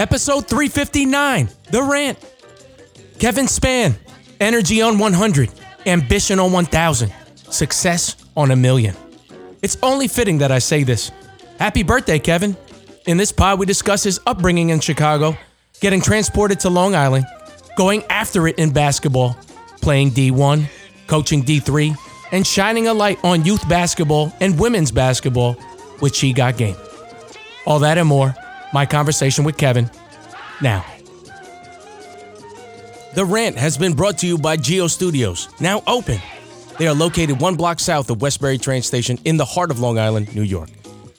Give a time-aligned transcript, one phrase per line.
[0.00, 2.18] Episode 359 The Rant.
[3.18, 3.96] Kevin Spann,
[4.40, 5.50] Energy on 100,
[5.84, 8.96] Ambition on 1000, Success on a Million.
[9.60, 11.12] It's only fitting that I say this.
[11.58, 12.56] Happy birthday, Kevin.
[13.04, 15.36] In this pod, we discuss his upbringing in Chicago,
[15.80, 17.26] getting transported to Long Island,
[17.76, 19.36] going after it in basketball,
[19.82, 20.64] playing D1,
[21.08, 21.94] coaching D3,
[22.32, 25.58] and shining a light on youth basketball and women's basketball
[26.00, 26.76] with She Got Game.
[27.66, 28.34] All that and more,
[28.72, 29.90] my conversation with Kevin,
[30.60, 30.84] now.
[33.14, 36.20] The Rant has been brought to you by Geo Studios, now open.
[36.78, 39.98] They are located one block south of Westbury train station in the heart of Long
[39.98, 40.70] Island, New York.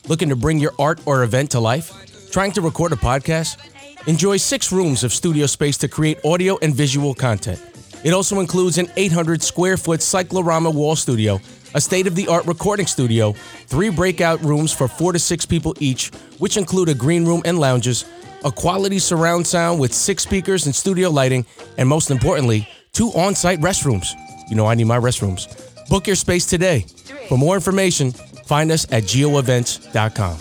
[0.07, 2.31] Looking to bring your art or event to life?
[2.31, 3.57] Trying to record a podcast?
[4.07, 7.61] Enjoy six rooms of studio space to create audio and visual content.
[8.03, 11.39] It also includes an 800 square foot cyclorama wall studio,
[11.75, 13.33] a state of the art recording studio,
[13.67, 17.59] three breakout rooms for four to six people each, which include a green room and
[17.59, 18.05] lounges,
[18.43, 21.45] a quality surround sound with six speakers and studio lighting,
[21.77, 24.07] and most importantly, two on site restrooms.
[24.49, 25.47] You know, I need my restrooms.
[25.89, 26.85] Book your space today.
[27.27, 30.39] For more information, find us at geoevents.com.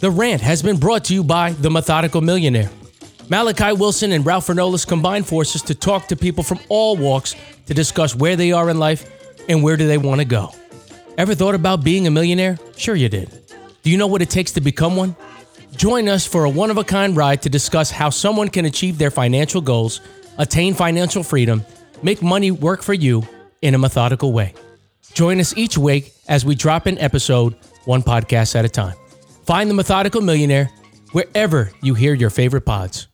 [0.00, 2.70] The rant has been brought to you by The Methodical Millionaire.
[3.30, 7.74] Malachi Wilson and Ralph Fernollis combine forces to talk to people from all walks to
[7.74, 9.10] discuss where they are in life
[9.50, 10.50] and where do they want to go.
[11.18, 12.58] Ever thought about being a millionaire?
[12.78, 13.30] Sure you did.
[13.82, 15.14] Do you know what it takes to become one?
[15.76, 18.96] Join us for a one of a kind ride to discuss how someone can achieve
[18.96, 20.00] their financial goals,
[20.38, 21.64] attain financial freedom,
[22.02, 23.28] make money work for you
[23.60, 24.54] in a methodical way.
[25.12, 28.96] Join us each week as we drop an episode, one podcast at a time.
[29.44, 30.70] Find the Methodical Millionaire
[31.12, 33.08] wherever you hear your favorite pods.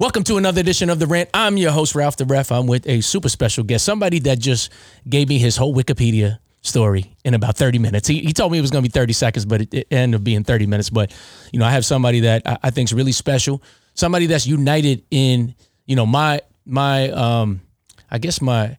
[0.00, 1.28] Welcome to another edition of The Rant.
[1.34, 2.50] I'm your host, Ralph the Ref.
[2.50, 4.72] I'm with a super special guest, somebody that just
[5.06, 8.08] gave me his whole Wikipedia story in about 30 minutes.
[8.08, 10.18] He, he told me it was going to be 30 seconds, but it, it ended
[10.18, 10.88] up being 30 minutes.
[10.88, 11.14] But,
[11.52, 13.62] you know, I have somebody that I, I think is really special,
[13.92, 17.60] somebody that's united in, you know, my, my, um,
[18.10, 18.78] I guess my,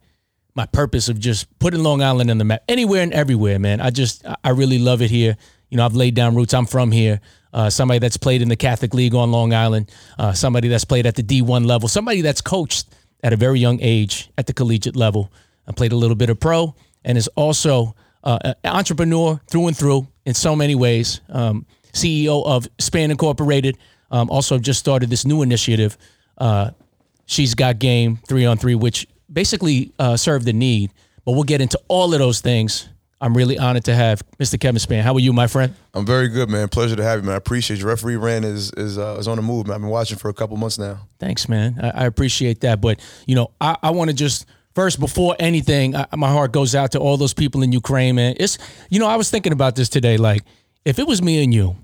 [0.55, 3.79] my purpose of just putting Long Island in the map, anywhere and everywhere, man.
[3.79, 5.37] I just I really love it here.
[5.69, 6.55] You know, I've laid down roots.
[6.55, 7.21] I'm from here.
[7.53, 9.91] Uh, somebody that's played in the Catholic League on Long Island.
[10.17, 11.87] Uh, somebody that's played at the D1 level.
[11.89, 12.87] Somebody that's coached
[13.23, 15.31] at a very young age at the collegiate level.
[15.67, 19.77] I played a little bit of pro and is also uh, an entrepreneur through and
[19.77, 21.21] through in so many ways.
[21.29, 23.77] Um, CEO of Spann Incorporated.
[24.11, 25.97] Um, also just started this new initiative.
[26.37, 26.71] Uh,
[27.31, 30.91] She's got game three on three, which basically uh, serve the need.
[31.23, 32.89] But we'll get into all of those things.
[33.21, 34.59] I'm really honored to have Mr.
[34.59, 35.03] Kevin Spann.
[35.03, 35.75] How are you, my friend?
[35.93, 36.67] I'm very good, man.
[36.69, 37.35] Pleasure to have you, man.
[37.35, 37.85] I appreciate you.
[37.85, 39.75] Referee Rant is is uh, is on the move, man.
[39.75, 41.07] I've been watching for a couple months now.
[41.19, 41.79] Thanks, man.
[41.81, 42.81] I, I appreciate that.
[42.81, 46.73] But you know, I, I want to just first before anything, I, my heart goes
[46.73, 48.35] out to all those people in Ukraine, man.
[48.39, 48.57] It's
[48.89, 50.17] you know, I was thinking about this today.
[50.17, 50.43] Like,
[50.83, 51.75] if it was me and you,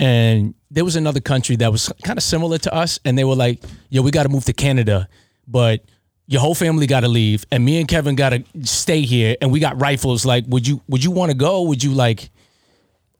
[0.00, 3.36] and there was another country that was kind of similar to us, and they were
[3.36, 5.08] like, "Yo, we got to move to Canada,"
[5.46, 5.84] but
[6.28, 9.52] your whole family got to leave, and me and Kevin got to stay here, and
[9.52, 10.24] we got rifles.
[10.26, 11.62] Like, would you would you want to go?
[11.62, 12.30] Would you like?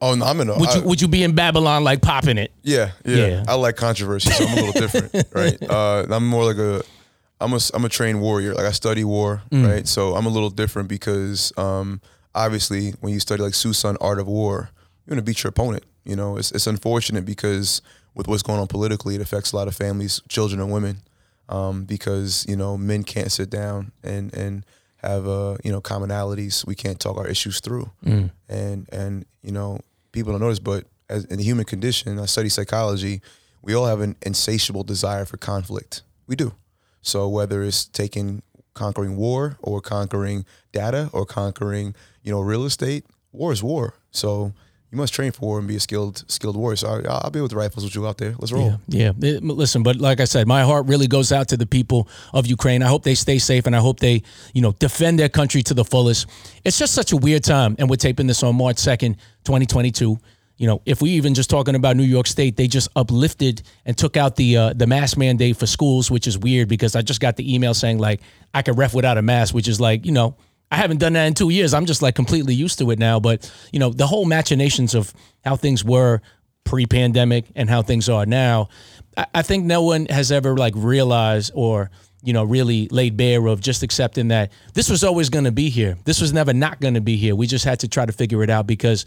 [0.01, 0.59] Oh, no, I'm in a.
[0.59, 2.53] Would you I- would you be in Babylon like popping it?
[2.63, 3.45] yeah, yeah, Yeah.
[3.49, 5.57] I like controversy, so I'm a little different, right?
[5.63, 6.83] Uh, I'm more like a.
[7.41, 8.55] I'm a I'm a trained warrior.
[8.55, 9.67] Like I study war, Mm.
[9.71, 9.87] right?
[9.89, 12.01] So I'm a little different because um,
[12.35, 14.71] obviously when you study like Sun Tzu Art of War,
[15.07, 15.85] you're gonna beat your opponent.
[16.05, 17.83] You know, it's it's unfortunate because
[18.15, 20.99] with what's going on politically, it affects a lot of families, children, and women.
[21.49, 24.65] Um, because you know men can't sit down and and
[24.97, 26.67] have uh, you know commonalities.
[26.67, 27.91] We can't talk our issues through,
[28.49, 29.81] and and you know
[30.13, 33.21] people don't notice, but as in the human condition, I study psychology.
[33.63, 36.03] We all have an insatiable desire for conflict.
[36.27, 36.55] We do.
[37.03, 38.43] So whether it's taking
[38.75, 43.95] conquering war or conquering data or conquering you know real estate, war is war.
[44.11, 44.53] So
[44.93, 46.77] you must train for and be a skilled skilled warrior.
[46.77, 48.35] So I, I'll be with the rifles with you out there.
[48.39, 48.79] Let's roll.
[48.89, 49.29] Yeah, yeah.
[49.29, 52.47] It- listen, but like I said, my heart really goes out to the people of
[52.47, 52.83] Ukraine.
[52.83, 54.23] I hope they stay safe, and I hope they,
[54.55, 56.29] you know, defend their country to the fullest.
[56.65, 59.91] It's just such a weird time, and we're taping this on March second, twenty twenty
[59.91, 60.19] two.
[60.59, 63.99] You know, if we even just talking about New York State, they just uplifted and
[63.99, 67.21] took out the uh, the mask mandate for schools, which is weird because I just
[67.21, 68.21] got the email saying like
[68.55, 70.35] I can ref without a mask, which is like you know
[70.71, 71.75] I haven't done that in two years.
[71.75, 73.21] I'm just like completely used to it now.
[73.21, 75.13] But you know, the whole machinations of
[75.45, 76.21] how things were
[76.65, 78.69] pre-pandemic and how things are now,
[79.17, 81.91] I, I think no one has ever like realized or
[82.23, 85.69] you know really laid bare of just accepting that this was always going to be
[85.69, 85.97] here.
[86.05, 87.37] This was never not going to be here.
[87.37, 89.05] We just had to try to figure it out because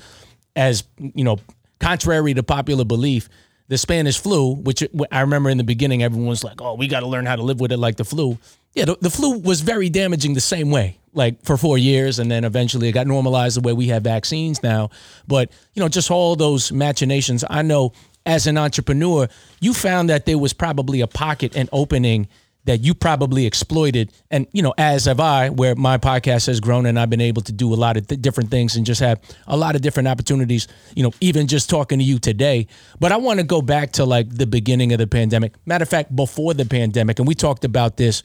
[0.56, 1.40] as you know
[1.80, 3.30] contrary to popular belief,
[3.68, 7.02] the Spanish flu, which I remember in the beginning, everyone was like, "Oh, we got
[7.02, 8.38] to learn how to live with it like the flu."
[8.74, 12.30] Yeah, the, the, flu was very damaging the same way, like for four years, and
[12.30, 14.90] then eventually it got normalized the way we have vaccines now.
[15.28, 17.44] But you know, just all those machinations.
[17.50, 17.94] I know
[18.26, 19.28] as an entrepreneur,
[19.60, 22.28] you found that there was probably a pocket and opening
[22.66, 24.12] that you probably exploited.
[24.30, 27.42] And, you know, as have I, where my podcast has grown and I've been able
[27.44, 30.08] to do a lot of th- different things and just have a lot of different
[30.08, 32.68] opportunities, you know, even just talking to you today.
[33.00, 35.54] But I want to go back to like the beginning of the pandemic.
[35.66, 38.22] Matter of fact, before the pandemic, and we talked about this.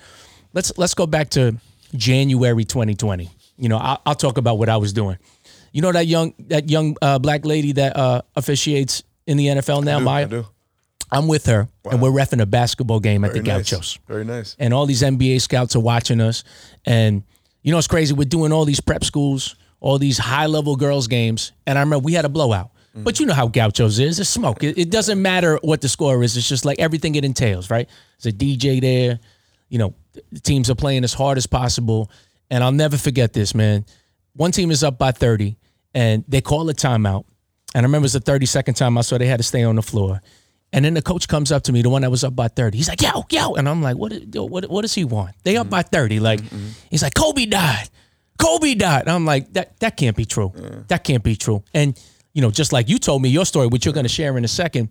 [0.54, 1.56] Let's let's go back to
[1.94, 3.28] January 2020.
[3.58, 5.18] You know, I'll, I'll talk about what I was doing.
[5.72, 9.84] You know that young that young uh, black lady that uh, officiates in the NFL
[9.84, 10.24] now, I do, Maya.
[10.24, 10.46] I do.
[11.10, 13.70] I'm with her, and we're refing a basketball game at the nice.
[13.70, 14.56] Gauchos Very nice.
[14.58, 16.44] and all these NBA scouts are watching us.
[16.86, 17.22] And
[17.62, 18.14] you know, it's crazy.
[18.14, 21.52] We're doing all these prep schools, all these high level girls games.
[21.66, 22.70] And I remember we had a blowout.
[22.96, 24.20] But you know how Gauchos is.
[24.20, 24.62] It's smoke.
[24.62, 26.36] It, it doesn't matter what the score is.
[26.36, 27.88] It's just like everything it entails, right?
[28.22, 29.18] There's a DJ there.
[29.68, 29.94] You know,
[30.42, 32.10] teams are playing as hard as possible.
[32.50, 33.84] And I'll never forget this, man.
[34.34, 35.56] One team is up by 30
[35.94, 37.24] and they call a timeout.
[37.74, 39.76] And I remember it was the 32nd time I saw they had to stay on
[39.76, 40.20] the floor.
[40.72, 42.76] And then the coach comes up to me, the one that was up by 30.
[42.76, 43.54] He's like, yo, yo.
[43.54, 45.34] And I'm like, what, yo, what, what does he want?
[45.44, 45.70] They up mm-hmm.
[45.70, 46.20] by 30.
[46.20, 46.68] Like, mm-hmm.
[46.90, 47.88] he's like, Kobe died.
[48.38, 49.02] Kobe died.
[49.02, 50.52] And I'm like, that, that can't be true.
[50.88, 51.62] That can't be true.
[51.72, 51.98] And,
[52.32, 54.44] you know, just like you told me your story, which you're going to share in
[54.44, 54.88] a second,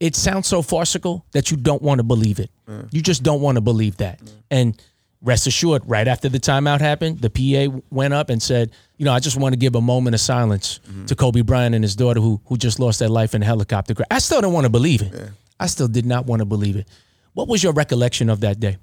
[0.00, 2.50] it sounds so farcical that you don't want to believe it.
[2.90, 4.20] You just don't want to believe that.
[4.50, 4.80] And
[5.22, 9.12] rest assured, right after the timeout happened, the PA went up and said, you know,
[9.12, 12.20] I just want to give a moment of silence to Kobe Bryant and his daughter
[12.20, 14.06] who who just lost their life in a helicopter crash.
[14.10, 15.30] I still don't want to believe it.
[15.60, 16.86] I still did not want to believe it.
[17.34, 18.76] What was your recollection of that day?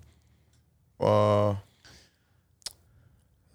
[0.99, 1.55] Uh,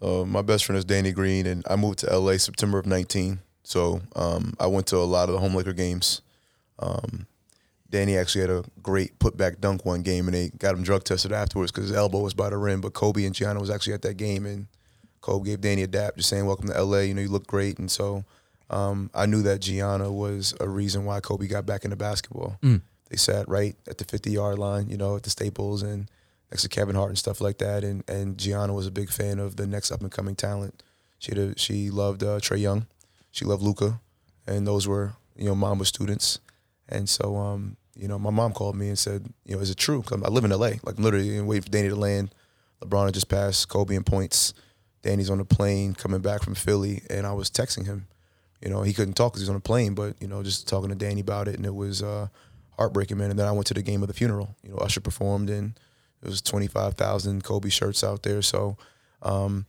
[0.03, 3.39] uh, my best friend is Danny Green, and I moved to LA September of 19.
[3.63, 6.23] So um, I went to a lot of the home Laker games.
[6.79, 7.27] Um,
[7.91, 11.33] Danny actually had a great putback dunk one game, and they got him drug tested
[11.33, 12.81] afterwards because his elbow was by the rim.
[12.81, 14.69] But Kobe and Gianna was actually at that game, and
[15.21, 17.01] Kobe gave Danny a dap, just saying, "Welcome to LA.
[17.01, 18.25] You know, you look great." And so
[18.71, 22.57] um, I knew that Gianna was a reason why Kobe got back into basketball.
[23.09, 26.09] They sat right at the 50 yard line, you know, at the Staples and
[26.53, 27.83] next to Kevin Hart and stuff like that.
[27.83, 30.83] And and Gianna was a big fan of the next up and coming talent.
[31.19, 32.87] She a, she loved uh, Trae Young,
[33.33, 34.01] she loved Luka,
[34.47, 36.39] and those were you know Mamba students.
[36.89, 39.77] And so um, you know, my mom called me and said, you know, is it
[39.77, 40.03] true?
[40.03, 42.35] 'Cause I live in LA, like literally waiting for Danny to land.
[42.83, 44.55] LeBron had just passed Kobe in points.
[45.03, 48.07] Danny's on the plane coming back from Philly, and I was texting him.
[48.63, 50.67] You know, he couldn't talk because he was on a plane, but you know, just
[50.67, 52.29] talking to Danny about it, and it was uh,
[52.79, 53.31] heartbreaking, man.
[53.31, 54.55] And then I went to the game of the funeral.
[54.63, 55.79] You know, Usher performed, and
[56.23, 58.43] it was twenty five thousand Kobe shirts out there.
[58.43, 58.77] So,
[59.23, 59.67] um,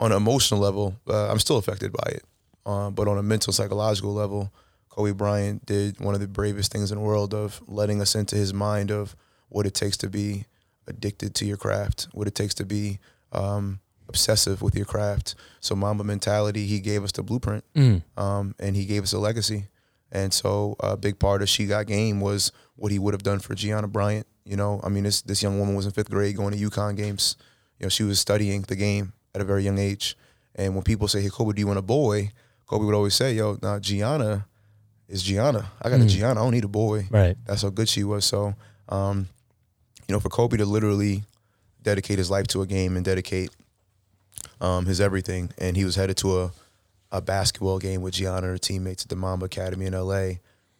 [0.00, 2.24] on an emotional level, uh, I'm still affected by it.
[2.66, 4.52] Uh, but on a mental, psychological level,
[4.98, 8.34] Kobe Bryant did one of the bravest things in the world of letting us into
[8.34, 9.14] his mind of
[9.48, 10.44] what it takes to be
[10.88, 12.98] addicted to your craft, what it takes to be
[13.30, 13.78] um,
[14.08, 15.36] obsessive with your craft.
[15.60, 17.62] So Mamba mentality, he gave us the blueprint,
[18.16, 19.68] um, and he gave us a legacy.
[20.10, 23.38] And so a big part of She Got Game was what he would have done
[23.38, 24.26] for Gianna Bryant.
[24.44, 26.96] You know, I mean, this this young woman was in fifth grade going to UConn
[26.96, 27.36] games.
[27.78, 30.16] You know, she was studying the game at a very young age.
[30.56, 32.32] And when people say, "Hey, Kobe, do you want a boy?"
[32.66, 34.46] Kobe would always say, "Yo, now Gianna
[35.08, 35.70] is Gianna.
[35.82, 36.40] I got a Gianna.
[36.40, 37.36] I don't need a boy." Right.
[37.46, 38.24] That's how good she was.
[38.24, 38.54] So,
[38.88, 39.28] um,
[40.06, 41.24] you know, for Kobe to literally
[41.82, 43.50] dedicate his life to a game and dedicate
[44.60, 46.52] um, his everything, and he was headed to a,
[47.12, 50.32] a basketball game with Gianna, and her teammates at the Mamba Academy in LA.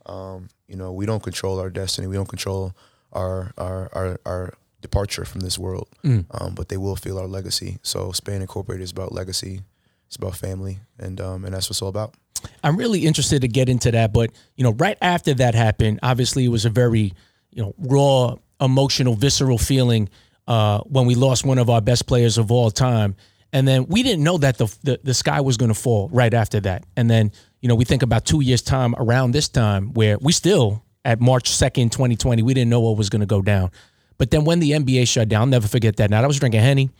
[0.06, 2.06] Um, you know, we don't control our destiny.
[2.06, 2.74] We don't control
[3.12, 5.88] our our our, our departure from this world,
[6.30, 7.78] um, but they will feel our legacy.
[7.82, 9.62] So, Spann Incorporated is about legacy.
[10.06, 12.14] It's about family, and um, and that's what it's all about.
[12.62, 16.44] I'm really interested to get into that, but you know, right after that happened, obviously
[16.44, 17.12] it was a very,
[17.50, 20.08] you know, raw, emotional, visceral feeling
[20.46, 23.16] uh, when we lost one of our best players of all time,
[23.52, 26.34] and then we didn't know that the the, the sky was going to fall right
[26.34, 29.92] after that, and then you know we think about two years time around this time
[29.94, 33.40] where we still at March second, 2020, we didn't know what was going to go
[33.40, 33.70] down,
[34.18, 36.24] but then when the NBA shut down, I'll never forget that night.
[36.24, 36.90] I was drinking henny,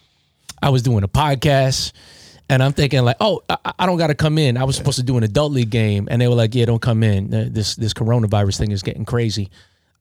[0.63, 1.93] I was doing a podcast.
[2.51, 4.57] And I'm thinking like, oh, I, I don't got to come in.
[4.57, 6.81] I was supposed to do an adult league game, and they were like, yeah, don't
[6.81, 7.33] come in.
[7.33, 9.51] Uh, This this coronavirus thing is getting crazy.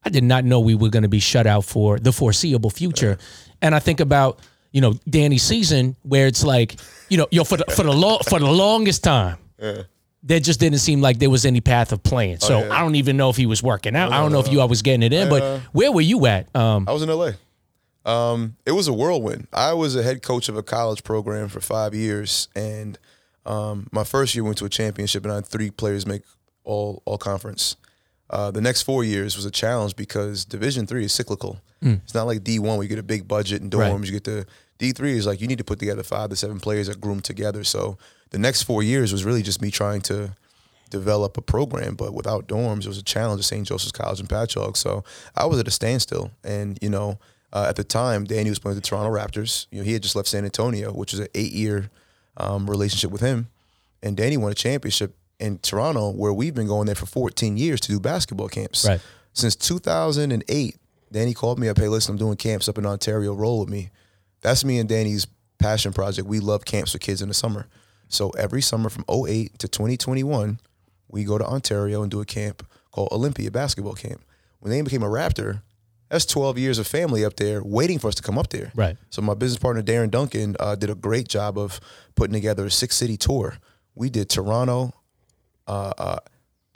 [0.04, 3.18] I did not know we were going to be shut out for the foreseeable future.
[3.60, 4.38] And I think about
[4.72, 6.76] you know Danny's season where it's like,
[7.10, 9.36] you know, yo for the for the long for the longest time,
[10.22, 12.38] there just didn't seem like there was any path of playing.
[12.40, 12.74] So yeah.
[12.74, 14.12] I don't even know if he was working out.
[14.12, 16.54] I don't know if you I was getting it in, but where were you at?
[16.56, 17.32] Um, I was in LA.
[18.08, 19.48] Um, it was a whirlwind.
[19.52, 22.98] I was a head coach of a college program for five years, and
[23.44, 26.22] um, my first year went to a championship, and I had three players make
[26.64, 27.76] all all conference.
[28.30, 31.60] Uh, the next four years was a challenge because Division three is cyclical.
[32.04, 33.98] It's not like D one where you get a big budget and dorms.
[33.98, 34.06] Right.
[34.06, 34.46] You get the
[34.78, 37.20] D three is like you need to put together five to seven players that groom
[37.20, 37.62] together.
[37.62, 37.98] So
[38.30, 40.34] the next four years was really just me trying to
[40.90, 43.66] develop a program, but without dorms, it was a challenge at St.
[43.66, 44.76] Joseph's College in Patchogue.
[44.76, 45.04] So
[45.36, 47.18] I was at a standstill, and you know,
[47.52, 49.66] uh, at the time, Danny was playing with the Toronto Raptors.
[49.70, 51.90] You know, he had just left San Antonio, which was an eight-year
[52.36, 53.48] um, relationship with him,
[54.02, 57.80] and Danny won a championship in Toronto, where we've been going there for 14 years
[57.80, 58.86] to do basketball camps.
[58.86, 59.00] Right.
[59.32, 60.76] Since 2008,
[61.12, 61.78] Danny called me up.
[61.78, 63.34] Hey, listen, I'm doing camps up in Ontario.
[63.34, 63.90] Roll with me.
[64.40, 65.26] That's me and Danny's
[65.58, 66.28] passion project.
[66.28, 67.66] We love camps for kids in the summer.
[68.08, 70.60] So every summer from 08 to 2021,
[71.08, 74.22] we go to Ontario and do a camp called Olympia Basketball Camp.
[74.60, 75.62] When they became a Raptor,
[76.08, 78.72] that's 12 years of family up there waiting for us to come up there.
[78.74, 78.96] Right.
[79.10, 81.80] So my business partner Darren Duncan uh, did a great job of
[82.14, 83.58] putting together a six city tour.
[83.94, 84.94] We did Toronto,
[85.66, 86.18] uh, uh,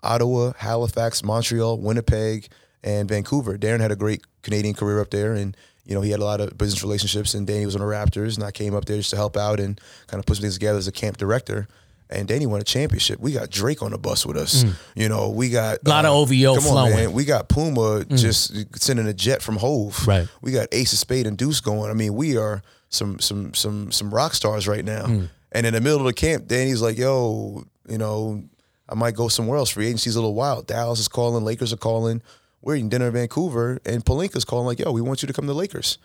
[0.02, 2.48] Ottawa, Halifax, Montreal, Winnipeg,
[2.82, 3.56] and Vancouver.
[3.56, 6.40] Darren had a great Canadian career up there, and you know he had a lot
[6.40, 7.34] of business relationships.
[7.34, 9.60] And Danny was on the Raptors, and I came up there just to help out
[9.60, 11.68] and kind of put some things together as a camp director.
[12.12, 13.20] And Danny won a championship.
[13.20, 14.64] We got Drake on the bus with us.
[14.94, 16.92] You know, we got a Lot of OVO Come flowing.
[16.92, 16.94] Mm.
[16.94, 17.12] on, man.
[17.12, 20.06] We got Puma just sending a jet from Hove.
[20.06, 20.28] Right.
[20.40, 21.90] We got Ace of Spade and Deuce going.
[21.90, 25.06] I mean, we are some some some some rock stars right now.
[25.06, 25.28] Mm.
[25.52, 28.42] And in the middle of the camp, Danny's like, "Yo, you know,
[28.88, 29.70] I might go somewhere else.
[29.70, 30.66] Free agency's a little wild.
[30.66, 32.22] Dallas is calling, Lakers are calling.
[32.60, 35.46] We're eating dinner in Vancouver, and Pelinka's calling like, "Yo, we want you to come
[35.46, 35.98] to the Lakers."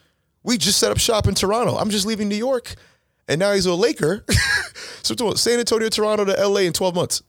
[0.44, 1.76] We just set up shop in Toronto.
[1.76, 2.76] I'm just leaving New York,
[3.28, 4.24] and now he's a Laker.
[5.04, 7.22] so San Antonio, Toronto to LA in 12 months.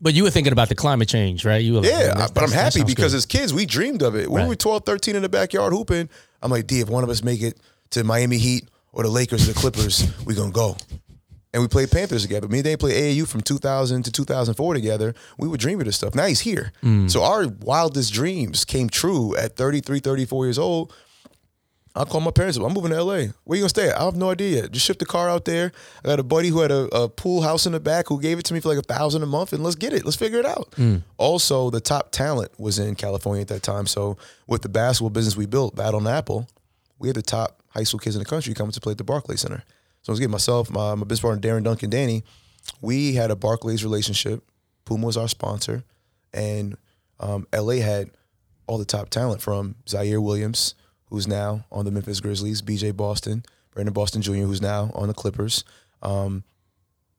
[0.00, 1.58] But you were thinking about the climate change, right?
[1.62, 3.66] You were like, Yeah, "Man, I- that- but I'm happy because good." as kids, we
[3.66, 4.30] dreamed of it.
[4.30, 6.08] When we were 12, 13 in the backyard hooping,
[6.40, 7.58] I'm like, D, if one of us make it
[7.90, 10.76] to Miami Heat or the Lakers or the Clippers, we going to go.
[11.52, 12.46] And we played Panthers together.
[12.46, 15.14] Me and Dave played AAU from 2000 to 2004 together.
[15.38, 16.14] We would dream of this stuff.
[16.14, 16.72] Now he's here.
[16.84, 17.10] Mm.
[17.10, 20.92] So our wildest dreams came true at 33, 34 years old.
[21.98, 22.56] I called my parents.
[22.56, 23.26] I'm moving to LA.
[23.44, 23.98] Where you gonna stay at?
[24.00, 24.72] I have no idea yet.
[24.72, 25.72] Just shift the car out there.
[26.04, 28.38] I got a buddy who had a, a pool house in the back who gave
[28.38, 30.04] it to me for like a thousand a month, and let's get it.
[30.04, 30.74] Let's figure it out.
[31.16, 33.86] Also, the top talent was in California at that time.
[33.86, 36.48] So with the basketball business we built, Battle and Apple,
[36.98, 39.04] we had the top high school kids in the country coming to play at the
[39.04, 39.62] Barclays Center.
[40.02, 42.22] So I was getting myself, my, my business partner Darren Duncan, Danny.
[42.80, 44.42] We had a Barclays relationship.
[44.84, 45.84] Puma was our sponsor,
[46.32, 46.76] and
[47.20, 48.10] um, LA had
[48.66, 50.74] all the top talent from Zaire Williams,
[51.10, 55.14] who's now on the Memphis Grizzlies, BJ Boston, Brandon Boston Jr., who's now on the
[55.14, 55.64] Clippers.
[56.02, 56.44] Um,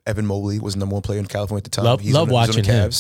[0.06, 1.86] Evan Mobley was the number one player in California at the time.
[1.86, 2.92] Love- he's love on the, he's on watching the him.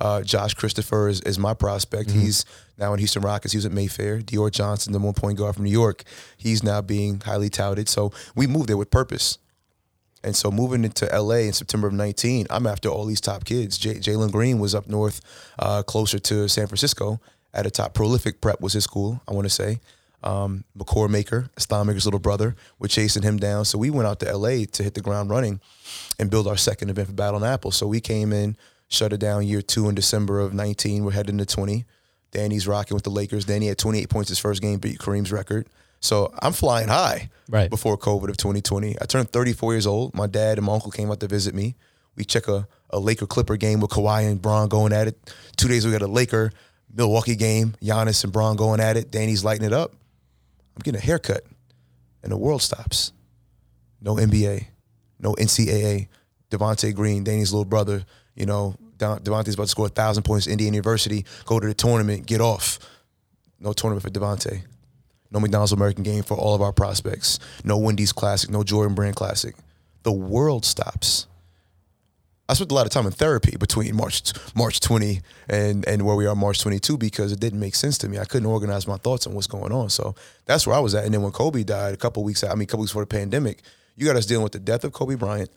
[0.00, 2.10] Uh, Josh Christopher is, is my prospect.
[2.10, 2.20] Mm-hmm.
[2.20, 2.44] He's
[2.76, 3.52] now in Houston Rockets.
[3.52, 4.20] He was at Mayfair.
[4.20, 6.02] Dior Johnson, the one point guard from New York,
[6.36, 7.88] he's now being highly touted.
[7.88, 9.38] So we moved there with purpose.
[10.24, 13.78] And so moving into LA in September of 19, I'm after all these top kids.
[13.78, 15.20] J- Jalen Green was up north,
[15.60, 17.20] uh, closer to San Francisco
[17.54, 19.78] at a top prolific prep was his school, I want to say.
[20.22, 23.64] Um, Makur Maker, Maker's little brother, we're chasing him down.
[23.64, 25.60] So we went out to LA to hit the ground running
[26.18, 27.70] and build our second event for Battle on Apple.
[27.70, 28.56] So we came in,
[28.88, 31.04] shut it down year two in December of 19.
[31.04, 31.84] We're heading to 20.
[32.32, 33.44] Danny's rocking with the Lakers.
[33.44, 35.68] Danny had 28 points his first game, beat Kareem's record.
[36.00, 37.70] So I'm flying high Right.
[37.70, 38.96] before COVID of 2020.
[39.00, 40.14] I turned 34 years old.
[40.14, 41.76] My dad and my uncle came out to visit me.
[42.16, 45.32] We check a, a Laker Clipper game with Kawhi and Braun going at it.
[45.56, 46.50] Two days we got a Laker
[46.94, 49.10] Milwaukee game, Giannis and Braun going at it.
[49.10, 49.94] Danny's lighting it up.
[50.76, 51.44] I'm getting a haircut,
[52.22, 53.12] and the world stops.
[54.00, 54.66] No NBA,
[55.18, 56.08] no NCAA.
[56.50, 58.04] Devontae Green, Danny's little brother,
[58.36, 61.74] you know, Devontae's about to score a thousand points at Indiana University, go to the
[61.74, 62.78] tournament, get off.
[63.58, 64.62] No tournament for Devontae.
[65.30, 67.38] No McDonald's American game for all of our prospects.
[67.64, 69.54] No Wendy's Classic, no Jordan Brand Classic.
[70.04, 71.26] The world stops.
[72.48, 76.14] I spent a lot of time in therapy between March March 20 and and where
[76.14, 78.18] we are March 22 because it didn't make sense to me.
[78.18, 79.90] I couldn't organize my thoughts on what's going on.
[79.90, 81.04] So that's where I was at.
[81.04, 83.08] And then when Kobe died a couple weeks, I mean, a couple weeks before the
[83.08, 83.62] pandemic,
[83.96, 85.50] you got us dealing with the death of Kobe Bryant.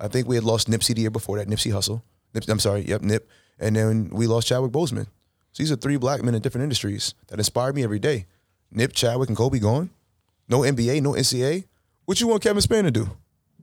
[0.00, 2.02] I think we had lost Nipsey the year before that, Nipsey Hussle.
[2.34, 3.28] Nip, I'm sorry, yep, Nip.
[3.58, 5.06] And then we lost Chadwick Boseman.
[5.52, 8.26] So these are three black men in different industries that inspired me every day.
[8.70, 9.90] Nip, Chadwick, and Kobe gone.
[10.48, 11.66] No NBA, no NCAA.
[12.06, 13.10] What you want Kevin Spann to do?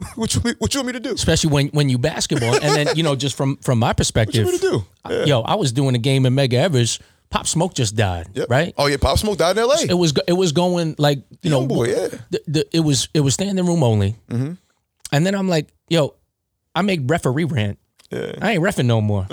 [0.15, 1.13] what, you, what you want me to do?
[1.13, 4.61] especially when when you basketball, and then you know just from from my perspective, What
[4.61, 5.29] you want me to do?
[5.29, 6.99] yo, I was doing a game in Medgar Evers.
[7.29, 8.49] Pop Smoke just died, Yep.
[8.49, 8.73] right?
[8.77, 9.81] Oh yeah, Pop Smoke died in L.A.
[9.87, 12.07] It was it was going like you know, boy, yeah.
[12.31, 14.53] the, the, it was it was standing room only, Mm-hmm.
[15.11, 16.15] and then I'm like, yo,
[16.73, 17.77] I make referee rant.
[18.09, 18.33] Yeah.
[18.41, 19.27] I ain't refing no more.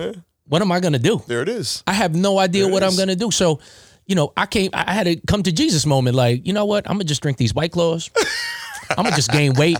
[0.48, 1.22] What am I gonna do?
[1.26, 1.82] There it is.
[1.86, 3.30] I have no idea There I'm gonna do.
[3.30, 3.60] So,
[4.06, 4.70] you know, I came.
[4.74, 6.14] I had a come to Jesus moment.
[6.16, 6.86] Like, you know what?
[6.88, 8.10] I'm gonna just drink these White Claws.
[8.90, 9.78] I'm gonna just gain weight.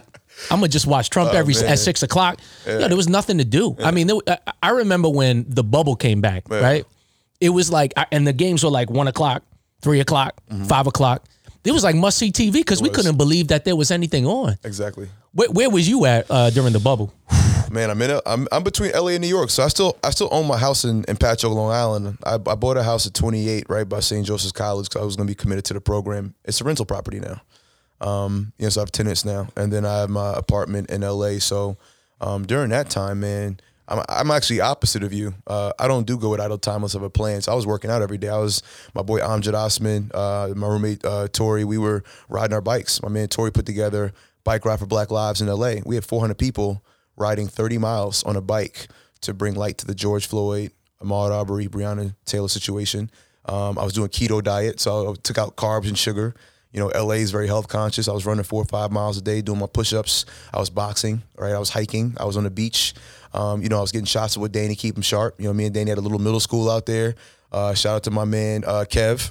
[0.51, 1.65] I'm gonna just watch Trump every man.
[1.67, 2.41] at six o'clock.
[2.67, 2.89] Yeah.
[2.89, 3.77] there was nothing to do.
[3.83, 6.61] I mean, there, I, remember when the bubble came back, Yeah.
[6.61, 6.85] right?
[7.41, 9.43] It was like, and the games were like one o'clock,
[9.83, 10.35] three o'clock,
[10.67, 11.25] five o'clock.
[11.65, 12.95] It was like must see TV because we Mm-hmm.
[12.97, 14.57] couldn't believe that there was anything on.
[14.63, 15.09] Exactly.
[15.33, 17.13] Where, where was you at uh, during the bubble?
[17.71, 18.11] Man, I'm in.
[18.13, 20.57] A, I'm I'm between LA and New York, so I still I still own my
[20.57, 22.19] house in, in Patchogue, Long Island.
[22.25, 24.25] I, I bought a house at 28, right by St.
[24.25, 26.35] Joseph's College, because I was going to be committed to the program.
[26.45, 27.41] It's a rental property now.
[28.01, 31.01] Um, you know, so I have tenants now, and then I have my apartment in
[31.01, 31.39] LA.
[31.39, 31.77] So
[32.21, 35.35] um, during that time, man, I'm I'm actually opposite of you.
[35.47, 37.41] Uh, I don't do go with idle time unless I have a plan.
[37.43, 38.29] So I was working out every day.
[38.29, 38.63] I was
[38.95, 41.65] my boy Amjad Osman, uh, my roommate uh, Tori.
[41.65, 43.03] We were riding our bikes.
[43.03, 44.13] My man Tori put together
[44.45, 45.77] bike ride for Black Lives in LA.
[45.85, 46.83] We had 400 people
[47.17, 48.89] riding 30 miles on a bike
[49.23, 50.71] to bring light to the George Floyd,
[51.03, 53.11] Ahmaud Arbery, Breonna Taylor situation.
[53.47, 56.35] Um, I was doing keto diet, so I took out carbs and sugar.
[56.73, 58.07] You know, LA is very health conscious.
[58.09, 60.27] I was running four or five miles a day, doing my push ups.
[60.53, 61.53] I was boxing, right?
[61.55, 62.15] I was hiking.
[62.19, 62.93] I was on the beach.
[63.33, 65.37] Um, you know, I was getting shots with Danny, keep him sharp.
[65.39, 67.15] You know, me and Danny had a little middle school out there.
[67.53, 69.31] Uh, shout out to my man uh, Kev,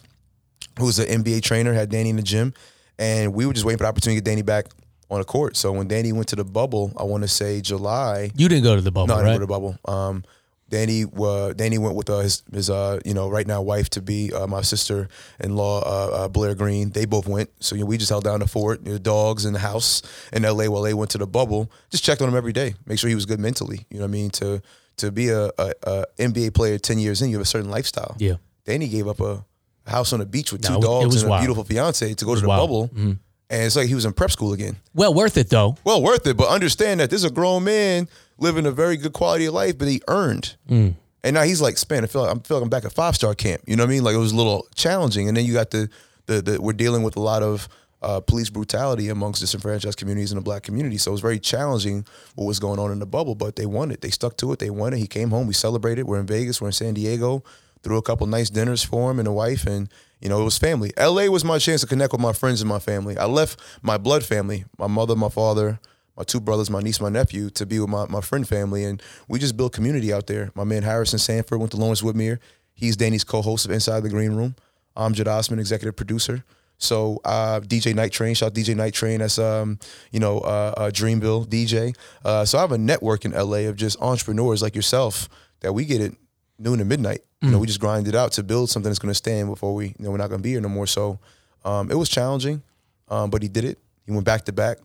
[0.80, 2.54] who's an NBA trainer, had Danny in the gym,
[2.98, 4.68] and we were just waiting for the opportunity to get Danny back
[5.12, 5.56] on the court.
[5.58, 8.32] So when Danny went to the bubble, I want to say July.
[8.36, 9.24] You didn't go to the bubble, No, I right?
[9.25, 9.77] didn't go to the bubble.
[9.94, 10.24] Um,
[10.69, 14.01] Danny, uh, Danny went with uh, his, his uh, you know, right now wife to
[14.01, 16.89] be uh, my sister-in-law, uh, uh, Blair Green.
[16.89, 19.53] They both went, so you know, we just held down the fort, the dogs in
[19.53, 20.01] the house
[20.34, 20.69] in L.A.
[20.69, 21.72] while they went to the bubble.
[21.91, 23.86] Just checked on him every day, make sure he was good mentally.
[23.89, 24.29] You know what I mean?
[24.31, 24.62] To
[24.98, 28.15] to be a, a, a NBA player ten years in, you have a certain lifestyle.
[28.17, 28.36] Yeah.
[28.65, 29.45] Danny gave up a
[29.86, 32.41] house on the beach with two No, dogs and a beautiful fiance to go to
[32.41, 32.69] the wild.
[32.69, 32.98] Mm-hmm.
[32.98, 33.17] bubble,
[33.51, 35.77] and it's like he was in prep school again Well, worth it though.
[35.84, 36.36] well worth it.
[36.36, 38.07] But understand that this is a grown man
[38.38, 40.56] living a very good quality of life, but he earned.
[40.70, 40.96] Mm.
[41.24, 43.15] And now he's like, man, I feel like I'm feel like I'm back at five
[43.15, 43.63] star camp.
[43.65, 44.04] You know what I mean?
[44.04, 45.27] Like it was a little challenging.
[45.27, 45.89] And then you got the
[46.27, 47.68] the, the we're dealing with a lot of
[48.01, 50.98] uh, police brutality amongst disenfranchised communities in the black community.
[50.98, 52.05] So it was very challenging
[52.36, 54.01] what was going on in the bubble, but they won it.
[54.01, 54.59] They stuck to it.
[54.59, 55.00] They won it.
[55.00, 55.48] He came home.
[55.48, 56.03] We celebrated.
[56.03, 56.62] We're in Vegas.
[56.62, 57.44] We're in San Diego.
[57.81, 60.57] Threw a couple nice dinners for him and the wife, and you know it was
[60.57, 60.92] family.
[60.98, 61.29] L.A.
[61.29, 63.18] was my chance to connect with my friends and my family.
[63.18, 65.79] I left my blood family, my mother, my father,
[66.18, 68.84] my two brothers, my niece, my nephew, to be with my, my friend family.
[68.84, 70.51] And we just built community out there.
[70.56, 72.40] My man Harrison Sanford went to Lawrence Woodmere.
[72.74, 74.56] He's Danny's co-host of Inside the Green Room.
[74.98, 76.44] Amjad Osman, executive producer.
[76.78, 79.20] So uh, DJ Night Train, shout out DJ Night Train.
[79.20, 79.80] That's um,
[80.12, 81.96] you know uh, uh, Dreamville DJ.
[82.24, 85.30] Uh, so I have a network in LA of just entrepreneurs like yourself
[85.62, 86.16] that we get it
[86.60, 87.22] noon to midnight.
[87.42, 89.75] You know, we just grind it out to build something that's going to stand before
[89.75, 90.88] we, you know, we're not going to be here no more.
[90.88, 91.20] So
[91.64, 92.64] um, it was challenging,
[93.08, 93.78] um, but he did it.
[94.06, 94.80] He went back to back.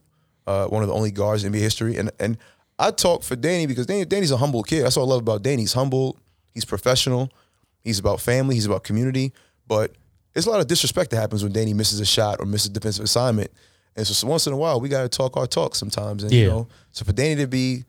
[0.51, 2.37] Uh, one of the only guards in NBA history, and and
[2.79, 4.85] I talk for Danny because Danny, Danny's a humble kid.
[4.85, 5.63] That's what I love about Danny.
[5.63, 6.19] He's humble.
[6.55, 7.31] He's professional.
[7.85, 8.55] He's about family.
[8.57, 9.33] He's about community.
[9.69, 9.93] But
[10.35, 12.73] it's a lot of disrespect that happens when Danny misses a shot or misses a
[12.73, 13.51] defensive assignment.
[13.97, 16.23] And so, so once in a while, we got to talk our talk sometimes.
[16.25, 16.47] And you Yeah.
[16.49, 17.85] know, so for Danny to be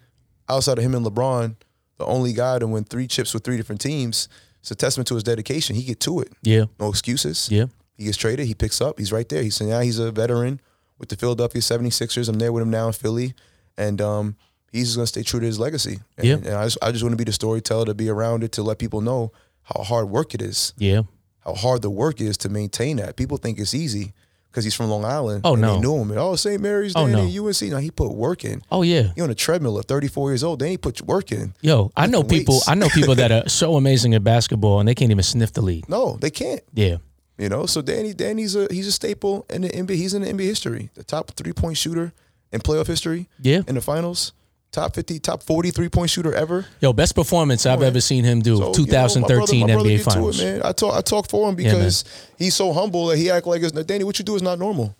[0.50, 1.56] outside of him and LeBron,
[1.98, 4.28] the only guy to win three chips with three different teams,
[4.60, 5.76] it's a testament to his dedication.
[5.76, 6.32] He get to it.
[6.44, 6.66] Yeah.
[6.80, 7.48] No excuses.
[7.52, 7.66] Yeah.
[7.98, 8.46] He gets traded.
[8.48, 9.00] He picks up.
[9.00, 9.42] He's right there.
[9.44, 10.60] He's now he's a veteran
[11.02, 12.30] with the Philadelphia 76ers.
[12.30, 13.34] I'm there with him now in Philly.
[13.78, 14.36] And um,
[14.72, 16.00] he's just going to stay true to his legacy.
[16.18, 16.36] And, Yeah.
[16.36, 18.64] and I just, I just want to be the storyteller to be around it, to
[18.64, 19.34] let people know
[19.64, 21.02] how hard work it is, Yeah.
[21.40, 23.16] how hard the work is to maintain that.
[23.18, 24.14] People think it's easy
[24.50, 25.42] because he's from Long Island.
[25.46, 25.76] Oh, and no.
[25.76, 26.12] They knew him.
[26.12, 26.62] And, oh, St.
[26.62, 27.48] Mary's, Oh, Danny, no.
[27.48, 27.62] UNC.
[27.72, 28.62] Now he put work in.
[28.72, 29.12] Oh yeah.
[29.16, 30.60] He on a treadmill at 34 years old.
[30.60, 31.54] Then he put work in.
[31.62, 32.56] Yo, I know people.
[32.56, 32.68] weights.
[32.68, 35.62] I know people that are so amazing at basketball and they can't even sniff the
[35.62, 35.86] league.
[35.90, 36.62] No, they can't.
[36.74, 36.98] Yeah.
[37.42, 39.96] You know, so Danny, Danny's a he's a staple in the NBA.
[39.96, 42.14] He's in the NBA history, the top three point shooter
[42.52, 43.28] in playoff history.
[43.42, 43.62] Yeah.
[43.68, 44.34] in the finals,
[44.72, 46.68] top fifty, top 40 three point shooter ever.
[46.82, 47.88] Yo, best performance I've man.
[47.88, 48.58] ever seen him do.
[48.58, 48.74] So, you know, my
[49.08, 50.42] 2013 brother- my NBA to it, Finals.
[50.44, 50.62] man.
[50.64, 52.04] I talk I talk for him Yeah, because
[52.38, 54.04] he's so humble that he act like it's Danny.
[54.04, 54.96] What you do is not normal.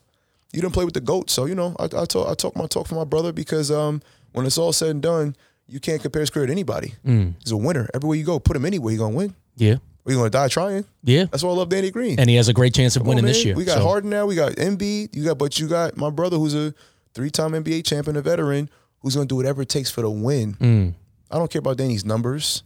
[0.52, 2.66] You didn't play with the goat, so you know I, I talk I talk my
[2.66, 4.02] talk for my brother because um
[4.32, 5.36] when it's all said and done,
[5.68, 6.96] you can't compare his career to anybody.
[7.06, 7.36] Mm.
[7.44, 7.88] He's a winner.
[7.94, 9.36] Everywhere you go, put him anywhere, he gonna win.
[9.58, 9.76] Yeah.
[10.06, 10.86] You gonna die trying.
[11.04, 11.26] Yeah.
[11.26, 12.20] That's why I love Danny Green.
[12.20, 13.56] And he has a great chance of Come on, winning this year.
[13.56, 14.26] We got So, Harden now.
[14.26, 15.16] We got Embiid.
[15.16, 16.74] You got, but you got my brother who's a
[17.14, 20.56] three-time NBA champion, a veteran, who's going to do whatever it takes for the win.
[20.56, 20.94] Mm.
[21.30, 22.64] I don't care about Danny's numbers,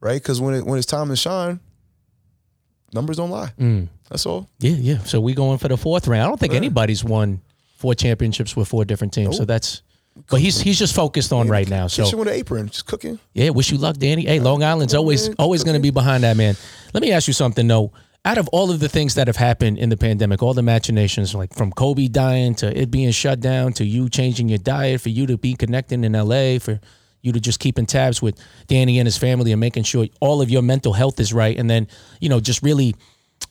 [0.00, 0.20] right?
[0.22, 1.58] Because when it, when it's time to shine,
[2.92, 3.52] numbers don't lie.
[3.58, 3.88] Mm.
[4.08, 4.48] That's all.
[4.60, 4.98] Yeah, yeah.
[4.98, 6.22] So we going for the fourth round.
[6.22, 7.40] I don't think anybody's won
[7.76, 9.36] four championships with four different teams.
[9.36, 9.82] So that's.
[10.30, 11.86] But he's he's just focused on right now.
[11.86, 13.18] So Kitchen with an apron, just cooking.
[13.32, 14.26] Yeah, wish you luck, Danny.
[14.26, 16.56] Hey, Long Island's always always going to be behind that man.
[16.92, 17.92] Let me ask you something though.
[18.24, 21.34] Out of all of the things that have happened in the pandemic, all the machinations,
[21.34, 25.08] like from Kobe dying to it being shut down to you changing your diet, for
[25.08, 26.78] you to be connecting in LA, for
[27.22, 30.50] you to just keeping tabs with Danny and his family and making sure all of
[30.50, 31.88] your mental health is right, and then
[32.20, 32.94] you know just really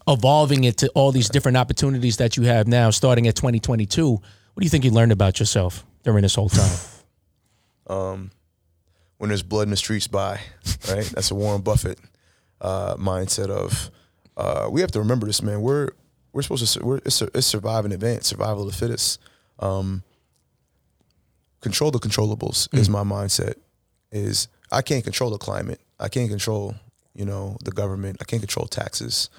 [0.08, 4.12] evolving it to all these different opportunities that you have now, starting at 2022.
[4.12, 4.22] What
[4.58, 6.78] do you think you learned about yourself during this whole time?
[7.90, 8.32] Um,
[9.18, 10.42] when there's blood in the streets, by
[10.90, 11.06] Right.
[11.06, 11.98] That's a Warren Buffett
[12.60, 13.90] uh, mindset of.
[14.36, 15.62] Uh, we have to remember this, man.
[15.62, 15.92] We're
[16.34, 16.86] we're supposed to.
[16.86, 19.22] We're, it's, it's survive and advance, survival of the fittest.
[19.60, 20.04] Um,
[21.62, 23.56] control the controllables is my mindset.
[24.12, 25.80] Is I can't control the climate.
[25.98, 26.76] I can't control,
[27.16, 28.18] you know, the government.
[28.20, 29.30] I can't control taxes.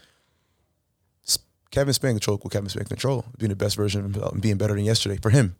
[1.70, 4.56] Kevin Spann control what Kevin Spann control, being the best version of himself and being
[4.56, 5.56] better than yesterday for him.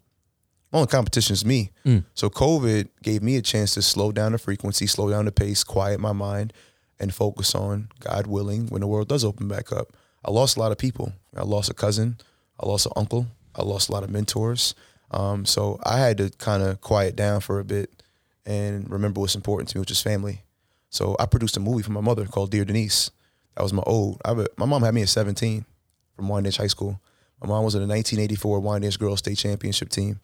[0.71, 1.71] Only competition is me.
[2.13, 5.63] So COVID gave me a chance to slow down the frequency, slow down the pace,
[5.63, 6.53] quiet my mind,
[6.99, 9.93] and focus on God willing when the world does open back up.
[10.23, 11.13] I lost a lot of people.
[11.35, 12.17] I lost a cousin.
[12.59, 13.27] I lost an uncle.
[13.55, 14.75] I lost a lot of mentors.
[15.11, 18.03] Um, so I had to kind of quiet down for a bit
[18.45, 20.43] and remember what's important to me, which is family.
[20.91, 23.09] So I produced a movie for my mother called Dear Denise.
[23.55, 24.21] That was my old.
[24.23, 25.65] I, my mom had me at 17
[26.15, 27.01] from Wyandanch High School.
[27.41, 30.19] My mom was in the 1984 Wyandanch Girls State Championship team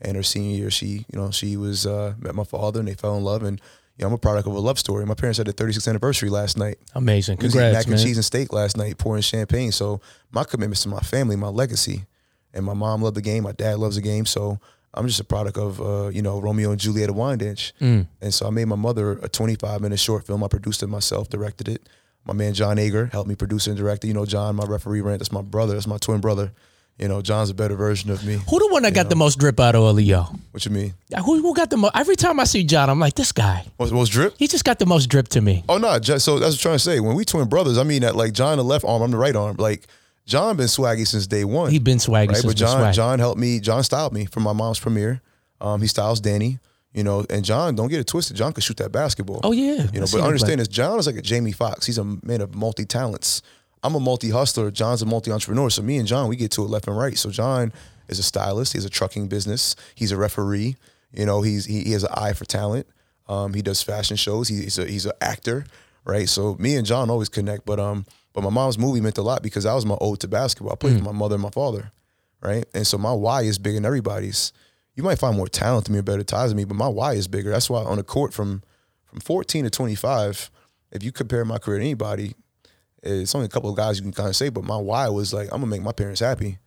[0.00, 2.94] and her senior year, she, you know, she was uh, met my father and they
[2.94, 3.42] fell in love.
[3.42, 3.60] And
[3.96, 5.04] you know, I'm a product of a love story.
[5.04, 6.78] My parents had their 36th anniversary last night.
[6.94, 7.38] Amazing.
[7.38, 9.72] We was Congrats, mac and cheese and steak last night, pouring champagne.
[9.72, 10.00] So
[10.32, 12.06] my commitments to my family, my legacy,
[12.54, 13.44] and my mom loved the game.
[13.44, 14.24] My dad loves the game.
[14.26, 14.58] So
[14.94, 17.72] I'm just a product of uh, you know Romeo and Juliet of Wyandanch.
[17.80, 18.06] Mm.
[18.20, 20.42] And so I made my mother a 25 minute short film.
[20.42, 21.88] I produced it myself, directed it.
[22.24, 24.08] My man John Ager helped me produce and direct it.
[24.08, 25.20] You know, John, my referee rant.
[25.20, 25.74] That's my brother.
[25.74, 26.52] That's my twin brother.
[27.00, 28.34] You know, John's a better version of me.
[28.34, 30.36] Who the one that got the most drip out of all of y'all?
[30.50, 30.92] What you mean?
[31.24, 31.92] Who, who got the most?
[31.94, 33.64] Every time I see John, I'm like, this guy.
[33.78, 34.34] What's, what's drip?
[34.36, 35.64] He just got the most drip to me.
[35.66, 37.00] Oh no, just, so that's what I'm trying to say.
[37.00, 39.34] When we twin brothers, I mean that like John the left arm, I'm the right
[39.34, 39.56] arm.
[39.56, 39.86] Like
[40.26, 41.70] John been swaggy since day one.
[41.70, 42.36] He been swaggy right?
[42.36, 42.94] since But John, swag.
[42.94, 43.60] John helped me.
[43.60, 45.22] John styled me for my mom's premiere.
[45.58, 46.58] Um, he styles Danny.
[46.92, 48.36] You know, and John, don't get it twisted.
[48.36, 49.40] John could shoot that basketball.
[49.42, 49.86] Oh yeah.
[49.92, 50.56] You know, but understand play.
[50.56, 50.68] this.
[50.68, 51.86] John is like a Jamie Foxx.
[51.86, 53.40] He's a man of multi talents.
[53.82, 54.70] I'm a multi hustler.
[54.70, 55.70] John's a multi entrepreneur.
[55.70, 57.16] So me and John, we get to it left and right.
[57.16, 57.72] So John
[58.08, 58.72] is a stylist.
[58.72, 59.76] He has a trucking business.
[59.94, 60.76] He's a referee.
[61.12, 62.86] You know, he's he, he has an eye for talent.
[63.28, 64.48] Um, he does fashion shows.
[64.48, 65.64] He, he's a he's an actor,
[66.04, 66.28] right?
[66.28, 67.64] So me and John always connect.
[67.64, 70.28] But um, but my mom's movie meant a lot because that was my ode to
[70.28, 70.72] basketball.
[70.72, 71.90] I played for my mother and my father,
[72.42, 72.64] right?
[72.74, 74.52] And so my why is bigger than everybody's.
[74.94, 77.14] You might find more talent than me or better ties than me, but my why
[77.14, 77.50] is bigger.
[77.50, 78.62] That's why on the court from
[79.06, 80.50] from 14 to 25,
[80.92, 82.34] if you compare my career to anybody,
[83.02, 85.32] it's only a couple of guys you can kind of say, but my why was
[85.32, 86.58] like, I'm gonna make my parents happy.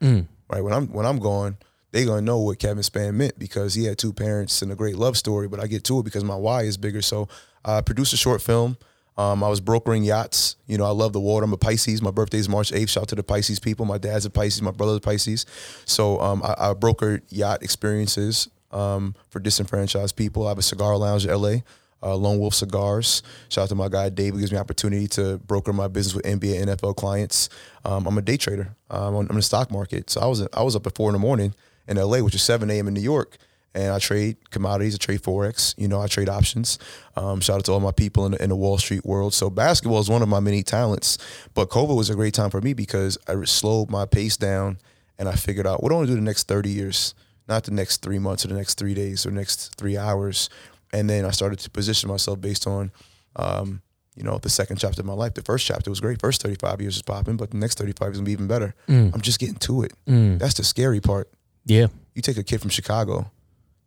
[0.50, 0.62] Right.
[0.62, 1.58] When I'm when I'm gone,
[1.92, 4.98] they gonna know what Kevin Spann meant because he had two parents and a great
[4.98, 7.02] love story, but I get to it because my why is bigger.
[7.02, 7.28] So
[7.64, 8.78] I produced a short film.
[9.16, 10.56] Um, I was brokering yachts.
[10.66, 11.46] You know, I love the water.
[11.46, 12.02] I'm a Pisces.
[12.02, 12.90] My birthday is March 8th.
[12.90, 13.86] Shout out to the Pisces people.
[13.86, 14.62] My dad's a Pisces.
[14.64, 15.46] My brother's a Pisces.
[15.86, 20.48] So um, I, I brokered yacht experiences um, for disenfranchised people.
[20.48, 21.58] I have a cigar lounge in LA
[22.04, 23.24] uh, Lone Wolf Cigars.
[23.50, 26.26] Shout out to my guy Dave, who gives me opportunity to broker my business with
[26.26, 27.50] NBA NFL clients.
[27.86, 28.76] Um, I'm a day trader.
[28.90, 31.14] Um, I'm in the stock market, so I was I was up at four in
[31.14, 31.54] the morning
[31.88, 32.88] in LA, which is seven a.m.
[32.88, 33.38] in New York,
[33.74, 34.96] and I trade commodities.
[34.96, 35.74] I trade forex.
[35.78, 36.80] You know, I trade options.
[37.16, 39.34] Um, shout out to all my people in the, in the Wall Street world.
[39.34, 41.18] So basketball is one of my many talents,
[41.54, 44.78] but COVID was a great time for me because I slowed my pace down
[45.18, 47.14] and I figured out what do I want to do the next 30 years,
[47.48, 50.50] not the next three months or the next three days or next three hours.
[50.94, 52.92] And then I started to position myself based on,
[53.36, 53.82] um,
[54.16, 55.34] you know, the second chapter of my life.
[55.34, 56.22] The first chapter was great.
[56.22, 58.76] First 35 years is popping, but the next 35 is gonna be even better.
[58.88, 59.14] Mm.
[59.14, 59.94] I'm just getting to it.
[60.08, 60.38] Mm.
[60.40, 61.30] That's the scary part.
[61.66, 61.88] Yeah.
[62.14, 63.32] You take a kid from Chicago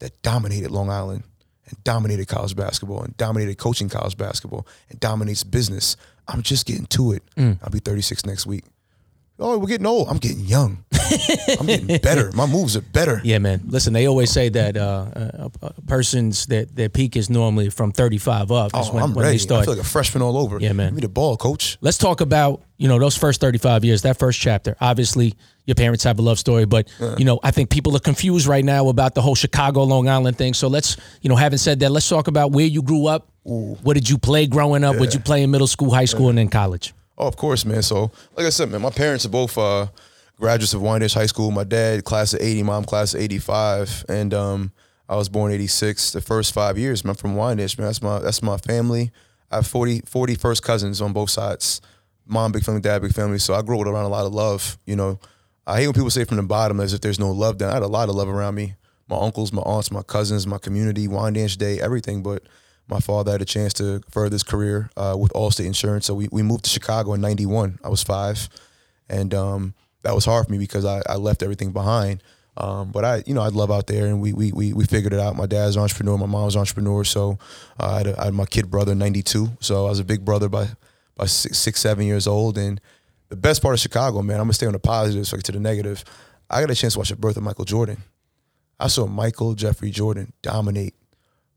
[0.00, 1.22] that dominated Long Island
[1.68, 5.96] and dominated college basketball and dominated coaching college basketball and dominates business.
[6.28, 7.22] I'm just getting to it.
[7.36, 7.58] Mm.
[7.62, 8.64] I'll be 36 next week.
[9.38, 10.08] Oh, we're getting old.
[10.08, 10.84] I'm getting young.
[11.60, 12.32] I'm getting better.
[12.34, 13.20] My moves are better.
[13.22, 13.62] Yeah, man.
[13.66, 17.92] Listen, they always say that uh, a, a person's that their peak is normally from
[17.92, 18.70] 35 up.
[18.72, 19.38] Oh, when, I'm when ready.
[19.38, 20.58] they I feel like a freshman all over.
[20.58, 20.88] Yeah, man.
[20.88, 21.76] Give me the ball, coach.
[21.82, 24.74] Let's talk about you know those first 35 years, that first chapter.
[24.80, 25.34] Obviously,
[25.66, 28.64] your parents have a love story, but you know I think people are confused right
[28.64, 30.54] now about the whole Chicago Long Island thing.
[30.54, 33.28] So let's you know, having said that, let's talk about where you grew up.
[33.42, 34.96] What did you play growing up?
[34.96, 36.94] What did you play in middle school, high school, and then college?
[37.18, 37.82] Oh, of course, man.
[37.82, 39.86] So, like I said, man, my parents are both uh,
[40.38, 41.50] graduates of Wyandanch High School.
[41.50, 44.04] My dad, class of 80, mom, class of 85.
[44.08, 44.72] And um,
[45.08, 46.12] I was born 86.
[46.12, 49.12] The first five years, man, from Wyandanch, man, that's my that's my family.
[49.50, 51.80] I have 40, 40 first cousins on both sides.
[52.26, 53.38] Mom, big family, dad, big family.
[53.38, 54.76] So I grew up around a lot of love.
[54.84, 55.20] You know,
[55.66, 57.70] I hate when people say from the bottom as if there's no love down.
[57.70, 58.74] I had a lot of love around me.
[59.08, 62.24] My uncles, my aunts, my cousins, my community, Wyandanch Day, everything.
[62.24, 62.42] But
[62.88, 66.06] my father had a chance to further his career uh, with Allstate Insurance.
[66.06, 67.78] So we, we moved to Chicago in 91.
[67.82, 68.48] I was five.
[69.08, 72.22] And um, that was hard for me because I, I left everything behind.
[72.58, 75.12] Um, but I, you know, I'd love out there, and we we we, we figured
[75.12, 75.36] it out.
[75.36, 77.38] My dad's an entrepreneur, my mom's an entrepreneur, so
[77.78, 80.04] uh, I, had a, I had my kid brother in '92, so I was a
[80.04, 80.68] big brother by
[81.16, 82.56] by six, six, seven years old.
[82.56, 82.80] And
[83.28, 85.60] the best part of Chicago, man, I'm gonna stay on the positive, so to the
[85.60, 86.02] negative.
[86.48, 88.02] I got a chance to watch the birth of Michael Jordan.
[88.80, 90.94] I saw Michael Jeffrey Jordan dominate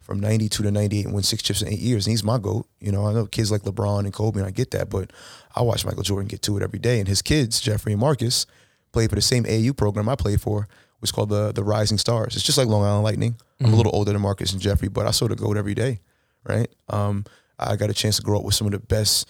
[0.10, 2.08] from 92 to 98 and win six chips in eight years.
[2.08, 2.65] And he's my GOAT.
[2.80, 5.13] You know, I know kids like LeBron and Kobe, and I get that, but
[5.56, 6.98] I watch Michael Jordan get to it every day.
[6.98, 8.48] And his kids, Jeffrey and Marcus,
[8.91, 10.67] played for the same AU program I played for,
[10.98, 12.36] which is called the, the Rising Stars.
[12.36, 13.36] It's just like Long Island Lightning.
[13.62, 16.00] I'm a little older than Marcus and Jeffrey, but I saw the GOAT every day,
[16.43, 16.69] right?
[16.89, 17.24] Um,
[17.60, 19.30] I got a chance to grow up with some of the best,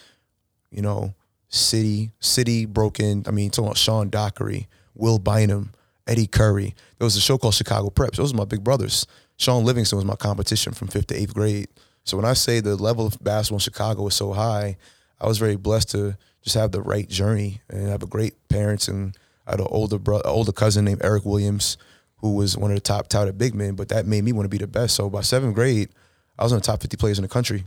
[0.72, 1.14] you know,
[1.50, 3.26] city, city broken.
[3.28, 5.74] I mean, talking about Sean Dockery, Will Bynum,
[6.08, 6.74] Eddie Curry.
[6.98, 8.16] There was a show called Chicago Preps.
[8.16, 9.06] Those are my big brothers.
[9.40, 11.70] Shaun Livingston was my competition from fifth to eighth grade.
[12.04, 14.78] So when I say the level of basketball in Chicago was so high,
[15.20, 18.90] I was very blessed to just have the right journey and have a great parents
[18.90, 21.78] and I had an older brother, older cousin named Eric Williams,
[22.18, 23.76] who was one of the top touted big men.
[23.76, 24.96] But that made me want to be the best.
[24.96, 25.90] So by seventh grade,
[26.38, 27.64] I was in the top 50 players in the country.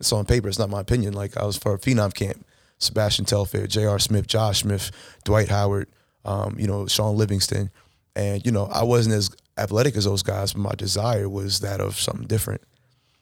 [0.00, 0.48] It's on paper.
[0.48, 1.12] It's not my opinion.
[1.12, 2.44] Like I was for a phenom camp.
[2.78, 4.00] Sebastian Telfair, J.R.
[4.00, 4.90] Smith, Josh Smith,
[5.22, 5.88] Dwight Howard,
[6.24, 7.70] um, you know, Shaun Livingston.
[8.16, 11.80] And, you know, I wasn't as athletic as those guys, but my desire was that
[11.80, 12.62] of something different.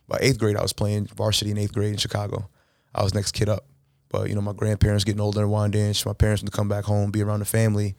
[0.08, 2.48] By eighth grade, I was playing varsity in eighth grade in Chicago.
[2.94, 3.64] I was next kid up.
[4.08, 6.84] But, you know, my grandparents getting older and wanted inch, my parents to come back
[6.84, 7.94] home, be around the family.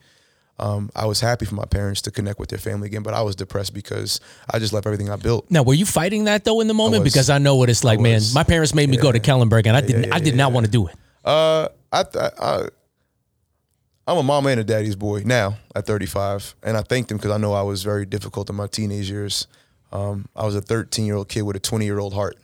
[0.58, 3.22] Um, I was happy for my parents to connect with their family again, but I
[3.22, 5.50] was depressed because I just left everything I built.
[5.50, 7.02] Now, were you fighting that though in the moment?
[7.02, 7.12] was.
[7.12, 8.20] Because I know what it's like, man.
[8.34, 10.06] My parents made me go to Kellenberg, and I did.
[10.06, 10.54] yeah, I did yeah, not yeah.
[10.54, 10.94] want to do it.
[11.24, 12.68] Uh, I, I, I
[14.04, 17.30] I'm a mama and a daddy's boy now at 35, and I thank them because
[17.30, 19.46] I know I was very difficult in my teenage years.
[19.92, 22.36] Um, I was a 13 year old kid with a 20 year old heart.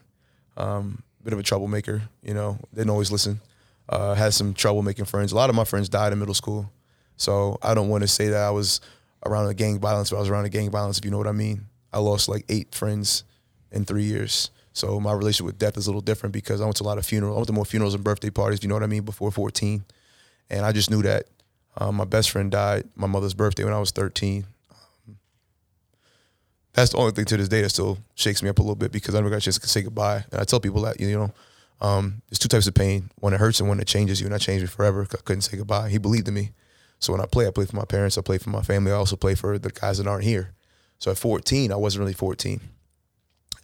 [0.57, 2.59] Um, bit of a troublemaker, you know.
[2.75, 3.40] Didn't always listen.
[3.88, 5.33] Uh, had some trouble making friends.
[5.33, 6.71] A lot of my friends died in middle school,
[7.16, 8.81] so I don't want to say that I was
[9.27, 10.99] around a gang violence, but I was around a gang violence.
[10.99, 11.66] If you know what I mean.
[11.92, 13.25] I lost like eight friends
[13.73, 14.51] in three years.
[14.75, 16.99] So my relationship with death is a little different because I went to a lot
[16.99, 17.35] of funerals.
[17.35, 18.62] I went to more funerals and birthday parties.
[18.62, 19.03] You know what I mean?
[19.03, 19.85] Before 14,
[20.51, 21.25] and I just knew that
[21.79, 24.45] um, my best friend died my mother's birthday when I was 13.
[24.71, 25.17] Um,
[26.73, 28.93] that's the only thing to this day that still shakes me up a little bit
[28.93, 30.25] because I never got a chance to say goodbye.
[30.31, 31.33] And I tell people that you know,
[31.81, 34.27] um, there's two types of pain: one that hurts and one that changes you.
[34.27, 35.07] And that changed me forever.
[35.11, 35.88] I couldn't say goodbye.
[35.88, 36.51] He believed in me.
[36.99, 38.19] So when I play, I play for my parents.
[38.19, 38.91] I play for my family.
[38.91, 40.55] I also play for the guys that aren't here.
[40.99, 42.61] So at 14, I wasn't really 14.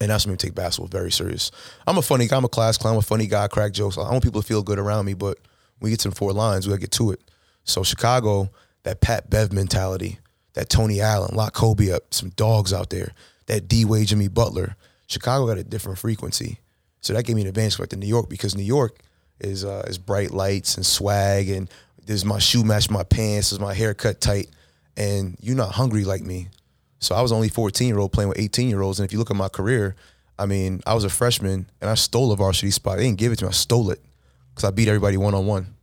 [0.00, 1.50] And that's when we take basketball very serious.
[1.86, 2.36] I'm a funny guy.
[2.36, 2.94] I'm a class clown.
[2.94, 3.44] I'm a funny guy.
[3.44, 3.98] I crack jokes.
[3.98, 5.38] I want people to feel good around me, but
[5.78, 7.20] when we get to the four lines, we got to get to it.
[7.64, 8.50] So Chicago,
[8.82, 10.18] that Pat Bev mentality,
[10.52, 13.12] that Tony Allen, lock Kobe up, some dogs out there,
[13.46, 14.76] that D Wade, Jimmy Butler.
[15.06, 16.58] Chicago got a different frequency.
[17.00, 18.98] So that gave me an advantage like to New York because New York
[19.40, 21.68] is uh, is bright lights and swag and
[22.06, 24.48] does my shoe match my pants, is my hair cut tight,
[24.96, 26.48] and you're not hungry like me.
[26.98, 29.18] So I was only 14 year old playing with 18 year olds, and if you
[29.18, 29.96] look at my career,
[30.38, 32.98] I mean, I was a freshman and I stole a varsity spot.
[32.98, 33.48] They didn't give it to me.
[33.50, 34.00] I stole it
[34.50, 35.74] because I beat everybody one on one.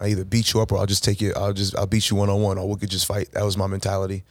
[0.00, 1.32] I either beat you up or I'll just take you.
[1.36, 3.32] I'll just I'll beat you one on one, or we could just fight.
[3.32, 4.24] That was my mentality.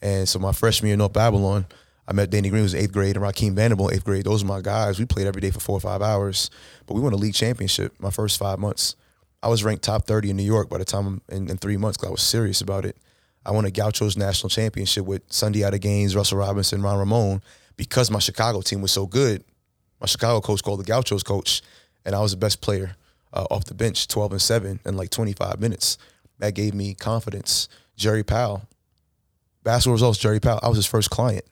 [0.00, 1.66] And so my freshman year in North Babylon,
[2.06, 4.24] I met Danny Green who was eighth grade and Raheem Vanderbilt eighth grade.
[4.24, 4.98] Those were my guys.
[4.98, 6.50] We played every day for four or five hours,
[6.86, 8.96] but we won a league championship my first five months.
[9.42, 11.96] I was ranked top 30 in New York by the time in, in three months
[11.96, 12.96] because I was serious about it.
[13.44, 17.42] I won a Gauchos national championship with Sundiata Gaines, Russell Robinson, Ron Ramon
[17.76, 19.44] because my Chicago team was so good.
[20.00, 21.62] My Chicago coach called the Gauchos coach,
[22.04, 22.96] and I was the best player
[23.32, 25.98] uh, off the bench, 12 and 7 in like 25 minutes.
[26.38, 27.68] That gave me confidence.
[27.96, 28.62] Jerry Powell,
[29.64, 31.44] basketball results, Jerry Powell, I was his first client.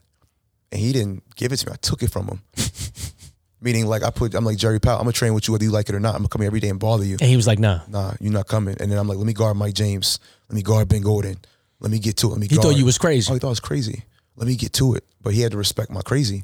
[0.73, 1.73] And he didn't give it to me.
[1.73, 2.43] I took it from him.
[3.61, 5.71] Meaning, like, I put, I'm like, Jerry Powell, I'm gonna train with you whether you
[5.71, 6.15] like it or not.
[6.15, 8.13] I'm gonna come here every day and bother you And he was like, "Nah." nah,
[8.21, 8.77] you're not coming.
[8.79, 10.19] And then I'm like, let me guard Mike James.
[10.49, 11.37] Let me guard Ben Gordon.
[11.81, 12.31] Let me get to it.
[12.31, 12.65] Let me He guard.
[12.69, 13.31] thought you was crazy.
[13.31, 14.05] Oh, he thought I was crazy.
[14.37, 15.05] Let me get to it.
[15.23, 16.43] But he had to respect my crazy.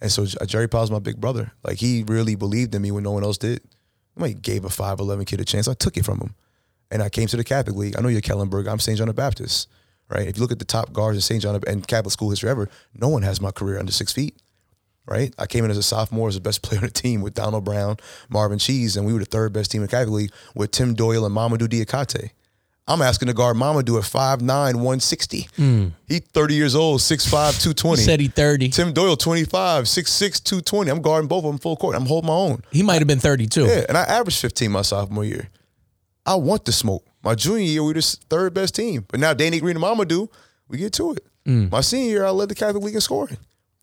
[0.00, 1.52] And so Jerry Powell's my big brother.
[1.64, 3.60] Like he really believed in me when no one else did.
[4.20, 5.68] I gave a 5'11 kid a chance.
[5.68, 6.34] I took it from him.
[6.90, 7.96] And I came to the Catholic League.
[7.96, 8.68] I know you're Kellenberg.
[8.68, 8.98] I'm St.
[8.98, 9.68] John the Baptist.
[10.08, 10.28] Right?
[10.28, 11.42] If you look at the top guards in St.
[11.42, 14.36] John and Catholic school history ever, no one has my career under six feet
[15.06, 15.34] right?
[15.38, 17.64] I came in as a sophomore as the best player on the team with Donald
[17.64, 17.96] Brown,
[18.28, 21.26] Marvin Cheese, and we were the third best team in Catholic League with Tim Doyle
[21.26, 22.30] and Mamadou Diakate.
[22.88, 24.42] I'm asking to guard Mamadou at 5'9",
[24.74, 25.48] 160.
[25.56, 25.88] Hmm.
[26.08, 27.26] He 30 years old, 6'5",
[27.62, 28.00] 220.
[28.00, 28.68] He said he thirty.
[28.70, 30.90] Tim Doyle, 25, 6'6", 220.
[30.90, 31.94] I'm guarding both of them full court.
[31.94, 32.62] I'm holding my own.
[32.72, 33.66] He might have been thirty too.
[33.66, 35.48] Yeah, and I averaged 15 my sophomore year.
[36.26, 37.04] I want the smoke.
[37.22, 39.04] My junior year, we were the third best team.
[39.08, 40.28] But now Danny Green and Mamadou,
[40.68, 41.24] we get to it.
[41.46, 41.68] Hmm.
[41.70, 43.38] My senior year, I led the Catholic League in scoring.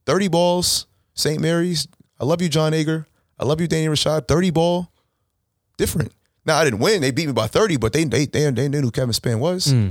[0.05, 1.41] 30 balls, St.
[1.41, 1.87] Mary's.
[2.19, 3.07] I love you, John Ager.
[3.37, 4.27] I love you, Danny Rashad.
[4.27, 4.91] 30 ball,
[5.77, 6.11] different.
[6.49, 7.01] Now, I didn't win.
[7.01, 9.67] They beat me by 30, but they they they, they knew who Kevin Spann was.
[9.67, 9.89] Hmm.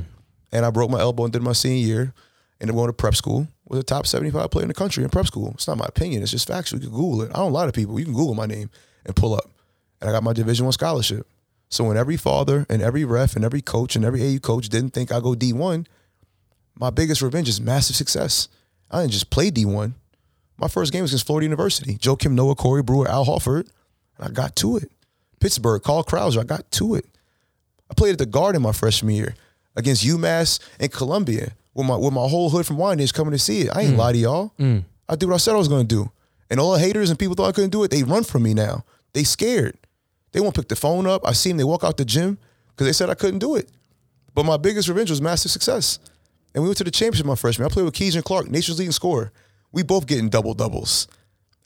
[0.51, 2.15] And I broke my elbow and did my senior year.
[2.61, 3.47] Ended up going to prep school.
[3.69, 5.53] Was a top 75 player in the country in prep school.
[5.55, 6.21] It's not my opinion.
[6.21, 6.81] It's just factual.
[6.81, 7.31] You can Google it.
[7.31, 7.97] I don't lie to people.
[7.97, 8.71] You can Google my name
[9.07, 9.49] and pull up.
[10.01, 11.29] And I got my Division One scholarship.
[11.69, 14.91] So when every father and every ref and every coach and every AU coach didn't
[14.91, 15.87] think I go D1,
[16.75, 18.49] my biggest revenge is massive success.
[18.91, 19.93] I didn't just play D1.
[20.57, 21.95] My first game was against Florida University.
[21.99, 23.69] Joakim Noah, Corey Brewer, Al Horford.
[24.17, 24.91] And I got to it.
[25.41, 27.07] Pittsburgh, Carl Krauser, I got to it.
[27.91, 29.35] I played at the Garden my freshman year
[29.77, 33.63] against UMass and Columbia with my with my whole hood from Wyandanch coming to see
[33.63, 33.71] it.
[33.75, 33.99] I ain't mm.
[33.99, 34.53] lie to y'all.
[34.59, 34.85] Mm.
[35.09, 36.11] I did what I said I was gonna do.
[36.51, 38.55] And all the haters and people thought I couldn't do it, they run from me
[38.55, 38.85] now.
[39.13, 39.77] They scared.
[40.33, 41.27] They won't pick the phone up.
[41.27, 42.39] I see them, they walk out the gym
[42.71, 43.69] because they said I couldn't do it.
[44.35, 45.99] But my biggest revenge was massive success.
[46.55, 47.67] And we went to the championship my freshman.
[47.67, 49.33] I played with Keydren Clark, Nations leading scorer.
[49.73, 51.09] We both getting double doubles.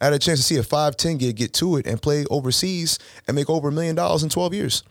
[0.02, 2.98] I had a chance to see a 5'10 kid get to it and play overseas
[3.28, 4.82] and make over a million dollars in 12 years.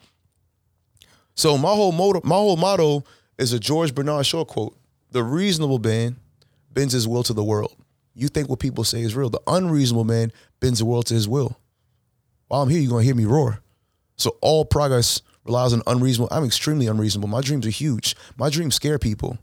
[1.36, 3.04] So my whole motto, my whole motto
[3.38, 4.78] is a George Bernard Shaw quote.
[5.12, 6.16] The reasonable man
[6.72, 7.76] bends his will to the world.
[8.14, 9.30] You think what people say is real.
[9.30, 11.58] The unreasonable man bends the world to his will.
[12.48, 13.60] While I'm here, you're gonna hear me roar.
[14.16, 16.30] So all progress relies on unreasonable.
[16.32, 17.28] I'm extremely unreasonable.
[17.28, 18.16] My dreams are huge.
[18.38, 19.38] My dreams scare people.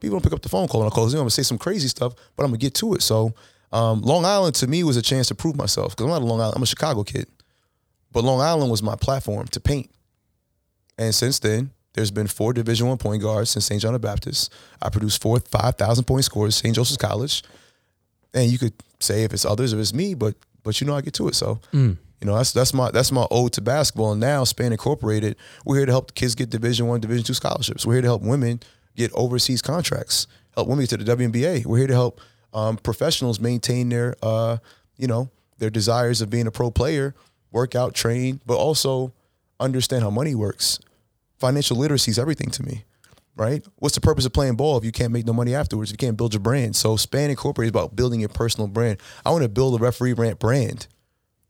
[0.00, 1.04] People don't pick up the phone call and I call.
[1.04, 1.16] them.
[1.16, 3.02] I'm gonna say some crazy stuff, but I'm gonna get to it.
[3.02, 3.34] So
[3.72, 6.24] um, Long Island to me was a chance to prove myself because I'm not a
[6.24, 6.56] Long Island.
[6.56, 7.26] I'm a Chicago kid,
[8.12, 9.90] but Long Island was my platform to paint.
[10.96, 13.80] And since then, there's been four Division One point guards since St.
[13.82, 14.52] John the Baptist.
[14.80, 16.74] I produced four five thousand point scores, St.
[16.74, 17.42] Joseph's College.
[18.34, 21.00] And you could say if it's others or it's me, but but you know I
[21.00, 21.34] get to it.
[21.34, 21.60] So
[22.20, 24.12] you know that's that's my that's my ode to basketball.
[24.12, 27.84] And now Spann Incorporated, we're here to help kids get Division One, Division Two scholarships.
[27.84, 28.60] We're here to help women
[28.96, 31.64] get overseas contracts, help women get to the WNBA.
[31.66, 32.20] We're here to help
[32.52, 34.58] um, professionals maintain their uh,
[34.96, 37.14] you know their desires of being a pro player,
[37.50, 39.12] work out, train, but also
[39.60, 40.78] understand how money works.
[41.38, 42.84] Financial literacy is everything to me
[43.38, 43.64] right?
[43.76, 45.90] What's the purpose of playing ball if you can't make no money afterwards?
[45.90, 46.74] If you can't build your brand.
[46.74, 48.98] So Spann Incorporated is about building your personal brand.
[49.24, 50.88] I want to build a referee rant brand,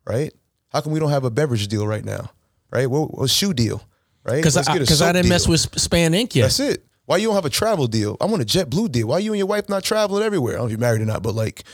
[0.04, 0.32] right?
[0.68, 2.30] How come we don't have a beverage deal right now,
[2.70, 2.88] right?
[2.88, 3.82] What, what shoe deal,
[4.22, 4.36] right?
[4.36, 6.34] Because I, get a 'cause I didn't mess with Spann Inc.
[6.34, 6.42] yet.
[6.42, 6.84] That's it.
[7.08, 8.18] Why you don't have a travel deal?
[8.20, 9.06] I want a JetBlue deal.
[9.08, 10.56] Why you and your wife not traveling everywhere?
[10.56, 11.64] I don't know if you're married or not, but like,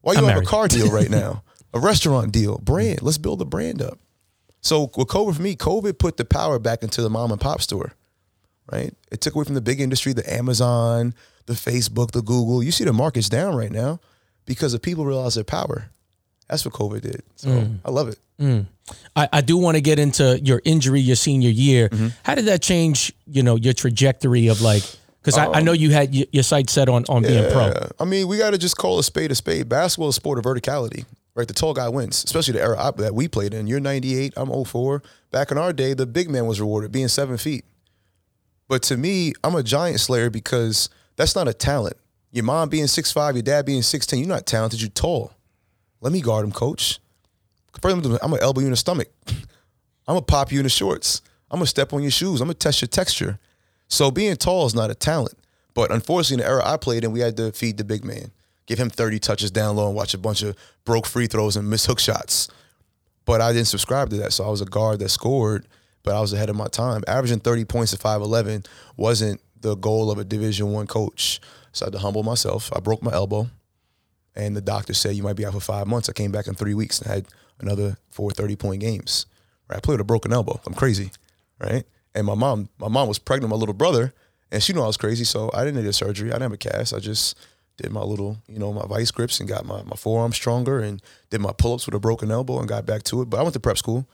[0.00, 1.42] why you I'm don't have a car deal right now?
[1.74, 3.02] a restaurant deal, brand.
[3.02, 3.98] Let's build a brand up.
[4.62, 7.60] So with COVID for me, COVID put the power back into the mom and pop
[7.60, 7.92] store,
[8.72, 8.94] right?
[9.12, 11.12] It took away from the big industry, the Amazon,
[11.44, 12.62] the Facebook, the Google.
[12.62, 14.00] You see the market's down right now
[14.46, 15.90] because the people realize their power.
[16.48, 17.22] That's what COVID did.
[17.36, 17.78] So Mm.
[17.84, 18.18] I love it.
[19.16, 21.88] I, I do want to get into your injury your senior year.
[21.88, 22.08] Mm-hmm.
[22.22, 24.82] How did that change, you know, your trajectory of like?
[25.20, 27.66] Because I, I know you had y- your sights set on on being pro.
[27.66, 29.68] Um, I mean, we got to just call a spade a spade.
[29.68, 31.46] Basketball is a sport of verticality, right?
[31.46, 33.66] The tall guy wins, especially the era I- that we played in.
[33.66, 35.02] You're 98, I'm 04.
[35.32, 37.64] Back in our day, the big man was rewarded, being seven feet.
[38.68, 41.96] But to me, I'm a giant slayer because that's not a talent.
[42.30, 45.32] Your mom being 6'5, your dad being 6'10, you're not talented, you're tall.
[46.00, 47.00] Let me guard him, coach.
[47.80, 49.08] First, I'm gonna- elbow you in the stomach.
[49.28, 51.22] I'm gonna pop you in the shorts.
[51.50, 52.40] I'm gonna step on your shoes.
[52.40, 53.38] I'm gonna test your texture.
[53.88, 55.36] So being tall is not a talent.
[55.74, 58.32] But unfortunately, in the era I played in, we had to feed the big man,
[58.66, 61.70] give him 30 touches down low and watch a bunch of broke free throws and
[61.70, 62.48] miss hook shots.
[63.24, 64.32] But I didn't subscribe to that.
[64.32, 65.68] So I was a guard that scored,
[66.02, 67.04] but I was ahead of my time.
[67.06, 71.40] Averaging 30 points at 5'11 wasn't the goal of a Division One coach.
[71.72, 72.72] So I had to humble myself.
[72.74, 73.48] I broke my elbow.
[74.38, 76.08] And the doctor said you might be out for five months.
[76.08, 77.26] I came back in three weeks and had
[77.58, 79.26] another four 30 point games.
[79.68, 79.76] Right?
[79.76, 80.60] I played with a broken elbow.
[80.64, 81.10] I'm crazy.
[81.60, 81.84] Right?
[82.14, 84.14] And my mom, my mom was pregnant with my little brother,
[84.50, 85.24] and she knew I was crazy.
[85.24, 86.30] So I didn't need a surgery.
[86.30, 86.94] I didn't have a cast.
[86.94, 87.36] I just
[87.76, 91.02] did my little, you know, my vice grips and got my, my forearm stronger and
[91.30, 93.30] did my pull ups with a broken elbow and got back to it.
[93.30, 94.06] But I went to prep school.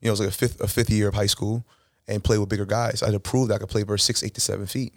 [0.00, 1.64] You know, it was like a fifth a fifth year of high school
[2.06, 3.02] and played with bigger guys.
[3.02, 4.94] I had to prove that I could play versus six, eight to seven feet.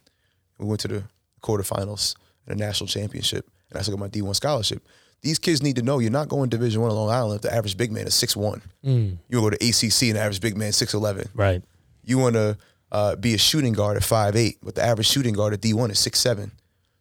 [0.58, 1.04] We went to the
[1.42, 2.16] quarterfinals
[2.48, 4.84] and a national championship, and I got my D one scholarship.
[5.22, 7.54] These kids need to know you're not going Division One on Long Island if the
[7.56, 8.62] average big man is six one.
[8.84, 11.30] You go to ACC and the average big man six eleven.
[11.34, 11.64] Right.
[12.04, 12.58] You want to
[12.92, 15.74] uh, be a shooting guard at five eight, but the average shooting guard at D
[15.74, 16.52] one is six seven.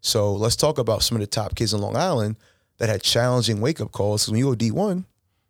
[0.01, 2.37] So let's talk about some of the top kids in Long Island
[2.79, 4.25] that had challenging wake up calls.
[4.25, 5.05] 'Cause when you go D one,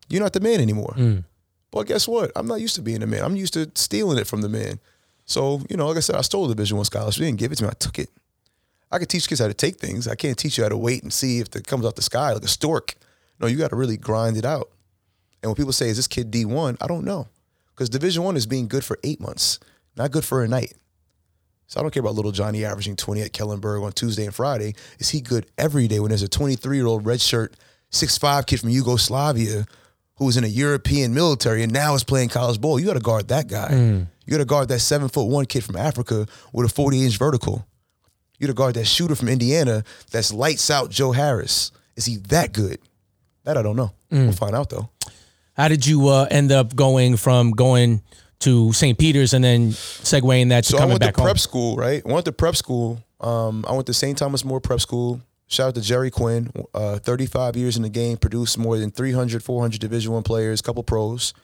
[0.08, 0.94] you're not the man anymore.
[1.70, 2.32] But guess what?
[2.36, 3.22] I'm not used to being the man.
[3.24, 4.78] I'm used to stealing it from the man.
[5.26, 7.20] So you know, like I said, I stole the Division One scholarship.
[7.20, 7.70] They didn't give it to me.
[7.70, 8.08] I took it.
[8.93, 10.07] I could teach kids how to take things.
[10.07, 12.32] I can't teach you how to wait and see if it comes out the sky
[12.32, 12.95] like a stork.
[13.40, 14.70] No, you got to really grind it out.
[15.43, 17.26] And when people say, "Is this kid D one?" I don't know,
[17.74, 19.59] because Division One is being good for eight months,
[19.97, 20.74] not good for a night.
[21.66, 24.74] So I don't care about little Johnny averaging 20 at Kellenberg on Tuesday and Friday.
[24.99, 27.55] Is he good every day when there's a 23 year old redshirt,
[27.90, 29.64] 6'5 kid from Yugoslavia
[30.16, 32.78] who was in a European military and now is playing college ball?
[32.78, 33.70] You got to guard that guy.
[33.70, 34.07] Mm.
[34.26, 37.16] You got to guard that seven foot one kid from Africa with a 40 inch
[37.16, 37.66] vertical.
[38.43, 41.70] You got to guard that shooter from Indiana that's lights out Joe Harris.
[41.95, 42.80] Is he that good?
[43.45, 43.93] That I don't know.
[44.11, 44.90] We'll find out though.
[45.57, 48.03] How did you uh, end up going from going
[48.40, 48.99] to St.
[48.99, 51.36] Peter's and then segueing that to So I went to prep home?
[51.36, 52.03] school, right?
[52.05, 53.01] I went to prep school.
[53.20, 54.18] Um, I went to St.
[54.18, 58.16] Thomas More Prep School, Shout out to Jerry Quinn, uh, 35 years in the game,
[58.16, 61.34] produced more than 300, 400 Division One players, couple pros.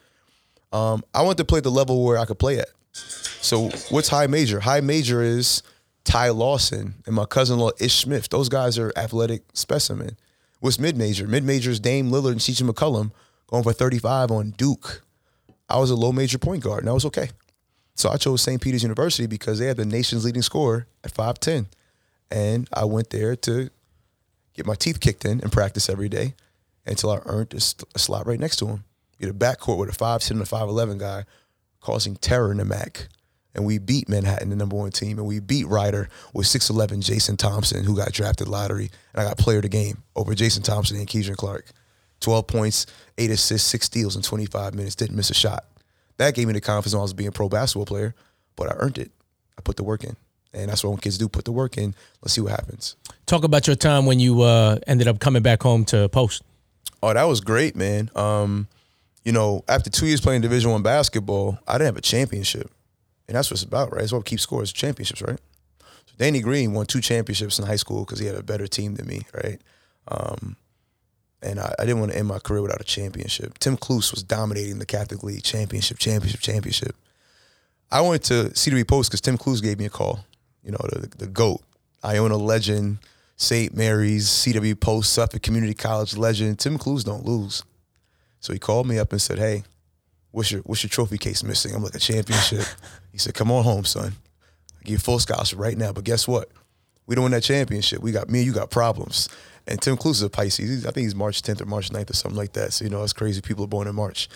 [0.73, 2.69] Um, I wanted to play the level where I could play at.
[2.91, 4.59] So what's high major?
[4.59, 5.61] High major is
[6.09, 8.29] Ty Lawson and my cousin-in-law Ish Smith.
[8.29, 10.17] Those guys are athletic specimen.
[10.59, 11.27] What's mid major?
[11.27, 13.11] Mid major is Dame Lillard and CJ McCollum
[13.45, 15.03] going for 35 on Duke.
[15.69, 17.29] I was a low major point guard, and I was okay.
[17.93, 18.59] So I chose St.
[18.59, 21.67] Peter's University because they had the nation's leading scorer at 5'10.
[22.31, 23.69] And I went there to
[24.55, 26.33] get my teeth kicked in and practice every day
[26.87, 28.83] until I earned a, st- a slot right next to him.
[29.21, 31.25] Get a backcourt with a 5'10 and a 5'11 guy
[31.81, 33.09] causing terror in the MAAC.
[33.59, 37.35] And we beat Manhattan, the number one team, and we beat Rider with 6'11 Jason
[37.35, 38.89] Thompson, who got drafted lottery.
[39.11, 41.65] And I got player of the game over Jason Thompson and Keydren Clark.
[42.21, 42.85] 12 points,
[43.17, 45.65] eight assists, six steals in 25 minutes, didn't miss a shot.
[46.15, 48.15] That gave me the confidence when I was being a pro basketball player,
[48.55, 49.11] but I earned it.
[49.57, 50.15] I put the work in.
[50.53, 51.93] And that's what when kids do, put the work in.
[52.21, 52.95] Let's see what happens.
[53.25, 56.43] Talk about your time when you uh, ended up coming back home to post.
[57.03, 58.09] Oh, that was great, man.
[58.15, 58.69] Um,
[59.25, 62.71] you know, after two years playing Division One basketball, I didn't have a championship,
[63.29, 64.03] and that's what it's about, right?
[64.03, 65.39] It's what keeps scores, championships, right?
[65.79, 68.95] So Danny Green won two championships in high school because he had a better team
[68.95, 69.61] than me, right?
[70.07, 70.55] Um,
[71.43, 73.59] and I, I, didn't want to end my career without a championship.
[73.59, 76.95] Tim Cluess was dominating the Catholic League championship, championship, championship.
[77.91, 80.25] I went to CW Post because Tim Cluess gave me a call.
[80.63, 81.61] You know, the, the GOAT,
[82.03, 82.97] Iona legend,
[83.37, 83.77] St.
[83.77, 86.57] Mary's, CW Post, Suffolk Community College legend.
[86.57, 87.63] Tim Cluess don't lose.
[88.39, 89.63] So he called me up and said, "Hey,
[90.31, 92.65] what's your what's your trophy case missing?" I'm like a championship.
[93.11, 94.13] he said, "Come on home, son.
[94.79, 96.49] I give you full scholarship right now." But guess what?
[97.05, 98.01] We don't win that championship.
[98.01, 99.29] We got me and you got problems.
[99.65, 100.85] And Tim Cluess is a Pisces.
[100.85, 102.73] I think he's March 10th or March 9th or something like that.
[102.73, 103.41] So you know, it's crazy.
[103.41, 104.29] People are born in March.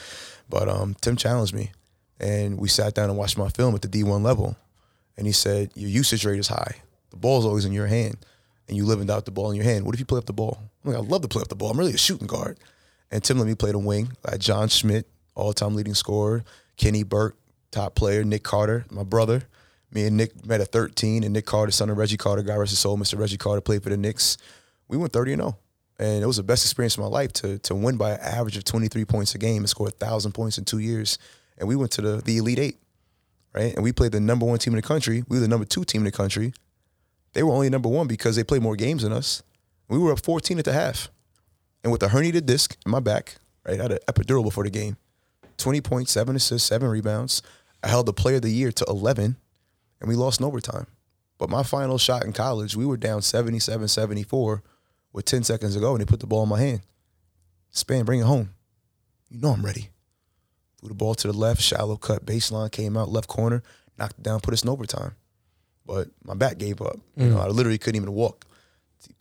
[0.49, 1.71] But um, Tim challenged me,
[2.19, 4.57] and we sat down and watched my film at the D1 level.
[5.17, 6.75] And he said, "Your usage rate is high.
[7.11, 8.17] The ball's always in your hand,
[8.67, 9.85] and you live without the ball in your hand.
[9.85, 11.55] What if you play up the ball?" I'm like, "I love to play up the
[11.55, 11.71] ball.
[11.71, 12.57] I'm really a shooting guard."
[13.11, 14.11] And Tim let me play the wing.
[14.25, 16.43] I had John Schmidt, all-time leading scorer.
[16.77, 17.38] Kenny Burke,
[17.71, 18.23] top player.
[18.23, 19.43] Nick Carter, my brother.
[19.91, 22.71] Me and Nick met at 13, and Nick Carter, son of Reggie Carter, God rest
[22.71, 23.17] his soul, Mr.
[23.19, 24.38] Reggie Carter, played for the Knicks.
[24.88, 25.57] We went 30 and 0
[25.99, 28.57] and it was the best experience of my life to to win by an average
[28.57, 31.17] of 23 points a game and score a thousand points in two years.
[31.57, 32.77] And we went to the the elite eight,
[33.53, 33.73] right?
[33.73, 35.23] And we played the number one team in the country.
[35.27, 36.53] We were the number two team in the country.
[37.34, 39.43] They were only number one because they played more games than us.
[39.88, 41.09] We were up 14 at the half,
[41.84, 44.69] and with a herniated disc in my back, right, I had an epidural before the
[44.69, 44.97] game.
[45.57, 47.41] 20 points, seven assists, seven rebounds.
[47.83, 49.35] I held the player of the year to 11,
[49.99, 50.87] and we lost in overtime.
[51.37, 54.63] But my final shot in college, we were down 77 74
[55.11, 56.81] with 10 seconds to go, and they put the ball in my hand.
[57.73, 58.49] Spann, bring it home.
[59.29, 59.89] You know I'm ready.
[60.79, 63.63] Threw the ball to the left, shallow cut, baseline, came out, left corner,
[63.97, 65.15] knocked it down, put us in overtime.
[65.85, 66.97] But my back gave up.
[67.17, 67.23] Mm.
[67.23, 68.45] You know, I literally couldn't even walk,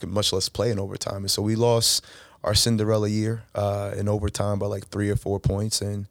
[0.05, 1.19] much less play in overtime.
[1.19, 2.05] And so we lost
[2.45, 5.81] our Cinderella year uh, in overtime by like three or four points.
[5.81, 6.07] And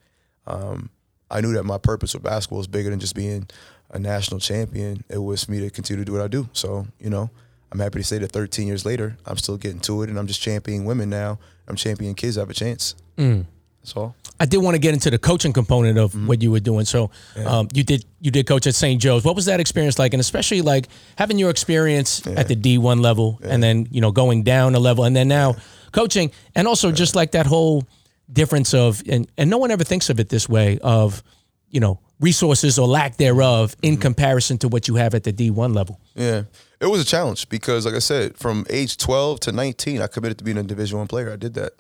[0.48, 0.90] um,
[1.30, 3.48] I knew that my purpose with basketball was bigger than just being
[3.90, 5.04] a national champion.
[5.10, 6.50] It was for me to continue to do what I do.
[6.54, 7.30] So, you know,
[7.72, 10.28] I'm happy to say that 13 years later, I'm still getting to it, and I'm
[10.28, 11.40] just championing women now.
[11.68, 12.96] I'm championing kids have a chance.
[13.18, 13.46] Mm.
[13.82, 14.16] That's all.
[14.40, 16.28] I did want to get into the coaching component of mm-hmm.
[16.28, 16.86] what you were doing.
[16.86, 17.44] So yeah.
[17.46, 19.02] um, you did you did coach at St.
[19.02, 19.24] Joe's.
[19.24, 20.14] What was that experience like?
[20.14, 20.88] And especially like
[21.18, 22.34] having your experience yeah.
[22.34, 23.50] at the D1 level, yeah.
[23.50, 25.56] and then you know going down a level, and then now
[25.92, 27.84] coaching, and also just like that whole
[28.32, 31.24] difference of and and no one ever thinks of it this way of
[31.70, 34.02] you know resources or lack thereof in mm-hmm.
[34.02, 36.00] comparison to what you have at the D1 level.
[36.16, 36.44] Yeah.
[36.80, 40.38] It was a challenge because like I said, from age 12 to 19, I committed
[40.38, 41.32] to being a division 1 player.
[41.32, 41.74] I did that.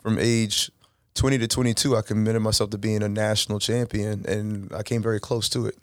[0.00, 0.70] From age
[1.14, 5.20] 20 to 22, I committed myself to being a national champion and I came very
[5.20, 5.76] close to it.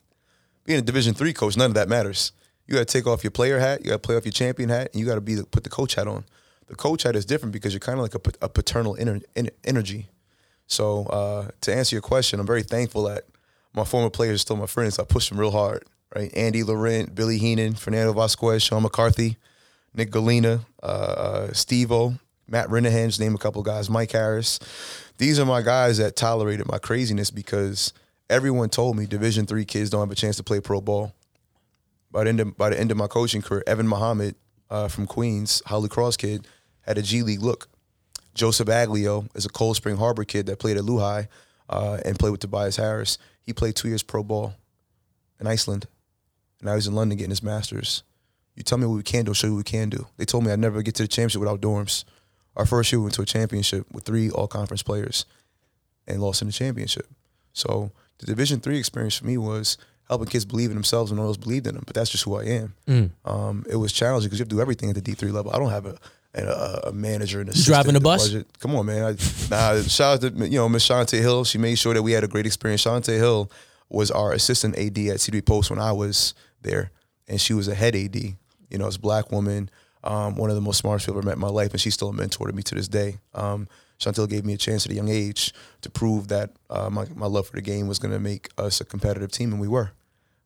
[0.65, 2.31] Being a division 3 coach, none of that matters.
[2.67, 4.69] You got to take off your player hat, you got to play off your champion
[4.69, 6.23] hat, and you got to be the, put the coach hat on.
[6.67, 8.97] The coach hat is different because you're kind of like a, a paternal
[9.65, 10.09] energy.
[10.67, 13.25] So uh, to answer your question, I'm very thankful that
[13.73, 14.97] my former players are still my friends.
[14.97, 15.83] I pushed them real hard,
[16.15, 16.31] right?
[16.35, 19.37] Andy Laurent, Billy Heenan, Fernando Vasquez, Sean McCarthy,
[19.93, 22.15] Nick Galina, uh, uh, Steve-O,
[22.47, 24.59] Matt Renahan, just name a couple guys, Mike Harris.
[25.17, 27.93] These are my guys that tolerated my craziness because
[28.29, 31.13] everyone told me Division three kids don't have a chance to play pro ball.
[32.11, 34.35] By the end of, by the end of my coaching career, Evan Muhammad
[34.69, 36.47] uh, from Queens, Holy Cross kid,
[36.81, 37.67] had a G League look.
[38.33, 41.25] Joseph Aglio is a Cold Spring Harbor kid that played at Lehigh
[41.69, 43.17] uh, and played with Tobias Harris.
[43.41, 44.55] He played two years pro ball
[45.39, 45.87] in Iceland.
[46.59, 48.03] And now he's in London getting his master's.
[48.55, 50.07] You tell me what we can do, I'll show you what we can do.
[50.17, 52.03] They told me I'd never get to the championship without dorms.
[52.55, 55.25] Our first year we went to a championship with three all conference players
[56.07, 57.07] and lost in the championship.
[57.53, 59.77] So the Division three experience for me was
[60.07, 61.83] helping kids believe in themselves when no one else believed in them.
[61.85, 62.73] But that's just who I am.
[62.87, 63.09] Mm.
[63.25, 65.51] Um, it was challenging because you have to do everything at the D three level.
[65.53, 65.97] I don't have a
[66.35, 68.27] a, a manager and You driving the bus?
[68.27, 68.47] budget.
[68.59, 69.03] Come on, man.
[69.03, 69.09] I,
[69.49, 71.43] nah, shout out to you know Miss Shante Hill.
[71.43, 72.83] She made sure that we had a great experience.
[72.83, 73.51] Shante Hill
[73.89, 76.91] was our assistant AD at CW Post when I was there,
[77.27, 78.15] and she was a head AD.
[78.15, 79.69] You know, as a black woman,
[80.03, 81.93] um, one of the most smartest people I've ever met in my life, and she's
[81.93, 83.17] still a mentor to me to this day.
[83.35, 83.67] Um,
[84.03, 87.25] Chantel gave me a chance at a young age to prove that uh, my, my
[87.25, 89.91] love for the game was going to make us a competitive team, and we were.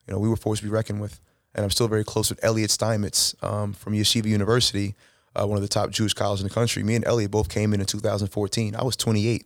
[0.08, 1.20] You know, we were forced to be reckoned with.
[1.54, 4.96] And I'm still very close with Elliot Steinmetz um, from Yeshiva University,
[5.36, 6.84] uh, one of the top Jewish colleges in the country.
[6.84, 8.76] Me and Elliot both came in in 2014.
[8.76, 9.46] I was 28.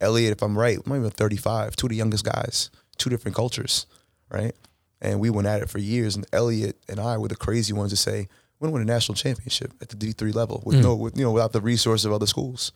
[0.00, 1.76] Elliot, if I'm right, I'm even 35.
[1.76, 3.86] Two of the youngest guys, two different cultures,
[4.30, 4.54] right?
[5.00, 6.16] And we went at it for years.
[6.16, 8.28] And Elliot and I were the crazy ones to say,
[8.58, 11.30] we're gonna win a national championship at the D3 level with no, with, you know,
[11.30, 12.72] without the resources of other schools.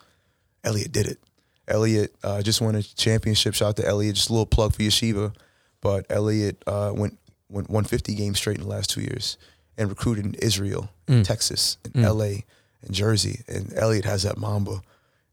[0.65, 1.19] Elliot did it.
[1.69, 3.55] Elliot uh, just won a championship.
[3.55, 4.17] Shout out to Elliot.
[4.17, 5.35] Just a little plug for Yeshiva.
[5.81, 9.37] But Elliot uh, went went 150 games straight in the last two years
[9.77, 10.91] and recruited in Israel,
[11.23, 12.25] Texas, in LA,
[12.83, 13.41] and Jersey.
[13.47, 14.81] And Elliot has that Mamba.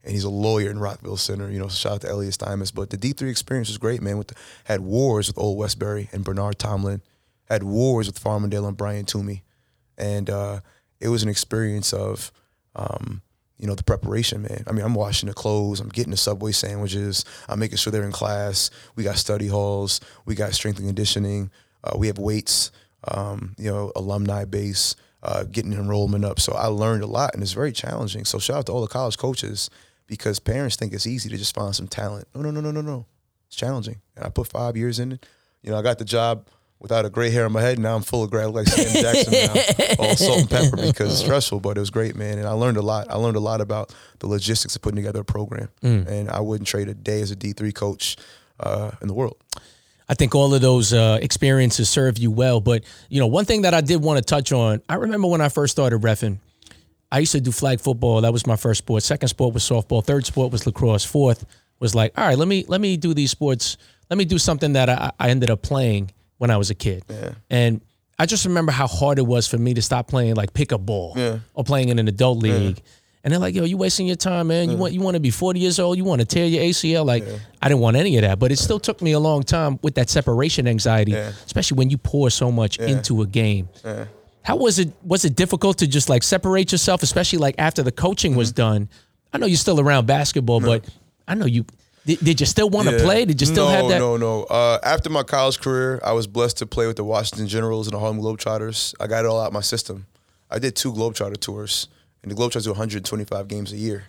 [0.04, 1.50] And he's a lawyer in Rockville Center.
[1.52, 2.72] You know, shout out to Elliot Steinmetz.
[2.72, 4.18] But the D3 experience was great, man.
[4.18, 7.02] With the, had wars with Old Westbury and Bernard Tomlin.
[7.50, 9.44] Had wars with Farmingdale and Brian Toomey.
[9.98, 10.62] And uh,
[11.00, 12.32] it was an experience of
[12.76, 13.22] um,
[13.60, 14.64] you know, the preparation, man.
[14.68, 18.03] I mean, I'm washing the clothes, I'm getting the Subway sandwiches, I'm making sure they're
[18.03, 18.72] in class.
[18.95, 21.51] We got study halls, we got strength and conditioning,
[21.84, 22.72] uh, we have weights,
[23.07, 26.39] um, you know, alumni base, uh, getting enrollment up.
[26.39, 28.26] So I learned a lot, and it's very challenging.
[28.26, 29.70] So shout out to all the college coaches
[30.07, 32.28] because parents think it's easy to just find some talent.
[32.34, 33.05] No, no, no, no, no, no.
[33.47, 35.26] It's challenging, and I put five years in it.
[35.64, 36.47] You know, I got the job
[36.80, 37.78] without a gray hair on my head.
[37.78, 38.44] Now I'm full of gray.
[38.44, 41.80] I look like Sam Jackson now, all salt and pepper because it's stressful, but it
[41.80, 42.38] was great, man.
[42.38, 43.10] And I learned a lot.
[43.10, 45.70] I learned a lot about the logistics of putting together a program.
[45.82, 48.18] And I wouldn't trade a day as a D3 coach
[48.60, 49.38] uh, in the world.
[50.08, 52.62] I think all of those uh, experiences serve you well.
[52.62, 54.82] But you know, one thing that I did want to touch on.
[54.90, 56.40] I remember when I first started refing.
[57.12, 58.22] I used to do flag football.
[58.22, 59.02] That was my first sport.
[59.04, 60.04] Second sport was softball.
[60.04, 61.06] Third sport was lacrosse.
[61.06, 61.44] Fourth
[61.80, 63.78] was like, all right, let me let me do these sports.
[64.10, 67.04] Let me do something that I, I ended up playing when I was a kid.
[67.50, 67.80] And
[68.18, 70.86] I just remember how hard it was for me to stop playing like pick up
[70.86, 71.40] ball Yeah.
[71.54, 72.82] or playing in an adult league.
[73.24, 74.70] And they're like, yo, you wasting your time, man.
[74.72, 77.06] You want you want to be 40 years old, you want to tear your ACL.
[77.06, 77.24] Like,
[77.62, 78.40] I didn't want any of that.
[78.40, 81.32] But it still took me a long time with that separation anxiety, Yeah.
[81.46, 83.68] especially when you pour so much into a game.
[84.42, 87.92] How was it was it difficult to just like separate yourself, especially like after the
[87.92, 88.56] coaching was Mm-hmm.
[88.68, 88.90] done?
[89.34, 90.86] I know you're still around basketball, but
[91.28, 91.66] I know you
[92.16, 93.03] did, did you still want to Yeah.
[93.03, 93.26] play?
[93.26, 93.99] Did you still no, have that?
[93.99, 97.47] No, no, Uh, after my college career, I was blessed to play with the Washington
[97.47, 98.95] Generals and the Harlem Globetrotters.
[98.99, 100.07] I got it all out my system.
[100.49, 101.88] I did two Globetrotter tours,
[102.24, 104.05] and the Globetrotters do 125 games a year.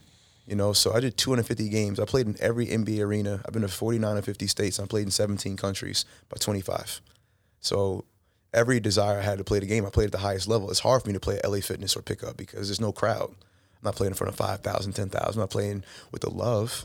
[0.46, 2.00] You know, so I did 250 games.
[2.00, 3.40] I played in every NBA arena.
[3.44, 4.80] I've been to 49 or 50 states.
[4.80, 7.00] I played in 17 countries by 25.
[7.60, 8.04] So
[8.54, 10.70] every desire I had to play the game, I played at the highest level.
[10.70, 13.28] It's hard for me to play at LA Fitness or pickup because there's no crowd.
[13.30, 15.28] I'm not playing in front of 5,000, 10,000.
[15.34, 16.84] I'm not playing with the love,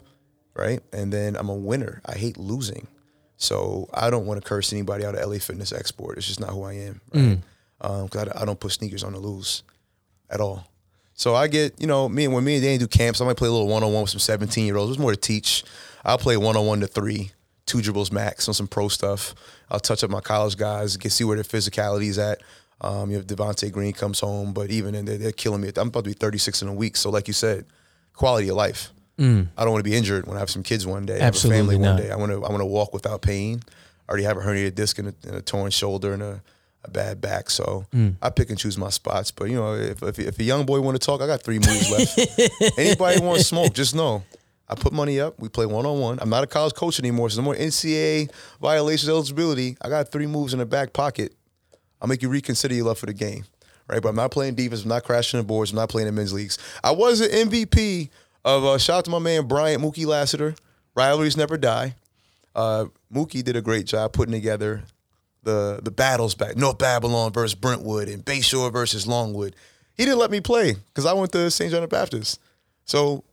[0.55, 0.81] right?
[0.93, 2.01] And then I'm a winner.
[2.05, 2.87] I hate losing.
[3.37, 6.17] So I don't want to curse anybody out of LA Fitness Export.
[6.17, 7.39] It's just not who I am, right?
[7.79, 9.63] Because I, I don't put sneakers on to lose
[10.29, 10.65] at all.
[11.13, 13.37] So I get, you know, me and when me and Danny do camps, I might
[13.37, 14.89] play a little one on one with some 17 year olds.
[14.89, 15.63] There's more to teach.
[16.03, 17.31] I'll play one on one to three,
[17.65, 19.33] two dribbles max on some pro stuff.
[19.69, 22.41] I'll touch up my college guys, get see where their physicality is at.
[22.81, 25.71] Um, you have Devontae Green comes home, but even then they're, they're killing me.
[25.75, 26.97] I'm about to be 36 in a week.
[26.97, 27.65] So like you said,
[28.13, 28.91] quality of life.
[29.17, 29.23] I
[29.63, 31.19] don't want to be injured when I have some kids one day.
[31.19, 31.49] have a Mm.
[31.49, 31.93] Family not.
[31.93, 32.11] one day.
[32.11, 33.61] I want to I want to walk without pain.
[34.07, 36.41] I already have a herniated disc and a, and a torn shoulder and a,
[36.83, 37.49] a bad back.
[37.49, 38.15] So Mm.
[38.21, 39.31] I pick and choose my spots.
[39.31, 41.59] But you know, if if, if a young boy want to talk, I got three
[41.59, 42.77] moves left.
[42.77, 44.23] Anybody want to smoke, just know.
[44.67, 45.39] I put money up.
[45.39, 46.17] We play one on one.
[46.19, 49.77] I'm not a college coach anymore, so no more NCAA violations eligibility.
[49.79, 51.33] I got three moves in the back pocket.
[52.01, 53.45] I'll make you reconsider your love for the game,
[53.87, 54.01] right?
[54.01, 54.81] But I'm not playing defense.
[54.83, 55.69] I'm not crashing the boards.
[55.71, 56.57] I'm not playing in men's leagues.
[56.83, 58.09] I was an MVP
[58.45, 60.55] of uh, shout out to my man Bryant Mookie Lassiter.
[60.95, 61.95] Rivalries never die.
[62.55, 64.83] Uh, Mookie did a great job putting together
[65.43, 66.55] the the battles back.
[66.55, 69.55] North Babylon versus Brentwood and Bayshore versus Longwood.
[69.95, 71.71] He didn't let me play because I went to St.
[71.71, 72.39] John the Baptist.
[72.85, 73.23] So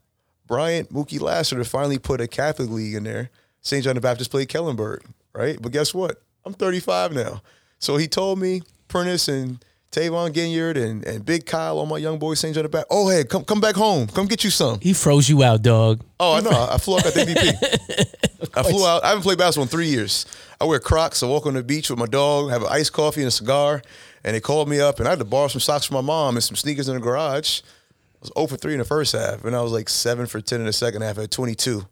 [0.47, 3.31] Bryant Mookie Lassiter finally put a Catholic league in there.
[3.61, 3.85] St.
[3.85, 5.05] John the Baptist played Kellenberg,
[5.35, 5.61] right?
[5.61, 6.21] But guess what?
[6.45, 7.43] I'm 35 now.
[7.79, 12.19] So he told me, Prentice and Tavon Ginyard and, and Big Kyle, all my young
[12.19, 12.55] boys, St.
[12.55, 12.87] John the back.
[12.91, 14.09] Oh, hey, come come back home.
[14.09, 14.81] Come get you some.
[14.81, 16.03] He froze you out, dog.
[16.19, 16.51] Oh, I know.
[16.51, 18.49] I flew out at the MVP.
[18.57, 19.05] I flew out.
[19.05, 20.27] I haven't played basketball in three years.
[20.61, 21.23] I wear Crocs.
[21.23, 23.83] I walk on the beach with my dog, have an iced coffee and a cigar.
[24.25, 26.37] And they called me up, and I had to borrow some socks from my mom
[26.37, 27.61] and some sneakers in the garage.
[27.61, 30.41] I was 0 for 3 in the first half, and I was like 7 for
[30.41, 31.85] 10 in the second half at 22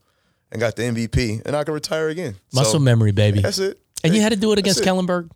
[0.53, 2.36] and got the MVP, and I could retire again.
[2.53, 3.40] Muscle So, memory, baby.
[3.40, 3.80] That's it.
[4.05, 4.82] And you had to do it against.
[4.82, 5.28] Kellenberg.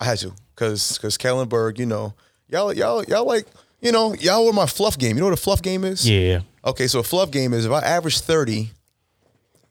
[0.00, 2.14] I had to, cause cause Kellenberg, you know,
[2.48, 3.46] y'all y'all y'all like,
[3.80, 5.16] you know, y'all were my fluff game.
[5.16, 6.08] You know what a fluff game is?
[6.08, 6.40] Yeah.
[6.64, 8.70] Okay, so a fluff game is if I average 30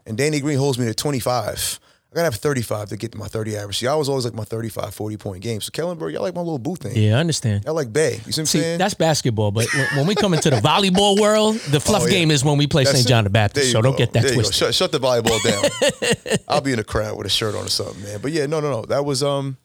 [0.07, 1.79] and Danny Green holds me to 25,
[2.11, 3.77] I gotta have 35 to get to my 30 average.
[3.77, 5.61] See, I was always like my 35, 40 point game.
[5.61, 6.95] So Kellenberg, y'all like my little boo thing.
[6.95, 7.65] Yeah, I understand.
[7.65, 8.13] Y'all like Bay.
[8.13, 8.79] You see what I'm See, saying?
[8.79, 12.11] that's basketball, but when, when we come into the volleyball world, the fluff Oh, yeah.
[12.11, 13.07] game is when we play St.
[13.07, 13.71] John the Baptist.
[13.71, 14.35] So don't get that There go.
[14.37, 14.55] twisted.
[14.55, 16.37] Shut, shut the volleyball down.
[16.47, 18.19] I'll be in the crowd with a shirt on or something, man.
[18.23, 18.85] But yeah, no, no, no.
[18.85, 19.57] That was um,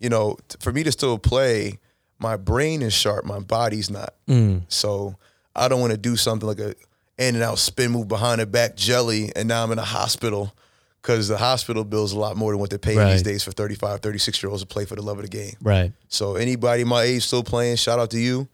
[0.00, 1.78] you know, t- for me to still play,
[2.18, 4.14] my brain is sharp, my body's not.
[4.28, 4.62] Mm.
[4.68, 5.16] So
[5.54, 6.74] I don't want to do something like a
[7.18, 10.54] in and out spin move behind the back jelly, and now I'm in a hospital
[11.02, 14.00] because the hospital bills a lot more than what they're paying these days for 35,
[14.00, 15.54] 36 year olds to play for the love of the game.
[15.62, 15.92] Right.
[16.08, 18.48] So anybody my age still playing, shout out to you.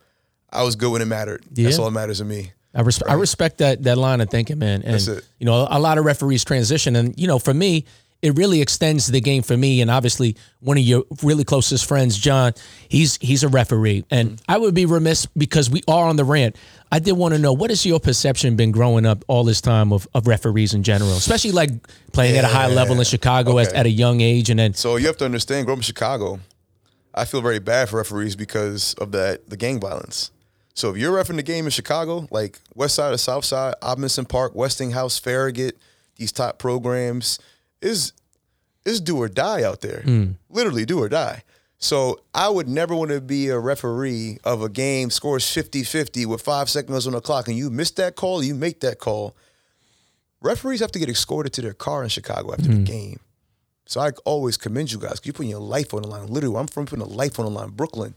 [0.51, 1.44] I was good when it mattered.
[1.51, 2.53] That's all that matters to me.
[2.74, 4.82] I, res- I respect that that line of thinking, man.
[4.82, 5.24] And That's it.
[5.38, 7.86] you know, a lot of referees transition, and you know, for me,
[8.26, 9.80] it really extends the game for me.
[9.80, 12.52] And obviously, one of your really closest friends, John,
[12.88, 14.50] he's he's a referee, and Mm-hmm.
[14.50, 16.56] I would be remiss because we are on the rant.
[16.90, 19.92] I did want to know what has your perception been growing up all this time
[19.92, 21.70] of, of referees in general, especially like
[22.12, 23.76] playing at a high level in Chicago at, Okay.
[23.76, 26.38] at a young age, and then So you have to understand, growing up in Chicago,
[27.14, 30.30] I feel very bad for referees because of that the gang violence.
[30.74, 34.26] So if you're refing the game in Chicago, like West Side or South Side, Robinson
[34.26, 35.78] Park, Westinghouse, Farragut,
[36.16, 37.38] these top programs,
[37.80, 38.12] is
[38.84, 40.02] is do or die out there.
[40.04, 40.36] Mm.
[40.48, 41.42] Literally do or die.
[41.78, 46.40] So I would never want to be a referee of a game scores 50-50 with
[46.40, 49.36] five seconds on the clock and you miss that call, you make that call.
[50.40, 52.86] Referees have to get escorted to their car in Chicago after the mm.
[52.86, 53.20] game.
[53.86, 55.20] So I always commend you guys.
[55.24, 56.26] You're putting your life on the line.
[56.26, 57.70] Literally, I'm from putting a life on the line.
[57.70, 58.14] Brooklyn.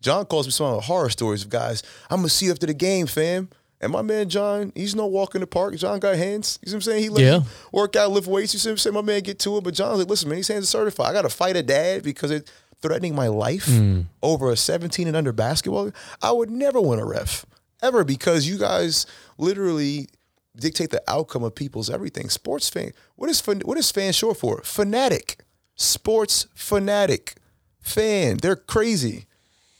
[0.00, 1.82] John calls me some of the horror stories of guys.
[2.08, 3.50] I'm gonna see you after the game, fam.
[3.80, 5.74] And my man John, he's no walk in the park.
[5.76, 6.58] John got hands.
[6.62, 7.02] You see what I'm saying?
[7.02, 7.42] He let Yeah.
[7.72, 8.52] work out, lift weights.
[8.52, 8.94] You see what I'm saying?
[8.94, 9.64] My man get to it.
[9.64, 11.08] But John's like, listen, man, these hands are certified.
[11.08, 12.50] I gotta fight a dad because it's
[12.82, 14.02] threatening my life hmm.
[14.22, 15.92] over a 17 and under basketball.
[16.22, 17.46] I would never want a ref.
[17.82, 19.06] Ever because you guys
[19.38, 20.08] literally
[20.56, 22.28] dictate the outcome of people's everything.
[22.28, 22.92] Sports fan.
[23.16, 24.60] What is fan, what is fan short for?
[24.62, 25.38] Fanatic.
[25.76, 27.36] Sports fanatic.
[27.80, 28.36] Fan.
[28.36, 29.26] They're crazy.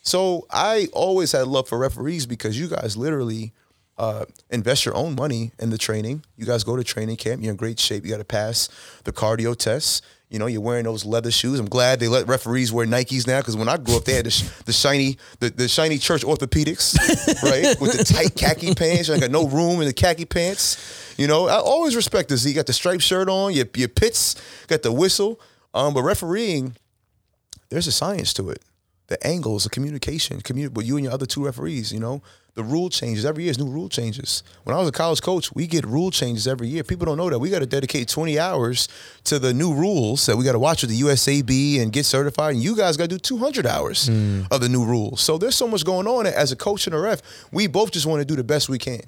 [0.03, 3.53] So I always had love for referees because you guys literally
[4.01, 6.25] uh, invest your own money in the training.
[6.39, 7.43] You guys go to training camp.
[7.43, 8.03] You're in great shape.
[8.03, 8.71] You got to pass
[9.05, 10.01] the cardio tests.
[10.31, 11.61] You know, you're wearing those leather shoes.
[11.61, 14.25] I'm glad they let referees wear Nikes now because when I grew up, they had
[14.25, 16.97] the, sh- the shiny, the, the shiny church orthopedics,
[17.43, 19.11] right, with the tight khaki pants.
[19.11, 21.15] I got no room in the khaki pants.
[21.19, 22.47] You know, I always respect this.
[22.47, 24.35] You got the striped shirt on, your your pits,
[24.67, 25.39] got the whistle.
[25.75, 26.75] Um, but refereeing,
[27.69, 28.63] there's a science to it.
[29.11, 32.23] The angles, the communication, communi- with you and your other two referees, you know,
[32.55, 33.51] the rule changes every year.
[33.51, 34.43] Is new rule changes.
[34.65, 36.83] When I was a college coach, we get rule changes every year.
[36.83, 38.89] People don't know that we got to dedicate 20 hours
[39.25, 42.55] to the new rules that we got to watch with the USAB and get certified.
[42.55, 44.47] And you guys got to do 200 hours mm.
[44.51, 45.21] of the new rules.
[45.21, 46.27] So there's so much going on.
[46.27, 47.21] As a coach and a ref,
[47.53, 49.03] we both just want to do the best we can.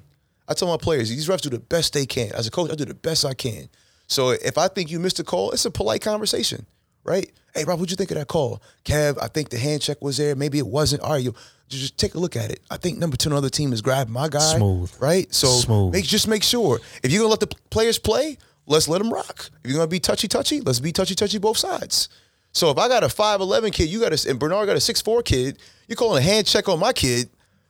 [0.47, 2.31] I tell my players, these refs do the best they can.
[2.33, 3.69] As a coach, I do the best I can.
[4.07, 6.65] So if I think you missed a call, it's a polite conversation,
[7.03, 7.31] right?
[7.53, 8.61] Hey, Rob, what'd you think of that call?
[8.83, 10.35] Kev, I think the hand check was there.
[10.35, 11.03] Maybe it wasn't.
[11.03, 11.35] All right, you
[11.69, 12.61] just take a look at it.
[12.69, 14.55] I think number two on the other team is grabbing my guy.
[14.57, 14.91] Smooth.
[14.99, 15.33] Right?
[15.33, 15.93] So Smooth.
[15.93, 16.79] make just make sure.
[17.03, 19.49] If you're gonna let the players play, let's let them rock.
[19.63, 22.09] If you're gonna be touchy touchy, let's be touchy touchy both sides.
[22.51, 25.23] So if I got a 5'11 kid, you got a and Bernard got a 6'4
[25.25, 27.29] kid, you're calling a hand check on my kid,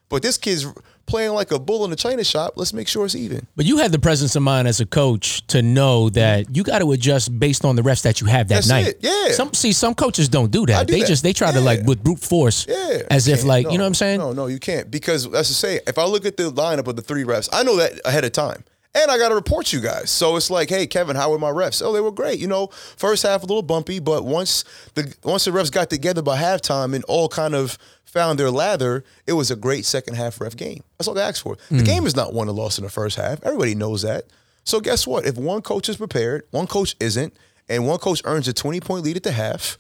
[0.10, 0.66] but this kid's
[1.06, 2.54] playing like a bull in a china shop.
[2.56, 3.46] Let's make sure it's even.
[3.56, 6.80] But you had the presence of mind as a coach to know that you got
[6.80, 8.88] to adjust based on the refs that you have that That's night.
[8.88, 9.32] it, yeah.
[9.34, 10.80] Some see some coaches don't do that.
[10.80, 11.08] I do they that.
[11.08, 12.66] just they try to like with brute force.
[12.68, 13.04] Yeah.
[13.12, 13.48] As if Can't.
[13.48, 13.72] like No.
[13.72, 14.20] you know what I'm saying.
[14.20, 14.90] No, no, you can't.
[14.90, 17.64] Because as to say, if I look at the lineup of the three refs, I
[17.64, 18.64] know that ahead of time.
[18.96, 20.12] And I got to report you guys.
[20.12, 21.82] So it's like, hey, Kevin, how were my refs?
[21.84, 22.40] Oh, they were great.
[22.40, 24.64] You know, first half a little bumpy, but once
[24.94, 29.04] the once the refs got together by halftime and all kind of found their lather,
[29.26, 30.84] it was a great second half ref game.
[30.98, 31.58] That's all they asked for.
[31.70, 31.84] The hmm.
[31.84, 33.44] game is not won or lost in the first half.
[33.44, 34.26] Everybody knows that.
[34.64, 35.26] So guess what?
[35.26, 37.36] If one coach is prepared, one coach isn't,
[37.68, 39.80] and one coach earns a 20 point lead at the half,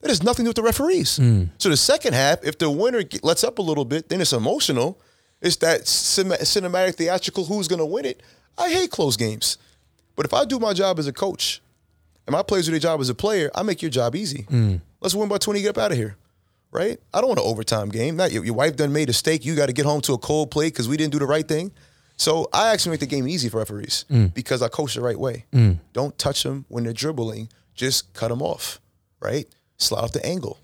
[0.00, 1.16] that has nothing to do with the referees.
[1.16, 1.44] Hmm.
[1.58, 5.00] So the second half, if the winner lets up a little bit, then it's emotional.
[5.40, 8.22] It's that cin- cinematic theatrical who's going to win it.
[8.58, 9.56] I hate close games.
[10.16, 11.62] But if I do my job as a coach
[12.26, 14.42] and my players do their job as a player, I make your job easy.
[14.50, 14.80] Mm.
[15.00, 16.16] Let's win by 20, get up out of here.
[16.70, 16.98] Right?
[17.14, 18.16] I don't want an overtime game.
[18.16, 19.44] Not your, your wife done made a steak.
[19.44, 21.46] You got to get home to a cold plate because we didn't do the right
[21.46, 21.72] thing.
[22.16, 24.34] So I actually make the game easy for referees mm.
[24.34, 25.46] because I coach the right way.
[25.52, 25.78] Mm.
[25.92, 27.48] Don't touch them when they're dribbling.
[27.74, 28.80] Just cut them off.
[29.20, 29.46] Right?
[29.78, 30.58] Slide off the angle.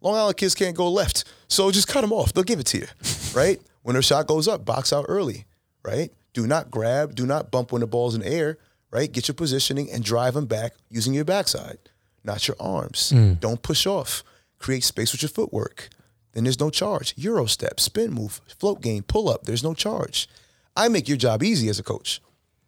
[0.00, 1.24] Long Island kids can't go left.
[1.46, 2.32] So just cut them off.
[2.32, 2.86] They'll give it to you.
[3.32, 3.60] Right?
[3.82, 5.44] When their shot goes up, box out early.
[5.84, 6.12] Right?
[6.32, 8.58] Do not grab, do not bump when the ball's in the air.
[8.92, 9.10] Right?
[9.12, 11.78] Get your positioning and drive them back using your backside.
[12.24, 13.10] not your arms.
[13.10, 13.34] Hmm.
[13.34, 14.22] Don't push off.
[14.58, 15.88] Create space with your footwork.
[16.32, 17.14] Then there's no charge.
[17.16, 19.44] Euro step, spin move, float game, pull up.
[19.44, 20.28] There's no charge.
[20.76, 22.20] I make your job easy as a coach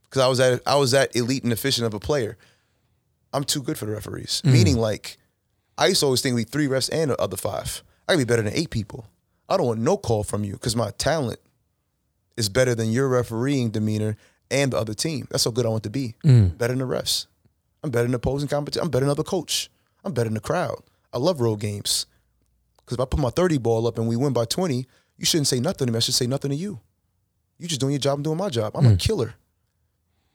[0.04, 2.36] because I was at I was that elite and efficient of a player.
[3.32, 4.40] I'm too good for the referees.
[4.44, 4.52] Hmm.
[4.52, 5.18] Meaning, like,
[5.76, 7.82] I used to always think we three refs and the other five.
[8.08, 9.06] I could be better than eight people.
[9.48, 11.40] I don't want no call from you because my talent
[12.36, 14.16] is better than your refereeing demeanor
[14.50, 15.26] and the other team.
[15.30, 16.14] That's how good I want to be.
[16.24, 16.56] Mm.
[16.58, 17.26] Better than the refs.
[17.82, 18.84] I'm better than the opposing competition.
[18.84, 19.70] I'm better than other coach.
[20.04, 20.82] I'm better than the crowd.
[21.12, 22.06] I love road games.
[22.78, 25.46] Because if I put my 30 ball up and we win by 20, you shouldn't
[25.46, 25.96] say nothing to me.
[25.96, 26.80] I should say nothing to you.
[27.58, 28.76] You just doing your job, I'm doing my job.
[28.76, 28.98] I'm a mm.
[28.98, 29.34] killer.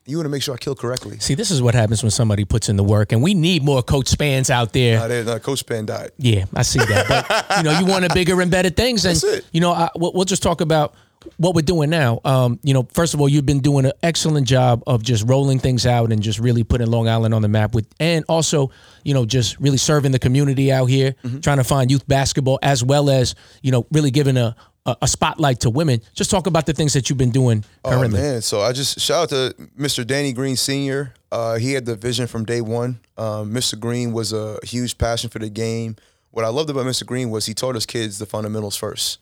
[0.06, 1.20] You want to make sure I kill correctly.
[1.20, 3.84] See, this is what happens when somebody puts in the work, and we need more
[3.84, 5.00] Coach Spanns out there.
[5.00, 6.12] Nah, there- nah, Coach Spann died.
[6.18, 7.10] Yeah, I see that.
[7.10, 9.46] But you know, you want a bigger and better things, and That's it.
[9.52, 10.96] you know, I, we'll, we'll just talk about
[11.38, 12.20] what we're doing now.
[12.24, 15.60] Um, you know, first of all, you've been doing an excellent job of just rolling
[15.60, 18.72] things out and just really putting Long Island on the map with, and also,
[19.04, 21.40] you know, just really serving the community out here, Mm-hmm.
[21.42, 24.56] trying to find youth basketball as well as you know, really giving a
[24.86, 26.02] a, a spotlight to women.
[26.14, 28.20] Just talk about the things that you've been doing currently.
[28.20, 28.42] Oh man!
[28.42, 30.08] So I just shout out to Mr.
[30.08, 31.14] Danny Green Senior.
[31.32, 33.00] Uh, he had the vision from day one.
[33.18, 33.78] Um, Mr.
[33.78, 35.98] Green was a huge passion for the game.
[36.32, 37.06] What I loved about Mr.
[37.06, 39.20] Green was he taught us kids the fundamentals first.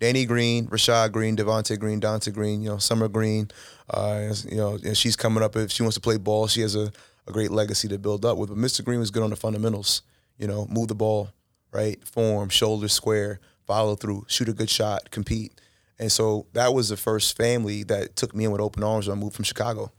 [0.00, 3.50] Danny Green, Rashad Green, Devontae Green, Dante Green, you know, Summer Green.
[3.88, 5.56] Uh, you know, and she's coming up.
[5.56, 6.90] If she wants to play ball, she has a,
[7.26, 8.48] a great legacy to build up with.
[8.48, 8.84] But Mr.
[8.84, 10.02] Green was good on the fundamentals.
[10.38, 11.30] You know, move the ball,
[11.70, 12.02] right?
[12.06, 15.60] Form, shoulder square, follow through, shoot a good shot, compete.
[15.98, 19.16] And so that was the first family that took me in with open arms when
[19.16, 19.92] I moved from Chicago.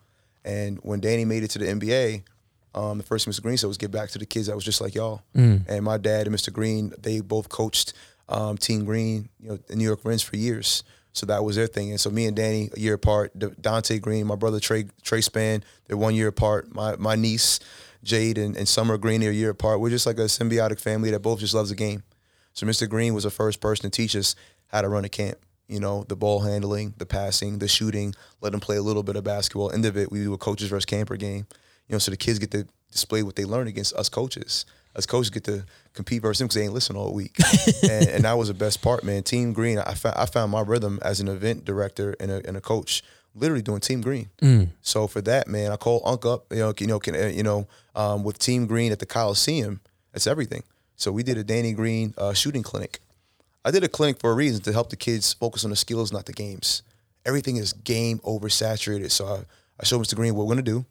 [0.43, 2.23] And when Danny made it to the NBA,
[2.75, 3.41] um, the first thing Mr.
[3.41, 5.21] Green said was get back to the kids that was just like y'all.
[5.67, 6.51] And my dad and Mr.
[6.51, 7.93] Green, they both coached
[8.29, 10.83] um, Team Green, you know, the New York Rens for years.
[11.13, 11.91] So that was their thing.
[11.91, 15.63] And so me and Danny, a year apart, Dante Green, my brother Trey Trey Spann,
[15.87, 16.73] they're one year apart.
[16.73, 17.59] My my niece,
[18.03, 19.79] Jade and, and Summer Green, they're a year apart.
[19.79, 22.03] We're just like a symbiotic family that both just loves the game.
[22.53, 22.87] So Mr.
[22.87, 24.35] Green was the first person to teach us
[24.67, 25.37] how to run a camp.
[25.67, 29.15] You know, the ball handling, the passing, the shooting, let them play a little bit
[29.15, 29.71] of basketball.
[29.71, 31.47] End of it, we do a coaches versus camper game.
[31.87, 34.65] You know, so the kids get to display what they learn against us coaches.
[34.95, 37.37] Us coaches get to compete versus them because they ain't listen all week.
[37.83, 39.23] and, and that was the best part, man.
[39.23, 42.55] Team Green, I, found I found my rhythm as an event director and a, and
[42.55, 44.29] a coach, literally doing Team Green.
[44.81, 46.45] So for that, man, I call Unc up.
[46.51, 49.81] You know, you know, can, uh, you know, um, with Team Green at the Coliseum,
[50.13, 50.63] it's everything.
[50.95, 52.99] So we did a Danny Green uh, shooting clinic.
[53.65, 56.13] I did a clinic for a reason to help the kids focus on the skills,
[56.13, 56.83] not the games.
[57.25, 59.11] Everything is game oversaturated.
[59.11, 59.39] So I,
[59.79, 60.15] I showed Mr.
[60.15, 60.85] Green what we're gonna do: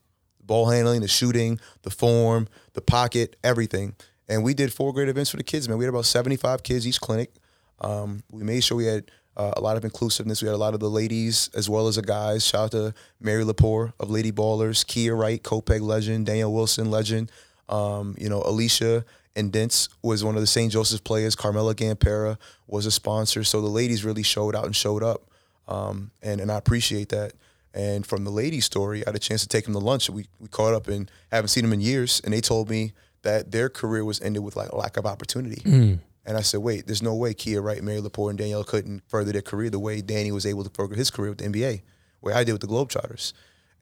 [0.45, 3.95] the ball handling, the shooting, the form, the pocket, everything.
[4.29, 5.69] And we did four great events for the kids.
[5.69, 7.33] Man, we had about seventy-five kids each clinic.
[7.81, 10.43] Um, we made sure we had uh, a lot of inclusiveness.
[10.43, 12.47] We had a lot of the ladies as well as the guys.
[12.47, 17.33] Shout out to Mary Lepore of Lady Ballers, Kia Wright, Copiague legend, Danielle Wilson legend.
[17.69, 19.05] Um, you know, Alicia
[19.37, 20.73] and Dents was one of the St.
[20.73, 21.35] Joseph's players.
[21.35, 23.43] Carmela Gampera was a sponsor.
[23.43, 25.23] So the ladies really showed out and showed up.
[25.67, 27.33] Um, and, and I appreciate that.
[27.75, 30.09] And from the ladies' story, I had a chance to take him to lunch.
[30.09, 32.21] We, we caught up and haven't seen him in years.
[32.23, 35.61] And they told me that their career was ended with like a lack of opportunity.
[35.63, 35.99] Mm.
[36.25, 39.33] And I said, wait, there's no way Kia Wright, Mary Lepore, and Danielle couldn't further
[39.33, 41.83] their career the way Danny was able to further his career with the NBA,
[42.21, 43.33] where I did with the Globetrotters.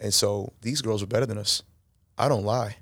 [0.01, 1.63] And so these girls were better than us.
[2.19, 2.77] I don't lie.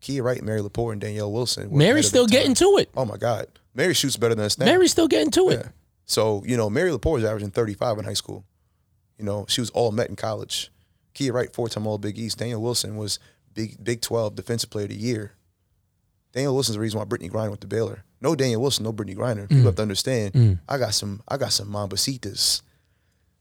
[0.00, 1.76] Kia Wright, Mary Lepore, and Danielle Wilson.
[1.76, 2.66] Mary's still getting time.
[2.66, 2.90] to it.
[2.96, 4.64] Oh my God, Mary shoots better than us now.
[4.64, 5.66] Mary's still getting to it.
[6.06, 8.44] So you know, Mary Lepore is averaging 35 in high school.
[9.20, 10.70] You know, she was all Met in college.
[11.14, 12.38] Kia Wright, four-time All Big East.
[12.38, 13.18] Danielle Wilson was
[13.54, 15.32] Big Big 12 Defensive Player of the Year.
[16.32, 18.04] Danielle Wilson's the reason why Brittney Griner went to Baylor.
[18.20, 19.50] No Danielle Wilson, no Brittney Griner.
[19.50, 19.64] You mm.
[19.64, 20.34] have to understand.
[20.34, 20.58] Mm.
[20.68, 21.22] I got some.
[21.26, 22.62] I got some Mambacitas.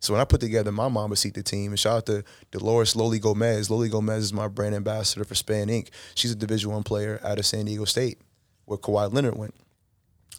[0.02, 3.68] So when I put together my Mambacita team, and shout out to Dolores Loli Gomez.
[3.68, 5.90] Loli Gomez is my brand ambassador for Spann Inc.
[6.16, 8.20] She's a Division One player out of San Diego State,
[8.66, 9.54] where Kawhi Leonard went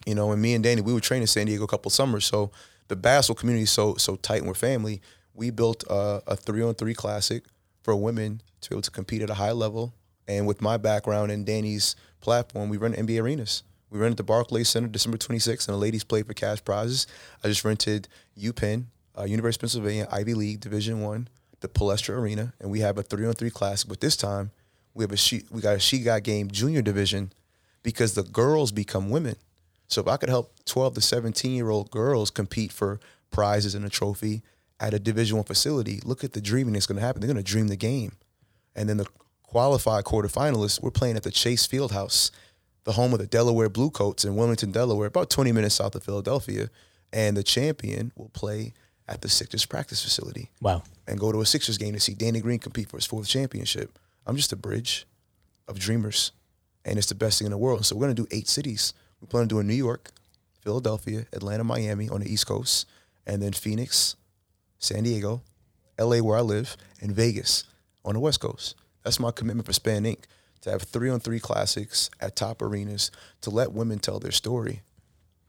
[0.06, 2.24] you know, and me and Danny, we would train in San Diego a couple summers.
[2.24, 2.50] So
[2.88, 5.00] the basketball community is so so tight and we're family.
[5.34, 7.44] We built a, a three on three classic
[7.82, 9.94] for women to be able to compete at a high level.
[10.28, 13.62] And with my background and Danny's platform, we run NBA arenas.
[13.90, 17.08] We at the Barclays Center December 26th, and the ladies play for cash prizes.
[17.42, 18.06] I just rented
[18.38, 18.84] UPenn,
[19.18, 21.28] uh, University of Pennsylvania, Ivy League Division One,
[21.58, 23.88] the Palestra Arena, and we have a three on three classic.
[23.88, 24.52] But this time,
[24.94, 27.32] we have a she we got a she got game junior division
[27.82, 29.34] because the girls become women.
[29.88, 33.00] So if I could help 12 to 17 year old girls compete for
[33.32, 34.42] prizes and a trophy
[34.80, 37.20] at a Division One facility, look at the dreaming that's going to happen.
[37.20, 38.12] They're going to dream the game,
[38.74, 39.06] and then the
[39.42, 42.30] qualified quarterfinalists we're playing at the Chase Fieldhouse,
[42.84, 46.70] the home of the Delaware Bluecoats in Wilmington, Delaware, about 20 minutes south of Philadelphia,
[47.12, 48.72] and the champion will play
[49.08, 50.84] at the Sixers practice facility Wow.
[51.08, 53.98] and go to a Sixers game to see Danny Green compete for his fourth championship.
[54.24, 55.06] I'm just a bridge
[55.68, 56.32] of dreamers.
[56.82, 57.84] and it's the best thing in the world.
[57.84, 58.94] So we're gonna do eight cities.
[59.20, 60.12] We plan on doing New York,
[60.62, 62.86] Philadelphia, Atlanta, Miami on the East Coast,
[63.26, 64.16] and then Phoenix,
[64.80, 65.42] San Diego,
[65.98, 67.64] LA where I live, and Vegas
[68.04, 68.74] on the West Coast.
[69.04, 70.24] That's my commitment for Spann Inc.
[70.62, 73.10] To have three on three classics at top arenas
[73.40, 74.82] to let women tell their story,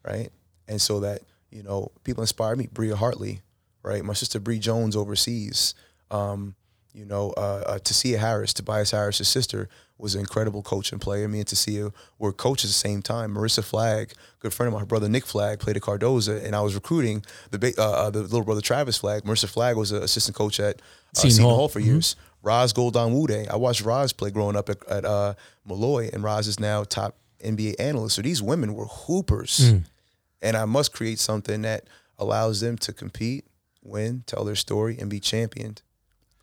[0.06, 0.30] right?
[0.70, 2.70] And so that, you know, people inspire me.
[2.72, 3.42] Bria Hartley,
[3.84, 4.06] right?
[4.06, 5.76] My sister Bree Jones overseas.
[6.12, 6.56] Um,
[6.94, 9.68] you know, uh, uh, Tasia Harris, Tobias Harris's sister,
[10.02, 11.28] was an incredible coach and player.
[11.28, 13.34] Me and Tasia were coaches at the same time.
[13.34, 16.74] Marissa Flagg, good friend of my brother Nick Flagg, played at Cardozo, and I was
[16.74, 19.24] recruiting the uh, uh, the little brother Travis Flagg.
[19.24, 20.80] Marissa Flagg was an assistant coach at uh,
[21.14, 21.56] Seton Hall.
[21.56, 22.16] Hall, for years.
[22.44, 23.48] Roz Gold-Onwude.
[23.50, 27.16] I watched Roz play growing up at, at uh, Molloy, and Roz is now top
[27.44, 28.16] NBA analyst.
[28.16, 29.60] So these women were hoopers,
[30.42, 31.86] and I must create something that
[32.18, 33.46] allows them to compete,
[33.84, 35.84] win, tell their story, and be championed.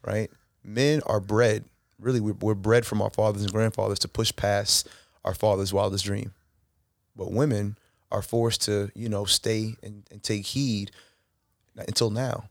[0.06, 0.30] Right?
[0.62, 1.64] Men are bred.
[2.00, 4.88] Really, we're, we're bred from our fathers and grandfathers to push past
[5.24, 6.32] our father's wildest dream.
[7.16, 7.76] But women
[8.10, 10.90] are forced to, you know, stay and, and take heed
[11.76, 12.48] until now.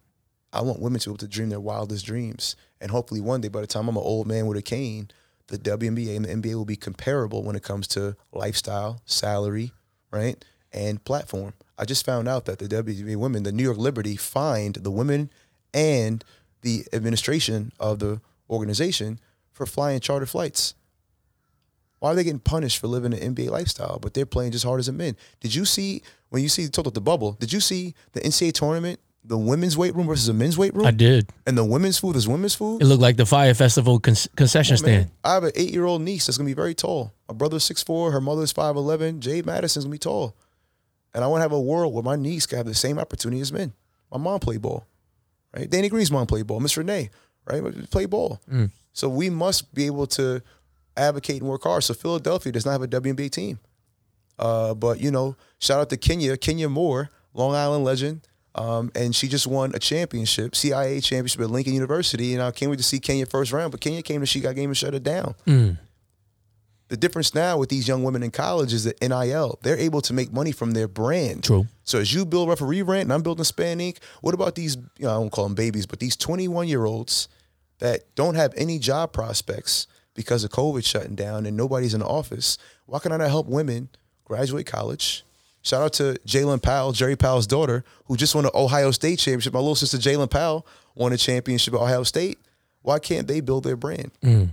[0.53, 2.55] I want women to be able to dream their wildest dreams.
[2.79, 5.09] And hopefully one day, by the time I'm an old man with a cane,
[5.47, 9.71] the WNBA and the NBA will be comparable when it comes to lifestyle, salary,
[10.11, 10.43] right?
[10.71, 11.53] And platform.
[11.77, 15.29] I just found out that the WNBA women, the New York Liberty, fined the women
[15.73, 16.23] and
[16.61, 18.19] the administration of the
[18.49, 19.19] organization
[19.57, 20.75] for flying charter flights.
[21.99, 24.79] Why are they getting punished for living an NBA lifestyle, but they're playing just hard
[24.79, 25.17] as a men?
[25.39, 27.31] Did you see when you see talk about the bubble?
[27.33, 30.85] Did you see the NCAA tournament, the women's weight room versus the men's weight room,
[30.85, 31.29] I did.
[31.47, 32.83] and the women's food is women's food?
[32.83, 35.11] It looked like the Fyre Festival con- concession oh, Man, stand.
[35.23, 37.13] I have an eight year old niece that's gonna be very tall.
[37.27, 39.19] My brother's six four, her mother's five eleven.
[39.19, 40.35] Jade Madison's gonna be tall,
[41.15, 43.41] and I want to have a world where my niece can have the same opportunity
[43.41, 43.73] as men.
[44.11, 44.85] My mom played ball,
[45.55, 45.67] right?
[45.67, 46.59] Danny Green's mom played ball.
[46.59, 47.09] Miss Renee,
[47.45, 47.89] right?
[47.89, 48.39] Play ball.
[48.49, 48.69] Mm.
[48.97, 50.41] So we must be able to
[50.97, 51.83] advocate and work hard.
[51.83, 53.59] So Philadelphia does not have a WNBA team,
[54.39, 58.27] uh, but you know, shout out to Kenya, Kenya Moore, Long Island legend.
[58.55, 62.33] Um, and she just won a championship, CIAA championship at Lincoln University.
[62.33, 64.55] And I can't wait to see Kenya first round, but Kenya came to She Got
[64.55, 65.35] Game and shut it down.
[66.87, 70.13] The difference now with these young women in college is that NIL, they're able to
[70.13, 71.43] make money from their brand.
[71.43, 71.67] True.
[71.83, 75.05] So as you build Referee Rant and I'm building Spann Inc., what about these, you
[75.05, 77.27] know, I don't call them babies, but these 21 year olds
[77.79, 82.07] that don't have any job prospects because of COVID shutting down and nobody's in the
[82.07, 82.57] office?
[82.85, 83.89] Why can I not help women
[84.25, 85.23] graduate college?
[85.61, 89.53] Shout out to Jalen Powell, Jerry Powell's daughter, who just won an Ohio State championship.
[89.53, 90.65] My little sister Jalen Powell
[90.95, 92.39] won a championship at Ohio State.
[92.83, 94.11] Why can't they build their brand?
[94.23, 94.49] Mm.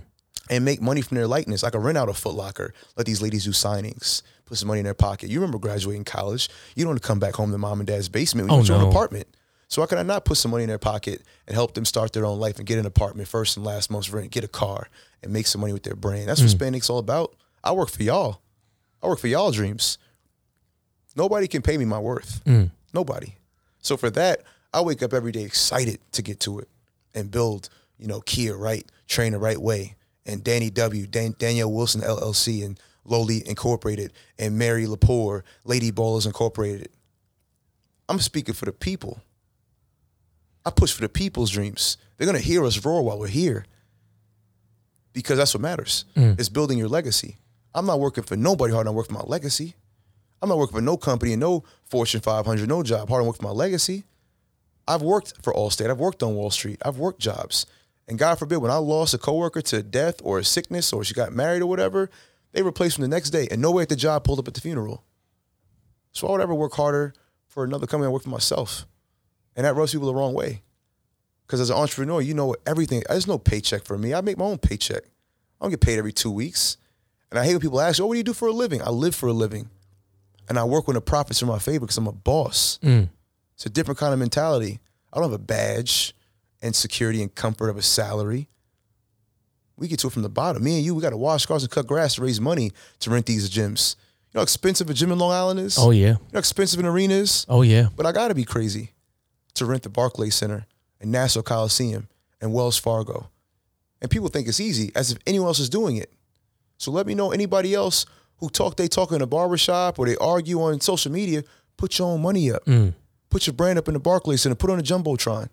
[0.49, 1.63] and make money from their likeness.
[1.63, 4.79] I could rent out a Foot Locker, let these ladies do signings, put some money
[4.79, 5.29] in their pocket.
[5.29, 6.49] You remember graduating college.
[6.75, 8.49] You don't want to come back home to mom and dad's basement.
[8.51, 8.89] Oh, you Oh, want your own no.
[8.89, 9.27] apartment.
[9.67, 12.13] So why can I not put some money in their pocket and help them start
[12.13, 14.87] their own life and get an apartment first and last month's rent, get a car,
[15.23, 16.27] and make some money with their brand?
[16.27, 16.57] That's what hmm.
[16.57, 17.35] Spandex all about.
[17.63, 18.41] I work for y'all.
[19.01, 19.97] I work for y'all dreams.
[21.15, 22.41] Nobody can pay me my worth.
[22.45, 22.65] Hmm.
[22.93, 23.35] Nobody.
[23.81, 24.43] So for that,
[24.73, 26.67] I wake up every day excited to get to it
[27.13, 29.95] and build, you know, Kia Wright, train the right way,
[30.25, 36.25] and Danny W, Dan- Danielle Wilson LLC, and Loli Incorporated, and Mary Lepore, Lady Ballers
[36.25, 36.89] Incorporated.
[38.09, 39.21] I'm speaking for the people.
[40.65, 41.97] I push for the people's dreams.
[42.17, 43.65] They're gonna hear us roar while we're here.
[45.13, 46.05] Because that's what matters.
[46.15, 46.39] Mm.
[46.39, 47.37] It's building your legacy.
[47.73, 48.87] I'm not working for nobody hard.
[48.87, 49.75] I work for my legacy.
[50.41, 53.09] I'm not working for no company and no Fortune 500, no job.
[53.09, 54.05] Hard I work for my legacy.
[54.87, 55.89] I've worked for Allstate.
[55.89, 56.81] I've worked on Wall Street.
[56.85, 57.65] I've worked jobs.
[58.07, 61.13] And God forbid, when I lost a coworker to death or a sickness or she
[61.13, 62.09] got married or whatever,
[62.51, 64.61] they replaced me the next day and nobody at the job pulled up at the
[64.61, 65.03] funeral.
[66.11, 67.13] So I would ever work harder
[67.47, 68.85] for another company I work for myself.
[69.55, 70.61] And that rubs people the wrong way.
[71.45, 73.03] Because as an entrepreneur, you know everything.
[73.07, 74.13] There's no paycheck for me.
[74.13, 75.03] I make my own paycheck.
[75.03, 76.77] I don't get paid every two weeks.
[77.29, 78.81] And I hate when people ask, oh, what do you do for a living?
[78.81, 79.69] I live for a living.
[80.49, 82.79] And I work when the profits are in my favor because I'm a boss.
[82.83, 83.09] Mm.
[83.55, 84.79] It's a different kind of mentality.
[85.11, 86.13] I don't have a badge
[86.61, 88.49] and security and comfort of a salary.
[89.77, 90.63] We get to it from the bottom.
[90.63, 93.09] Me and you, we got to wash cars and cut grass to raise money to
[93.09, 93.95] rent these gyms.
[94.31, 95.77] You know how expensive a gym in Long Island is?
[95.77, 96.05] Oh yeah.
[96.05, 97.45] You know how expensive an arena is?
[97.49, 97.87] Oh yeah.
[97.95, 98.91] But I got to be crazy
[99.55, 100.65] to rent the Barclays Center
[101.01, 102.07] and Nassau Coliseum
[102.41, 103.29] and Wells Fargo.
[104.01, 106.11] And people think it's easy, as if anyone else is doing it.
[106.77, 108.05] So let me know anybody else
[108.37, 111.43] who talk they talk in a barbershop or they argue on social media,
[111.77, 112.65] put your own money up.
[112.65, 112.93] Mm.
[113.29, 115.49] Put your brand up in the Barclays Center, put on the Jumbotron.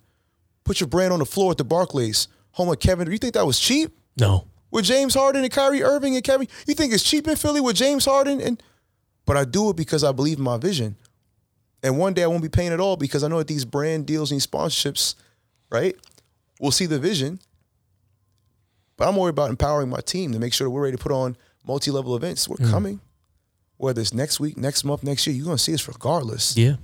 [0.65, 3.07] Put your brand on the floor at the Barclays, home of Kevin.
[3.07, 3.97] Do you think that was cheap?
[4.19, 4.47] No.
[4.71, 6.49] with James Harden and Kyrie Irving and Kevin.
[6.67, 8.63] You think it's cheap in Philly with James Harden and
[9.25, 10.97] but I do it because I believe in my vision.
[11.83, 14.07] And one day I won't be paying at all because I know that these brand
[14.07, 15.15] deals and these sponsorships,
[15.71, 15.97] right,
[16.61, 17.41] will see the vision.
[18.97, 21.13] But I'm worried about empowering my team to make sure that we're ready to put
[21.13, 22.49] on multi-level events.
[22.49, 22.71] We're Mm.
[22.71, 23.01] coming.
[23.79, 26.57] Whether it's next week, next month, next year, you're gonna see us regardless.
[26.57, 26.77] Yeah.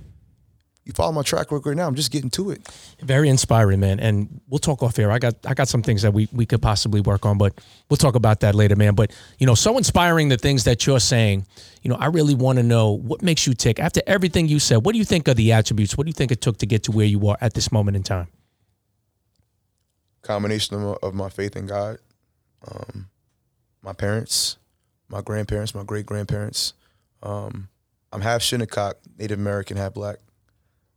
[0.89, 1.87] You follow my track record now.
[1.87, 2.67] I'm just getting to it.
[2.99, 3.99] Very inspiring, man.
[3.99, 5.11] And we'll talk off air.
[5.11, 7.53] I got I got some things that we, we could possibly work on, but
[7.91, 8.95] we'll talk about that later, man.
[8.95, 11.45] But you know, so inspiring the things that you're saying.
[11.83, 13.79] You know, I really want to know what makes you tick.
[13.79, 15.95] After everything you said, what do you think are the attributes?
[15.95, 17.95] What do you think it took to get to where you are at this moment
[17.95, 18.27] in time?
[20.23, 21.99] Combination of, of my faith in God,
[22.67, 23.09] um,
[23.83, 24.57] my parents,
[25.07, 26.73] my grandparents, my great grandparents.
[27.21, 27.69] Um,
[28.11, 30.17] I'm half Shinnecock, Native American, half black.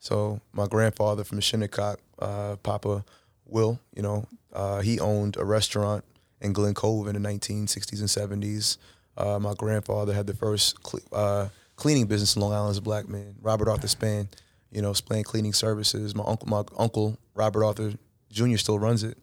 [0.03, 3.05] So my grandfather from Shinnecock, uh, Papa
[3.46, 6.05] Will, you know, uh, he owned a restaurant
[6.40, 8.78] in Glen Cove in the 1960s and 70s.
[9.16, 12.82] Uh, my grandfather had the first cle- uh, cleaning business in Long Island as a
[12.82, 13.36] black man.
[13.40, 14.26] Robert Arthur Spann,
[14.72, 16.16] you know, Spann Cleaning Services.
[16.16, 17.92] My uncle, my uncle Robert Arthur
[18.28, 18.57] Jr.
[18.57, 19.16] still runs it.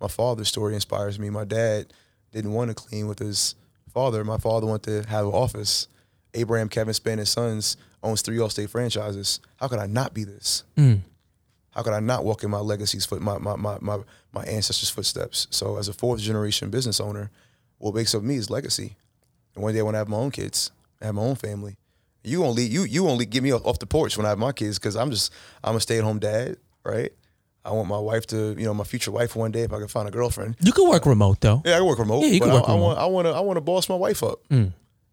[0.00, 1.28] My father's story inspires me.
[1.28, 1.92] My dad
[2.30, 3.56] didn't want to clean with his
[3.92, 4.22] father.
[4.22, 5.88] My father wanted to have an office.
[6.34, 9.40] Abraham Kevin Spann and Sons owns three Allstate franchises.
[9.56, 10.64] How could I not be this?
[10.76, 11.00] Mm.
[11.70, 13.98] How could I not walk in my legacy's foot, my, my, my, my,
[14.32, 15.46] my ancestors' footsteps?
[15.50, 17.30] So as a fourth generation business owner,
[17.78, 18.96] what makes up me is legacy.
[19.54, 21.36] And one day when I want to have my own kids, I have my own
[21.36, 21.76] family.
[22.22, 24.78] You only you you only get me off, the porch when I have my kids
[24.78, 25.32] because I'm just
[25.64, 27.10] I'm a stay at home dad, right?
[27.64, 29.88] I want my wife to you know my future wife one day if I can
[29.88, 30.56] find a girlfriend.
[30.60, 31.62] You can work remote though.
[31.64, 32.20] Yeah, I can work remote.
[32.20, 32.84] Yeah, you but can I, work I remote.
[32.84, 34.46] want I want to I want to boss my wife up.
[34.50, 34.72] Mm.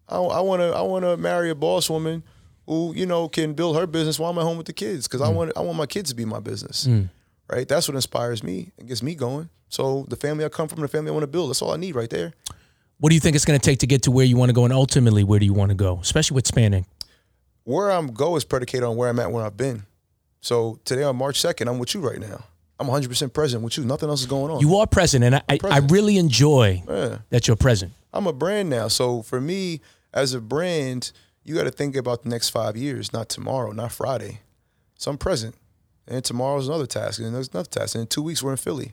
[0.10, 2.24] I, I want to I want to marry a boss woman
[2.68, 5.22] who you know can build her business while I'm at home with the kids because
[5.22, 5.36] I mm.
[5.36, 6.86] want I want my kids to be my business.
[6.86, 7.10] Mm.
[7.50, 9.50] Right, that's what inspires me and gets me going.
[9.70, 11.78] So the family I come from, the family I want to build, that's all I
[11.78, 12.34] need right there.
[13.00, 14.54] What do you think it's going to take to get to where you want to
[14.54, 16.86] go, and ultimately, where do you want to go, especially with Spann Inc?
[17.64, 19.86] Where I'm go is predicated on where I'm at when I've been.
[20.42, 22.44] So today on March 2nd, I'm with you right now.
[22.80, 23.86] I'm 100% present with you.
[23.86, 24.60] Nothing else is going on.
[24.62, 27.20] You are present, and I, I, I really enjoy Yeah.
[27.30, 27.94] that you're present.
[28.14, 28.88] I'm a brand now.
[28.88, 29.82] So for me,
[30.14, 31.12] as a brand,
[31.48, 34.42] you got to think about the next five years, not tomorrow, not Friday.
[34.96, 35.56] So I'm present.
[36.06, 37.96] And tomorrow's another task, and there's another task.
[37.96, 38.92] And in two weeks, we're in Philly.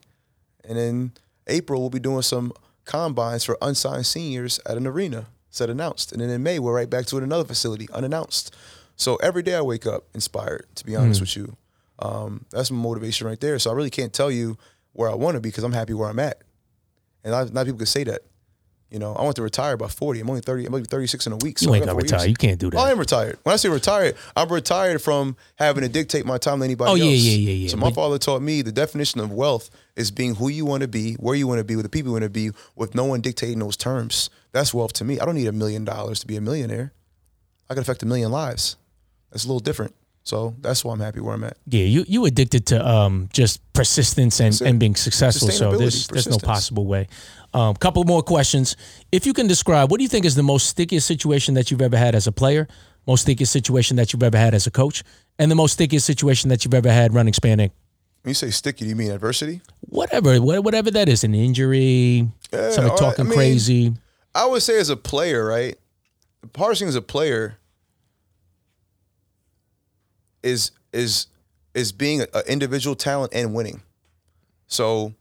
[0.64, 1.12] And in
[1.48, 2.52] April, we'll be doing some
[2.84, 6.12] combines for unsigned seniors at an arena, said announced.
[6.12, 8.54] And then in May, we're right back to another facility, unannounced.
[8.96, 11.56] So every day I wake up inspired, to be honest with you.
[11.98, 13.58] Um, that's my motivation right there.
[13.58, 14.56] So I really can't tell you
[14.92, 16.42] where I want to be because I'm happy where I'm at.
[17.24, 18.22] And not, not people can say that.
[18.94, 20.20] You know, I want to retire by 40.
[20.20, 20.66] I'm only 30.
[20.66, 21.58] I'm only 36 in a week.
[21.58, 22.20] So You ain't got gonna retire.
[22.20, 22.28] years.
[22.28, 22.76] You can't do that.
[22.78, 23.38] Oh, I am retired.
[23.42, 26.94] When I say retired, I'm retired from having to dictate my time to anybody Oh,
[26.94, 27.02] else.
[27.02, 27.68] yeah, yeah, yeah, yeah.
[27.70, 30.82] So my But- father taught me the definition of wealth is being who you want
[30.82, 32.94] to be, where you want to be, with the people you want to be, with
[32.94, 34.30] no one dictating those terms.
[34.52, 35.18] That's wealth to me.
[35.18, 36.92] I don't need a million dollars to be a millionaire.
[37.68, 38.76] I can affect a million lives.
[39.32, 39.92] That's a little different.
[40.24, 41.58] So that's why I'm happy where I'm at.
[41.66, 45.48] Yeah, you you addicted to um just persistence and, and being successful.
[45.50, 47.08] So there's there's no possible way.
[47.52, 48.76] Um, couple more questions.
[49.12, 51.82] If you can describe, what do you think is the most stickiest situation that you've
[51.82, 52.66] ever had as a player,
[53.06, 55.04] most stickiest situation that you've ever had as a coach,
[55.38, 57.70] and the most stickiest situation that you've ever had running Spann Inc?
[58.22, 59.60] When you say sticky, do you mean adversity?
[59.80, 63.94] Whatever, whatever that is, an injury, Yeah, somebody talking I mean, crazy.
[64.34, 65.76] I would say as a player, right?
[66.54, 67.58] Parsing as a player
[70.44, 71.26] is is
[71.74, 73.82] is being an individual talent and winning.
[74.68, 75.12] So,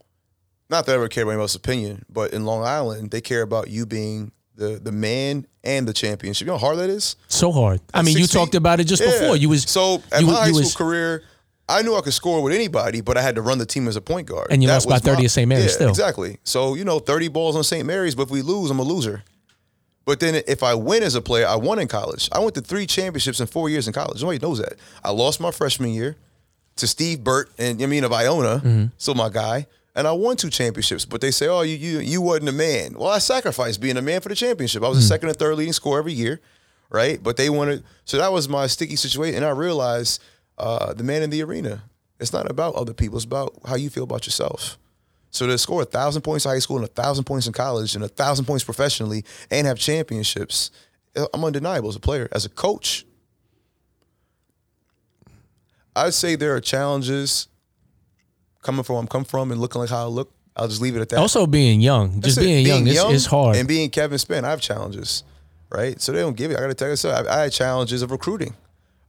[0.70, 3.68] not that I ever care about else's opinion, but in Long Island, they care about
[3.68, 6.46] you being the the man and the championship.
[6.46, 7.16] You know how hard that is.
[7.28, 7.80] So hard.
[7.92, 9.10] I mean, you feet- talked about it just Yeah.
[9.18, 9.36] before.
[9.36, 11.22] You was so at you, my high school was, career,
[11.68, 13.96] I knew I could score with anybody, but I had to run the team as
[13.96, 14.48] a point guard.
[14.50, 15.48] And you That lost by was 30 at St.
[15.48, 15.88] Mary's yeah, still.
[15.88, 16.38] Exactly.
[16.44, 17.84] So you know, thirty balls on St.
[17.86, 19.24] Mary's, but if we lose, I'm a loser.
[20.04, 22.28] But then if I win as a player, I won in college.
[22.30, 24.20] I went to three championships in four years in college.
[24.20, 24.74] Nobody knows that.
[25.02, 26.16] I lost my freshman year
[26.76, 28.84] to Steve Burt and I mean of Iona, Mm-hmm.
[28.98, 29.66] still my guy.
[29.96, 32.94] And I won two championships, but they say, "Oh, you you you wasn't a man."
[32.98, 34.82] Well, I sacrificed being a man for the championship.
[34.82, 35.02] I was Mm.
[35.02, 36.40] the second and third leading scorer every year,
[36.90, 37.22] right?
[37.22, 39.36] But they wanted, so that was my sticky situation.
[39.36, 40.20] And I realized
[40.58, 41.84] uh, the man in the arena.
[42.18, 43.16] It's not about other people.
[43.18, 44.78] It's about how you feel about yourself.
[45.34, 47.96] So to score a thousand points in high school and a thousand points in college
[47.96, 50.70] and a thousand points professionally and have championships,
[51.16, 52.28] uh, I'm undeniable as a player.
[52.30, 53.04] As a coach,
[55.96, 57.48] I'd say there are challenges
[58.62, 60.32] coming from where I'm come from and looking like how I look.
[60.54, 61.18] I'll just leave it at that.
[61.18, 62.20] also being young.
[62.20, 62.64] Just That's it.
[62.64, 63.56] being, young, is, is hard.
[63.56, 65.24] And being Kevin Spann, I have challenges,
[65.68, 66.00] right?
[66.00, 66.58] So they don't give it.
[66.58, 68.54] I got to tell you, so I, I had challenges of recruiting.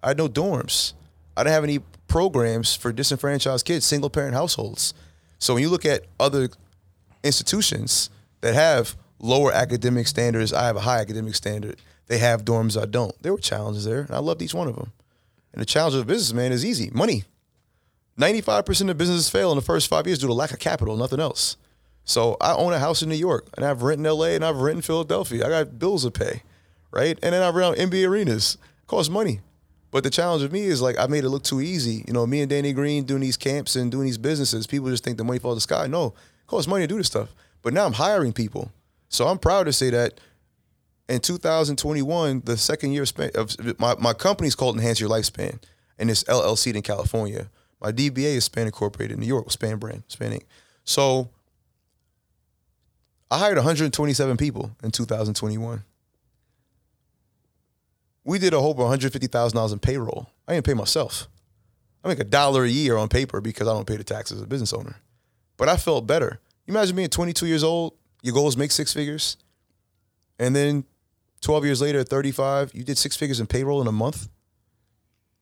[0.01, 0.93] I had no dorms.
[1.37, 4.95] I didn't have any programs for disenfranchised kids, single parent households.
[5.39, 6.49] So when you look at other
[7.23, 8.09] institutions
[8.41, 11.81] that have lower academic standards, I have a high academic standard.
[12.07, 13.19] They have dorms, I don't.
[13.21, 14.91] There were challenges there, and I loved each one of them.
[15.53, 17.23] And the challenge of a businessman is easy: money.
[18.17, 20.95] Ninety-five percent of businesses fail in the first five years due to lack of capital,
[20.95, 21.57] nothing else.
[22.03, 24.57] So I own a house in New York, and I've rent in LA, and I've
[24.57, 25.45] rent in Philadelphia.
[25.45, 26.43] I got bills to pay,
[26.91, 27.17] right?
[27.23, 28.57] And then I rent NBA arenas.
[28.83, 29.41] It costs money.
[29.95, 32.03] But the challenge with me is like I made it look too easy.
[32.05, 34.67] You know, me and Danny Green doing these camps and doing these businesses.
[34.67, 35.87] People just think the money falls out the sky.
[35.87, 37.33] No, it costs money to do this stuff.
[37.61, 38.73] But now I'm hiring people.
[39.07, 40.19] So I'm proud to say that
[41.07, 45.61] in 2021, the second year of my, my company's called Enhance Your Lifespan,
[45.97, 47.49] and it's LLC in California.
[47.79, 50.43] My DBA is Spann Incorporated in New York, Spann Brand, Spann Inc.
[50.83, 51.29] So
[53.31, 55.85] I hired 127 people in 2021
[58.25, 60.29] we did a whole $150,000 in payroll.
[60.47, 61.29] I didn't pay myself.
[62.03, 64.43] I make a dollar a year on paper because I don't pay the taxes as
[64.43, 64.97] a business owner.
[65.57, 66.39] But I felt better.
[66.65, 69.37] You imagine being 22 years old, your goal is make six figures.
[70.39, 70.83] And then
[71.41, 74.27] 12 years later, at 35, you did six figures in payroll in a month.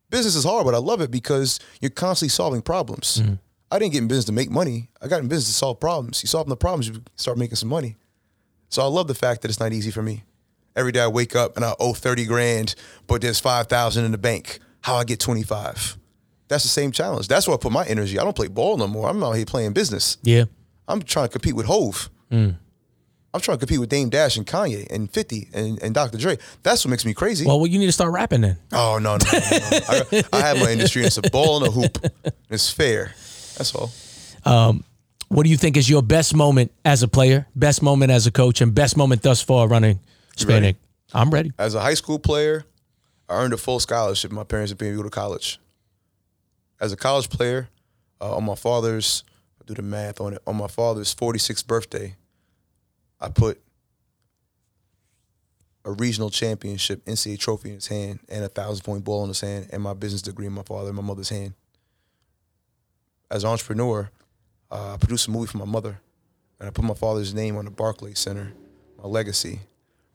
[0.09, 3.19] Business is hard, but I love it because you're constantly solving problems.
[3.19, 3.34] Mm-hmm.
[3.71, 4.89] I didn't get in business to make money.
[5.01, 6.21] I got in business to solve problems.
[6.21, 7.95] You solve the problems, you start making some money.
[8.69, 10.23] So I love the fact that it's not easy for me.
[10.76, 12.76] Every day I wake up and I owe 30 grand,
[13.07, 14.59] but there's 5,000 in the bank.
[14.82, 15.97] How I get 25?
[16.47, 17.28] That's the same challenge.
[17.28, 18.19] That's where I put my energy.
[18.19, 19.09] I don't play ball no more.
[19.09, 20.17] I'm out here playing business.
[20.24, 20.45] Yeah.
[20.88, 22.09] I'm trying to compete with Hove.
[22.32, 22.57] Mm.
[23.34, 26.17] I'm trying to compete with Dame Dash and Kanye and 50 and, and Dr.
[26.17, 26.38] Dre.
[26.61, 27.45] That's what makes me crazy.
[27.45, 28.57] Well, well you need to start rapping then.
[28.71, 29.39] Oh, no, no, no.
[29.41, 29.80] no.
[29.89, 31.97] I, I, have my industry and it's a ball and a hoop.
[32.49, 33.15] It's fair.
[33.57, 33.91] That's all.
[34.45, 34.84] Um,
[35.28, 38.32] what do you think is your best moment as a player, best moment as a
[38.32, 39.99] coach, and best moment thus far running–
[40.36, 40.75] Spann Inc.
[41.13, 41.51] I'm ready.
[41.57, 42.65] As a high school player,
[43.29, 44.31] I earned a full scholarship.
[44.31, 45.59] My parents had paid me to go to college.
[46.79, 47.69] As a college player,
[48.19, 49.23] uh, on my father's,
[49.61, 50.41] I do the math on it.
[50.47, 52.15] On my father's 46th birthday,
[53.21, 53.61] I put
[55.86, 59.41] a regional championship NCAA trophy in his hand and a thousand point ball in his
[59.41, 61.53] hand and my business degree in my father and my mother's hand.
[63.29, 64.09] As an entrepreneur,
[64.71, 65.99] uh, I produced a movie for my mother
[66.59, 68.53] and I put my father's name on the Barclays Center,
[69.01, 69.59] my legacy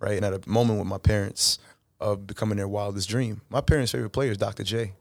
[0.00, 0.16] right?
[0.16, 1.58] And at a moment with my parents
[2.00, 3.40] of becoming their wildest dream.
[3.50, 4.62] My parents' favorite player is Dr.
[4.62, 4.92] J.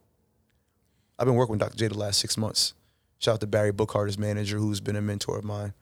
[1.19, 1.77] I've been working with Dr.
[1.77, 2.73] J the last six months.
[3.19, 5.73] Shout out to Barry Bookhart, his manager, who's been a mentor of mine.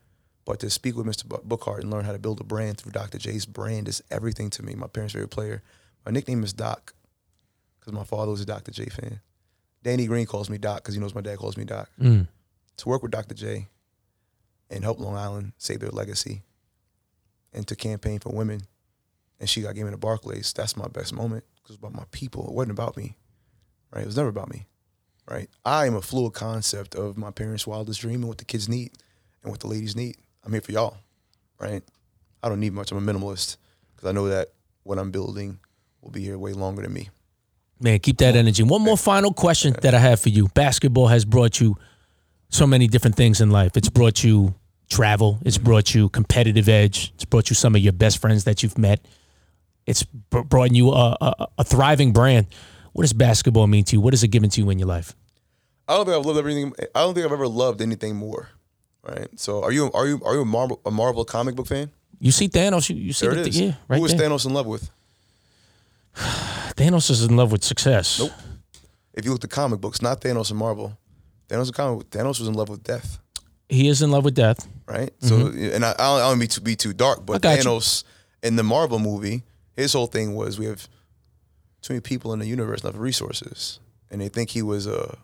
[0.44, 1.24] But to speak with Mr.
[1.24, 3.18] Bookhart and learn how to build a brand through Dr.
[3.18, 4.74] J's brand is everything to me.
[4.74, 5.62] My parents' favorite player.
[6.04, 6.94] My nickname is Doc
[7.80, 8.70] because my father was a Dr.
[8.70, 9.20] J fan.
[9.82, 11.90] Danny Green calls me Doc because he knows my dad calls me Doc.
[12.00, 12.28] Mm.
[12.78, 13.34] To work with Dr.
[13.34, 13.68] J
[14.70, 16.42] and help Long Island save their legacy
[17.52, 18.62] and to campaign for women
[19.40, 22.46] and she got game in the Barclays, that's my best moment because about my people.
[22.48, 23.16] It wasn't about me,
[23.92, 24.02] right?
[24.02, 24.66] It was never about me,
[25.28, 25.48] right?
[25.64, 28.92] I am a fluid concept of my parents' wildest dream and what the kids need
[29.42, 30.16] and what the ladies need.
[30.44, 30.96] I'm here for y'all,
[31.60, 31.82] right?
[32.42, 32.92] I don't need much.
[32.92, 33.56] I'm a minimalist
[33.94, 34.48] because I know that
[34.84, 35.58] what I'm building
[36.00, 37.10] will be here way longer than me.
[37.80, 38.62] Man, keep that energy.
[38.62, 40.48] One more final question that I have for you.
[40.54, 41.76] Basketball has brought you
[42.48, 43.76] so many different things in life.
[43.76, 44.54] It's brought you
[44.88, 45.38] travel.
[45.44, 47.12] It's brought you competitive edge.
[47.16, 49.04] It's brought you some of your best friends that you've met.
[49.86, 52.48] It's brought you a, a, a, thriving brand.
[52.92, 54.00] What does basketball mean to you?
[54.00, 55.14] What has it given to you in your life?
[55.86, 56.72] I don't think I've loved everything.
[56.94, 58.48] I don't think I've ever loved anything more.
[59.08, 59.28] Right.
[59.36, 61.92] So, are you are you are you a Marvel a Marvel comic book fan?
[62.18, 62.90] You see Thanos.
[62.90, 63.60] You, you see there is.
[63.60, 64.28] Yeah, right Who is there.
[64.28, 64.90] Thanos in love with?
[66.16, 68.18] Thanos is in love with success.
[68.18, 68.32] Nope.
[69.14, 70.98] If you look at the comic books, not Thanos and Marvel.
[71.48, 73.20] Thanos, comic, Thanos was in love with death.
[73.68, 74.66] He is in love with death.
[74.86, 75.12] Right.
[75.20, 75.26] Mm-hmm.
[75.28, 78.02] So, and I, I don't, I don't mean to be too dark, but Thanos
[78.42, 78.48] you.
[78.48, 79.42] in the Marvel movie
[79.76, 80.88] his whole thing was we have
[81.82, 83.78] too many people in the universe, not resources,
[84.10, 85.16] and they think he was a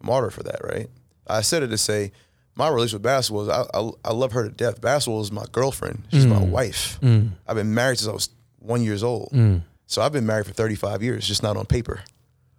[0.00, 0.88] martyr for that, right?
[1.26, 2.12] I said it to say
[2.54, 4.80] my relationship with basketball is I, I, I love her to death.
[4.80, 6.04] Basketball is my girlfriend.
[6.10, 6.30] She's mm.
[6.30, 6.98] my wife.
[7.02, 7.32] Mm.
[7.46, 8.30] I've been married since I was
[8.60, 9.30] one years old.
[9.32, 9.62] Mm.
[9.86, 12.00] So I've been married for 35 years, just not on paper,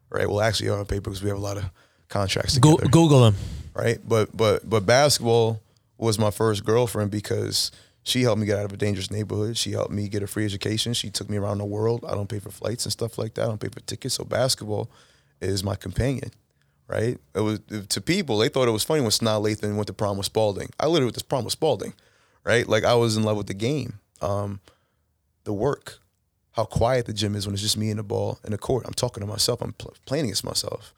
[0.10, 0.30] right?
[0.30, 1.66] Well, actually on paper because we have a lot of
[2.10, 2.86] contracts together.
[2.90, 3.36] Google them,
[3.74, 3.98] right?
[4.08, 5.62] But but but basketball
[5.98, 7.72] was my first girlfriend because–
[8.08, 9.58] she helped me get out of a dangerous neighborhood.
[9.58, 10.94] She helped me get a free education.
[10.94, 12.06] She took me around the world.
[12.08, 13.44] I don't pay for flights and stuff like that.
[13.44, 14.16] I don't pay for tickets.
[14.16, 14.90] So basketball
[15.42, 16.32] is my companion,
[16.88, 17.18] right?
[17.36, 17.60] It was
[17.90, 20.70] to people they thought it was funny when Sanaa Lathan went to prom with Spalding.
[20.80, 21.94] I literally went to prom with Spalding,
[22.46, 22.66] right?
[22.66, 24.62] Like I was in love with the game, um,
[25.44, 26.00] the work,
[26.54, 28.86] how quiet the gym is when it's just me and the ball in the court.
[28.88, 29.62] I'm talking to myself.
[29.62, 30.94] I'm pl- playing against myself.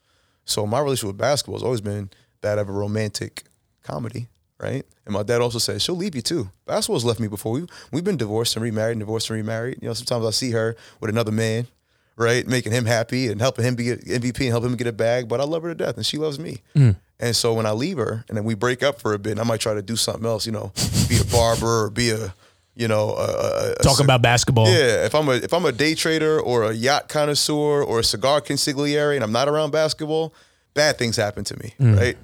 [0.45, 2.11] So my relationship with basketball has always been
[2.41, 3.45] that of a romantic
[3.81, 4.27] comedy
[4.59, 4.85] right?
[5.05, 6.49] And my dad also said she'll leave you too.
[6.65, 7.53] Basketball's left me before.
[7.53, 9.79] We we've been divorced and remarried, and divorced and remarried.
[9.81, 11.67] You know, sometimes I see her with another man,
[12.15, 15.27] right, making him happy and helping him be MVP and helping him get a bag.
[15.27, 16.61] But I love her to death, and she loves me.
[16.75, 16.95] Mm.
[17.19, 19.41] And so when I leave her, and then we break up for a bit, and
[19.41, 20.45] I might try to do something else.
[20.45, 20.71] You know,
[21.07, 22.33] be a barber or be a
[22.75, 24.67] you know, a, a, talk a, about basketball.
[24.67, 28.03] Yeah, if I'm a if I'm a day trader or a yacht connoisseur or a
[28.03, 30.33] cigar consigliere, and I'm not around basketball,
[30.73, 31.97] bad things happen to me, mm.
[31.97, 32.17] right?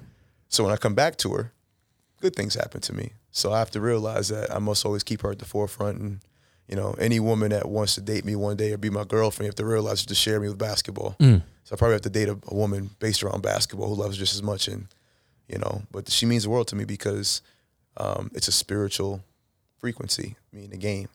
[0.48, 1.52] So when I come back to her,
[2.26, 3.12] good things happen to me.
[3.30, 6.00] So I have to realize that I must always keep her at the forefront.
[6.00, 6.20] And
[6.68, 9.46] you know, any woman that wants to date me one day or be my girlfriend,
[9.46, 11.16] you have to realize to share me with basketball.
[11.20, 11.44] Mm.
[11.66, 14.34] So I probably have to date a, a woman based around basketball who loves just
[14.34, 14.68] as much.
[14.68, 14.88] And
[15.48, 17.44] you know, but she means the world to me because
[17.98, 19.22] um, it's a spiritual
[19.78, 20.36] frequency.
[20.52, 21.10] I mean, the game.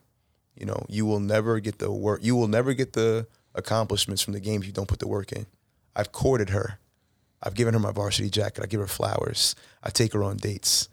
[0.55, 2.19] You know, you will never get the work.
[2.23, 5.31] You will never get the accomplishments from the game if you don't put the work
[5.31, 5.45] in.
[5.95, 6.79] I've courted her.
[7.43, 8.63] I've given her my varsity jacket.
[8.63, 9.55] I give her flowers.
[9.83, 10.89] I take her on dates.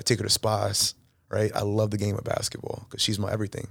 [0.00, 0.94] I take her to spas.
[1.28, 1.52] Right.
[1.54, 3.68] I love the game of basketball because she's my everything.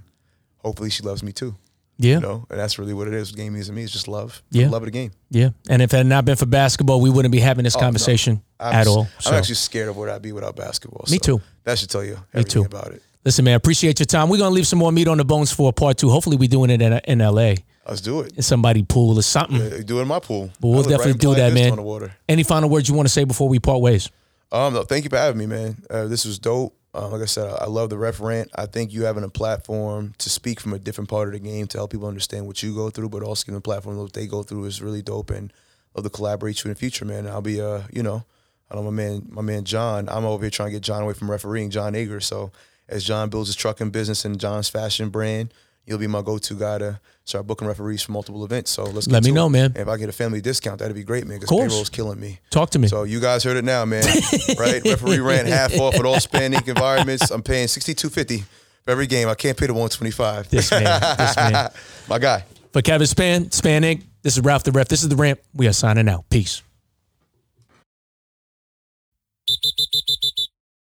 [0.58, 1.54] Hopefully, she loves me too.
[1.98, 2.14] Yeah.
[2.14, 3.32] You know, and that's really what it is.
[3.32, 4.42] The game means to me is just love.
[4.50, 4.70] Yeah.
[4.70, 5.10] love of the game.
[5.28, 5.50] Yeah.
[5.68, 8.42] And if it had not been for basketball, we wouldn't be having this Oh, conversation
[8.58, 9.06] I'm at all.
[9.18, 11.04] So I'm actually scared of where I'd be without basketball.
[11.10, 11.42] Me so too.
[11.64, 12.64] That should tell you everything too.
[12.64, 13.02] about it.
[13.24, 14.30] listen, man, appreciate your time.
[14.30, 16.08] We're gonna leave some more meat on the bones for part two.
[16.08, 17.54] Hopefully, we're doing it in, in LA.
[17.86, 18.34] Let's do it.
[18.36, 19.60] In somebody pool or something.
[19.60, 20.50] Uh, Do it in my pool.
[20.60, 21.72] But we'll definitely in do that, man.
[21.72, 22.14] On the water.
[22.28, 24.08] Any final words you want to say before we part ways?
[24.52, 25.82] Um, no, thank you for having me, man.
[25.88, 26.76] Uh, this was dope.
[26.92, 28.50] Uh, like I said, I, I love the ref rant.
[28.54, 31.68] I think you having a platform to speak from a different part of the game
[31.68, 34.26] to help people understand what you go through, but also giving the platform what they
[34.26, 35.30] go through is really dope.
[35.30, 35.52] And
[35.94, 37.28] love to collaborate you in the future, man.
[37.28, 38.24] I'll be, uh, you know,
[38.70, 40.08] I know my man, my man John.
[40.08, 42.20] I'm over here trying to get John away from refereeing, John Ager.
[42.20, 42.50] So
[42.88, 45.54] as John builds his trucking business and John's fashion brand,
[45.90, 48.70] you'll be my go-to guy to start booking referees for multiple events.
[48.70, 49.50] So let's get Let me know, it.
[49.50, 49.72] man.
[49.76, 51.38] If I get a family discount, that'd be great, man.
[51.38, 51.72] Because course.
[51.72, 52.38] payroll's killing me.
[52.50, 52.88] Talk to me.
[52.88, 54.04] So you guys heard it now, man.
[54.58, 54.82] right?
[54.84, 57.30] Referee ran half off at all Spann Inc environments.
[57.30, 58.44] I'm paying sixty two fifty
[58.84, 59.28] for every game.
[59.28, 60.48] I can't pay the one twenty five.
[60.48, 61.70] this man, this man.
[62.08, 62.44] My guy.
[62.72, 64.86] For Kevin Spann, Spann Inc., this is Ralph the Ref.
[64.88, 65.40] This is the ramp.
[65.54, 66.24] We are signing out.
[66.30, 66.62] Peace.